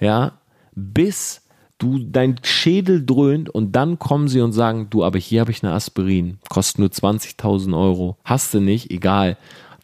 ja, 0.00 0.37
bis 0.78 1.42
du 1.78 1.98
dein 1.98 2.40
Schädel 2.42 3.04
dröhnt 3.04 3.48
und 3.48 3.72
dann 3.72 3.98
kommen 3.98 4.28
sie 4.28 4.40
und 4.40 4.52
sagen, 4.52 4.88
du, 4.90 5.04
aber 5.04 5.18
hier 5.18 5.40
habe 5.40 5.50
ich 5.50 5.62
eine 5.62 5.72
Aspirin, 5.72 6.38
kostet 6.48 6.80
nur 6.80 6.88
20.000 6.88 7.76
Euro, 7.76 8.16
hast 8.24 8.52
du 8.54 8.60
nicht, 8.60 8.90
egal. 8.90 9.36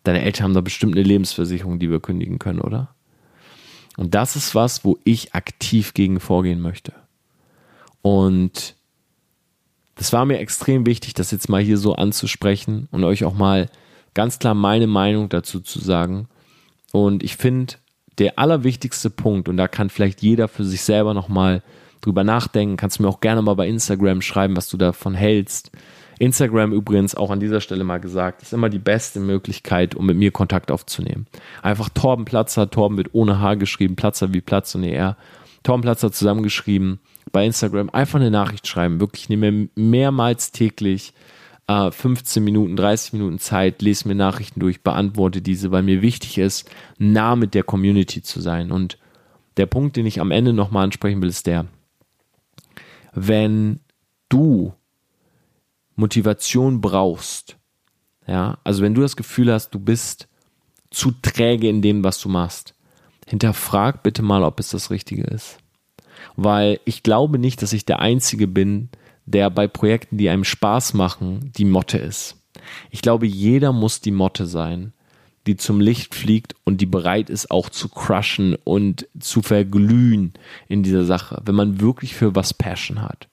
Deine 0.03 0.22
Eltern 0.22 0.45
haben 0.45 0.55
da 0.55 0.61
bestimmt 0.61 0.95
eine 0.97 1.05
Lebensversicherung, 1.05 1.78
die 1.78 1.90
wir 1.90 2.01
kündigen 2.01 2.38
können, 2.38 2.61
oder? 2.61 2.95
Und 3.97 4.14
das 4.14 4.36
ist 4.36 4.55
was, 4.55 4.84
wo 4.84 4.99
ich 5.05 5.34
aktiv 5.34 5.95
gegen 5.95 6.20
vorgehen 6.20 6.61
möchte. 6.61 6.92
Und 8.03 8.74
das 9.95 10.12
war 10.12 10.24
mir 10.24 10.38
extrem 10.38 10.84
wichtig, 10.84 11.14
das 11.14 11.30
jetzt 11.30 11.49
mal 11.49 11.62
hier 11.62 11.78
so 11.78 11.95
anzusprechen 11.95 12.88
und 12.90 13.05
euch 13.05 13.24
auch 13.24 13.34
mal 13.34 13.70
ganz 14.12 14.38
klar 14.38 14.55
meine 14.55 14.88
Meinung 14.88 15.28
dazu 15.28 15.61
zu 15.61 15.78
sagen. 15.78 16.28
Und 16.92 17.22
ich 17.22 17.36
finde, 17.36 17.74
der 18.19 18.39
allerwichtigste 18.39 19.11
Punkt, 19.11 19.49
und 19.49 19.57
da 19.57 19.69
kann 19.69 19.91
vielleicht 19.91 20.23
jeder 20.23 20.49
für 20.49 20.65
sich 20.65 20.83
selber 20.83 21.15
nochmal 21.15 21.62
drüber 22.01 22.25
nachdenken, 22.25 22.77
kannst 22.77 22.99
du 22.99 23.03
mir 23.03 23.09
auch 23.09 23.21
gerne 23.21 23.43
mal 23.43 23.55
bei 23.55 23.67
Instagram 23.69 24.21
schreiben, 24.21 24.57
was 24.57 24.69
du 24.69 24.77
davon 24.77 25.15
hältst, 25.15 25.71
Instagram 26.19 26.73
übrigens 26.73 27.15
auch 27.15 27.31
an 27.31 27.41
dieser 27.41 27.61
Stelle 27.61 27.85
mal 27.85 27.99
gesagt, 27.99 28.43
ist 28.43 28.53
immer 28.53 28.69
die 28.69 28.79
beste 28.79 29.21
Möglichkeit, 29.21 29.95
um 29.95 30.07
mit 30.07 30.17
mir 30.17 30.31
Kontakt 30.31 30.71
aufzunehmen. 30.71 31.27
Einfach 31.62 31.89
Torben 31.89 32.25
Platzer, 32.25 32.71
Torben 32.71 32.97
wird 32.97 33.11
ohne 33.12 33.41
H 33.41 33.55
geschrieben, 33.55 33.97
Platzer 33.97 34.33
wie 34.33 34.41
Platz 34.41 34.75
und 34.75 34.85
ER. 34.85 35.17
Torben 35.62 35.83
Platzer 35.83 36.12
zusammengeschrieben 36.12 37.01
bei 37.33 37.45
Instagram. 37.45 37.91
Einfach 37.91 38.21
eine 38.21 38.31
Nachricht 38.31 38.67
schreiben. 38.67 39.01
Wirklich, 39.01 39.29
nehme 39.29 39.51
mir 39.51 39.69
mehrmals 39.75 40.53
täglich 40.53 41.12
äh, 41.67 41.91
15 41.91 42.43
Minuten, 42.43 42.77
30 42.77 43.15
Minuten 43.15 43.39
Zeit, 43.39 43.83
lese 43.83 44.09
mir 44.09 44.15
Nachrichten 44.15 44.61
durch, 44.61 44.83
beantworte 44.83 45.43
diese, 45.43 45.71
weil 45.71 45.83
mir 45.83 46.03
wichtig 46.03 46.39
ist, 46.39 46.71
nah 46.99 47.37
mit 47.37 47.55
der 47.55 47.62
Community 47.62 48.23
zu 48.23 48.41
sein. 48.41 48.71
Und 48.71 48.99
der 49.57 49.67
Punkt, 49.67 49.97
den 49.97 50.07
ich 50.07 50.21
am 50.21 50.31
Ende 50.31 50.53
nochmal 50.53 50.85
ansprechen 50.85 51.23
will, 51.23 51.29
ist 51.29 51.47
der, 51.47 51.67
wenn 53.12 53.81
du 54.29 54.75
Motivation 55.97 56.81
brauchst, 56.81 57.57
ja, 58.27 58.59
also 58.65 58.83
wenn 58.83 58.95
du 58.95 59.03
das 59.03 59.17
Gefühl 59.17 59.53
hast, 59.53 59.71
du 59.71 59.79
bist 59.79 60.29
zu 60.91 61.12
träge 61.23 61.69
in 61.69 61.83
dem, 61.83 62.03
was 62.03 62.21
du 62.21 62.29
machst, 62.29 62.75
hinterfrag 63.27 64.03
bitte 64.03 64.23
mal, 64.23 64.43
ob 64.43 64.61
es 64.61 64.71
das 64.71 64.91
Richtige 64.91 65.25
ist. 65.25 65.59
Weil 66.37 66.81
ich 66.85 67.03
glaube 67.03 67.39
nicht, 67.39 67.62
dass 67.62 67.73
ich 67.73 67.85
der 67.85 68.01
Einzige 68.01 68.47
bin, 68.49 68.89
der 68.89 69.04
bei 69.27 69.66
Projekten, 69.68 70.18
die 70.18 70.29
einem 70.29 70.45
Spaß 70.45 70.95
machen, 70.95 71.53
die 71.57 71.64
Motte 71.64 71.99
ist. 71.99 72.37
Ich 72.91 73.03
glaube, 73.03 73.27
jeder 73.27 73.72
muss 73.72 74.01
die 74.01 74.11
Motte 74.11 74.47
sein, 74.47 74.93
die 75.47 75.57
zum 75.57 75.81
Licht 75.81 76.14
fliegt 76.14 76.55
und 76.64 76.81
die 76.81 76.87
bereit 76.87 77.29
ist, 77.29 77.51
auch 77.51 77.68
zu 77.68 77.89
crushen 77.89 78.57
und 78.64 79.07
zu 79.18 79.43
verglühen 79.43 80.33
in 80.68 80.83
dieser 80.83 81.05
Sache, 81.05 81.43
wenn 81.45 81.55
man 81.55 81.81
wirklich 81.81 82.14
für 82.14 82.35
was 82.35 82.55
Passion 82.55 83.03
hat. 83.03 83.29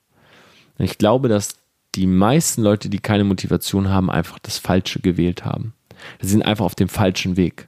Ich 0.78 0.98
glaube, 0.98 1.30
dass 1.30 1.56
die 1.96 2.08
meisten 2.08 2.64
Leute, 2.64 2.89
die 2.89 3.00
keine 3.00 3.24
Motivation 3.24 3.89
haben, 3.89 4.10
einfach 4.10 4.39
das 4.39 4.58
Falsche 4.58 5.00
gewählt 5.00 5.46
haben. 5.46 5.74
Sie 6.22 6.30
sind 6.30 6.42
einfach 6.42 6.66
auf 6.66 6.76
dem 6.76 6.89
falschen 6.89 7.38
Weg. 7.38 7.68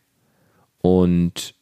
Und 0.82 1.53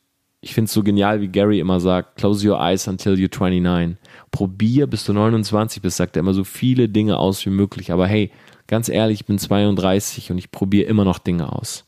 ich 0.42 0.56
finde 0.56 0.66
es 0.66 0.74
so 0.74 0.82
genial, 0.82 1.22
wie 1.22 1.28
Gary 1.28 1.60
immer 1.60 1.80
sagt, 1.80 2.18
close 2.18 2.48
your 2.48 2.60
eyes 2.60 2.88
until 2.88 3.14
you're 3.14 3.30
29. 3.30 3.98
Probier, 4.32 4.88
bis 4.88 5.06
du 5.06 5.14
29 5.14 5.84
bist, 5.84 5.98
sagt 5.98 6.18
er 6.18 6.22
immer 6.22 6.34
so 6.34 6.44
viele 6.44 6.90
Dinge 6.90 7.18
aus 7.18 7.46
wie 7.46 7.52
möglich. 7.52 7.92
Aber 7.92 8.08
hey, 8.08 8.32
ganz 8.66 8.90
ehrlich, 8.90 9.22
ich 9.22 9.26
bin 9.28 9.38
32 9.38 10.32
und 10.32 10.40
ich 10.40 10.52
probiere 10.52 10.90
immer 10.90 11.06
noch 11.06 11.20
Dinge 11.20 11.54
aus. 11.54 11.86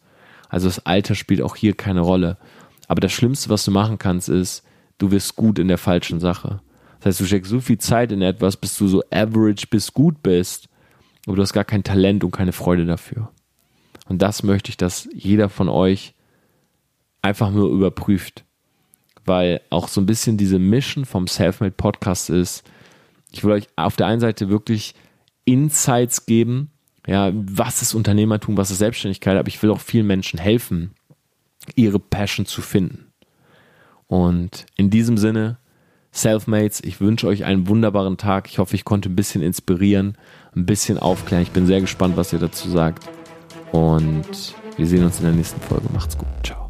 Also 0.50 0.68
das 0.68 0.86
Alter 0.86 1.16
spielt 1.16 1.42
auch 1.42 1.56
hier 1.56 1.74
keine 1.74 2.02
Rolle. 2.02 2.38
Aber 2.88 3.02
das 3.02 3.12
Schlimmste, 3.12 3.50
was 3.50 3.66
du 3.66 3.72
machen 3.72 3.98
kannst, 3.98 4.30
ist, 4.30 4.64
du 5.00 5.10
wirst 5.10 5.36
gut 5.36 5.58
in 5.58 5.68
der 5.68 5.80
falschen 5.80 6.20
Sache. 6.20 6.62
Das 7.00 7.08
heißt, 7.08 7.22
du 7.22 7.26
steckst 7.26 7.50
so 7.50 7.60
viel 7.60 7.80
Zeit 7.80 8.12
in 8.12 8.22
etwas, 8.22 8.56
bis 8.56 8.78
du 8.78 8.88
so 8.88 9.02
average 9.12 9.66
bis 9.68 9.94
gut 9.94 10.22
bist, 10.22 10.70
aber 11.26 11.38
du 11.38 11.42
hast 11.42 11.54
gar 11.54 11.64
kein 11.64 11.84
Talent 11.84 12.24
und 12.24 12.32
keine 12.32 12.52
Freude 12.52 12.86
dafür. 12.86 13.32
Und 14.08 14.22
das 14.22 14.44
möchte 14.44 14.70
ich, 14.70 14.78
dass 14.78 15.10
jeder 15.12 15.50
von 15.50 15.70
euch 15.70 16.13
einfach 17.24 17.50
nur 17.50 17.72
überprüft. 17.72 18.46
Weil 19.26 19.62
auch 19.72 19.88
so 19.88 20.00
ein 20.02 20.06
bisschen 20.06 20.38
diese 20.38 20.60
Mission 20.60 21.06
vom 21.06 21.28
Selfmade 21.28 21.72
Podcast 21.72 22.30
ist, 22.30 22.64
ich 23.32 23.44
will 23.44 23.54
euch 23.54 23.68
auf 23.76 23.96
der 23.96 24.06
einen 24.06 24.20
Seite 24.20 24.50
wirklich 24.50 24.94
Insights 25.46 26.26
geben, 26.26 26.70
ja, 27.08 27.32
was 27.34 27.82
ist 27.82 27.96
Unternehmertum, 27.96 28.56
was 28.56 28.70
ist 28.70 28.78
Selbstständigkeit, 28.78 29.38
aber 29.38 29.48
ich 29.48 29.62
will 29.64 29.72
auch 29.72 29.80
vielen 29.80 30.08
Menschen 30.08 30.40
helfen, 30.40 30.92
ihre 31.76 32.00
Passion 32.00 32.46
zu 32.46 32.62
finden. 32.62 33.12
Und 34.08 34.66
in 34.76 34.90
diesem 34.90 35.18
Sinne, 35.18 35.58
Selfmates, 36.12 36.82
ich 36.84 37.02
wünsche 37.02 37.28
euch 37.28 37.44
einen 37.44 37.68
wunderbaren 37.68 38.18
Tag. 38.18 38.48
Ich 38.48 38.60
hoffe, 38.60 38.76
ich 38.76 38.86
konnte 38.86 39.10
ein 39.10 39.16
bisschen 39.16 39.42
inspirieren, 39.42 40.18
ein 40.56 40.66
bisschen 40.66 41.00
aufklären. 41.00 41.42
Ich 41.42 41.52
bin 41.52 41.66
sehr 41.66 41.82
gespannt, 41.82 42.16
was 42.16 42.32
ihr 42.32 42.40
dazu 42.40 42.70
sagt. 42.70 43.10
Und 43.72 44.54
wir 44.78 44.86
sehen 44.86 45.04
uns 45.04 45.18
in 45.18 45.26
der 45.26 45.34
nächsten 45.34 45.60
Folge. 45.60 45.88
Macht's 45.92 46.18
gut. 46.18 46.63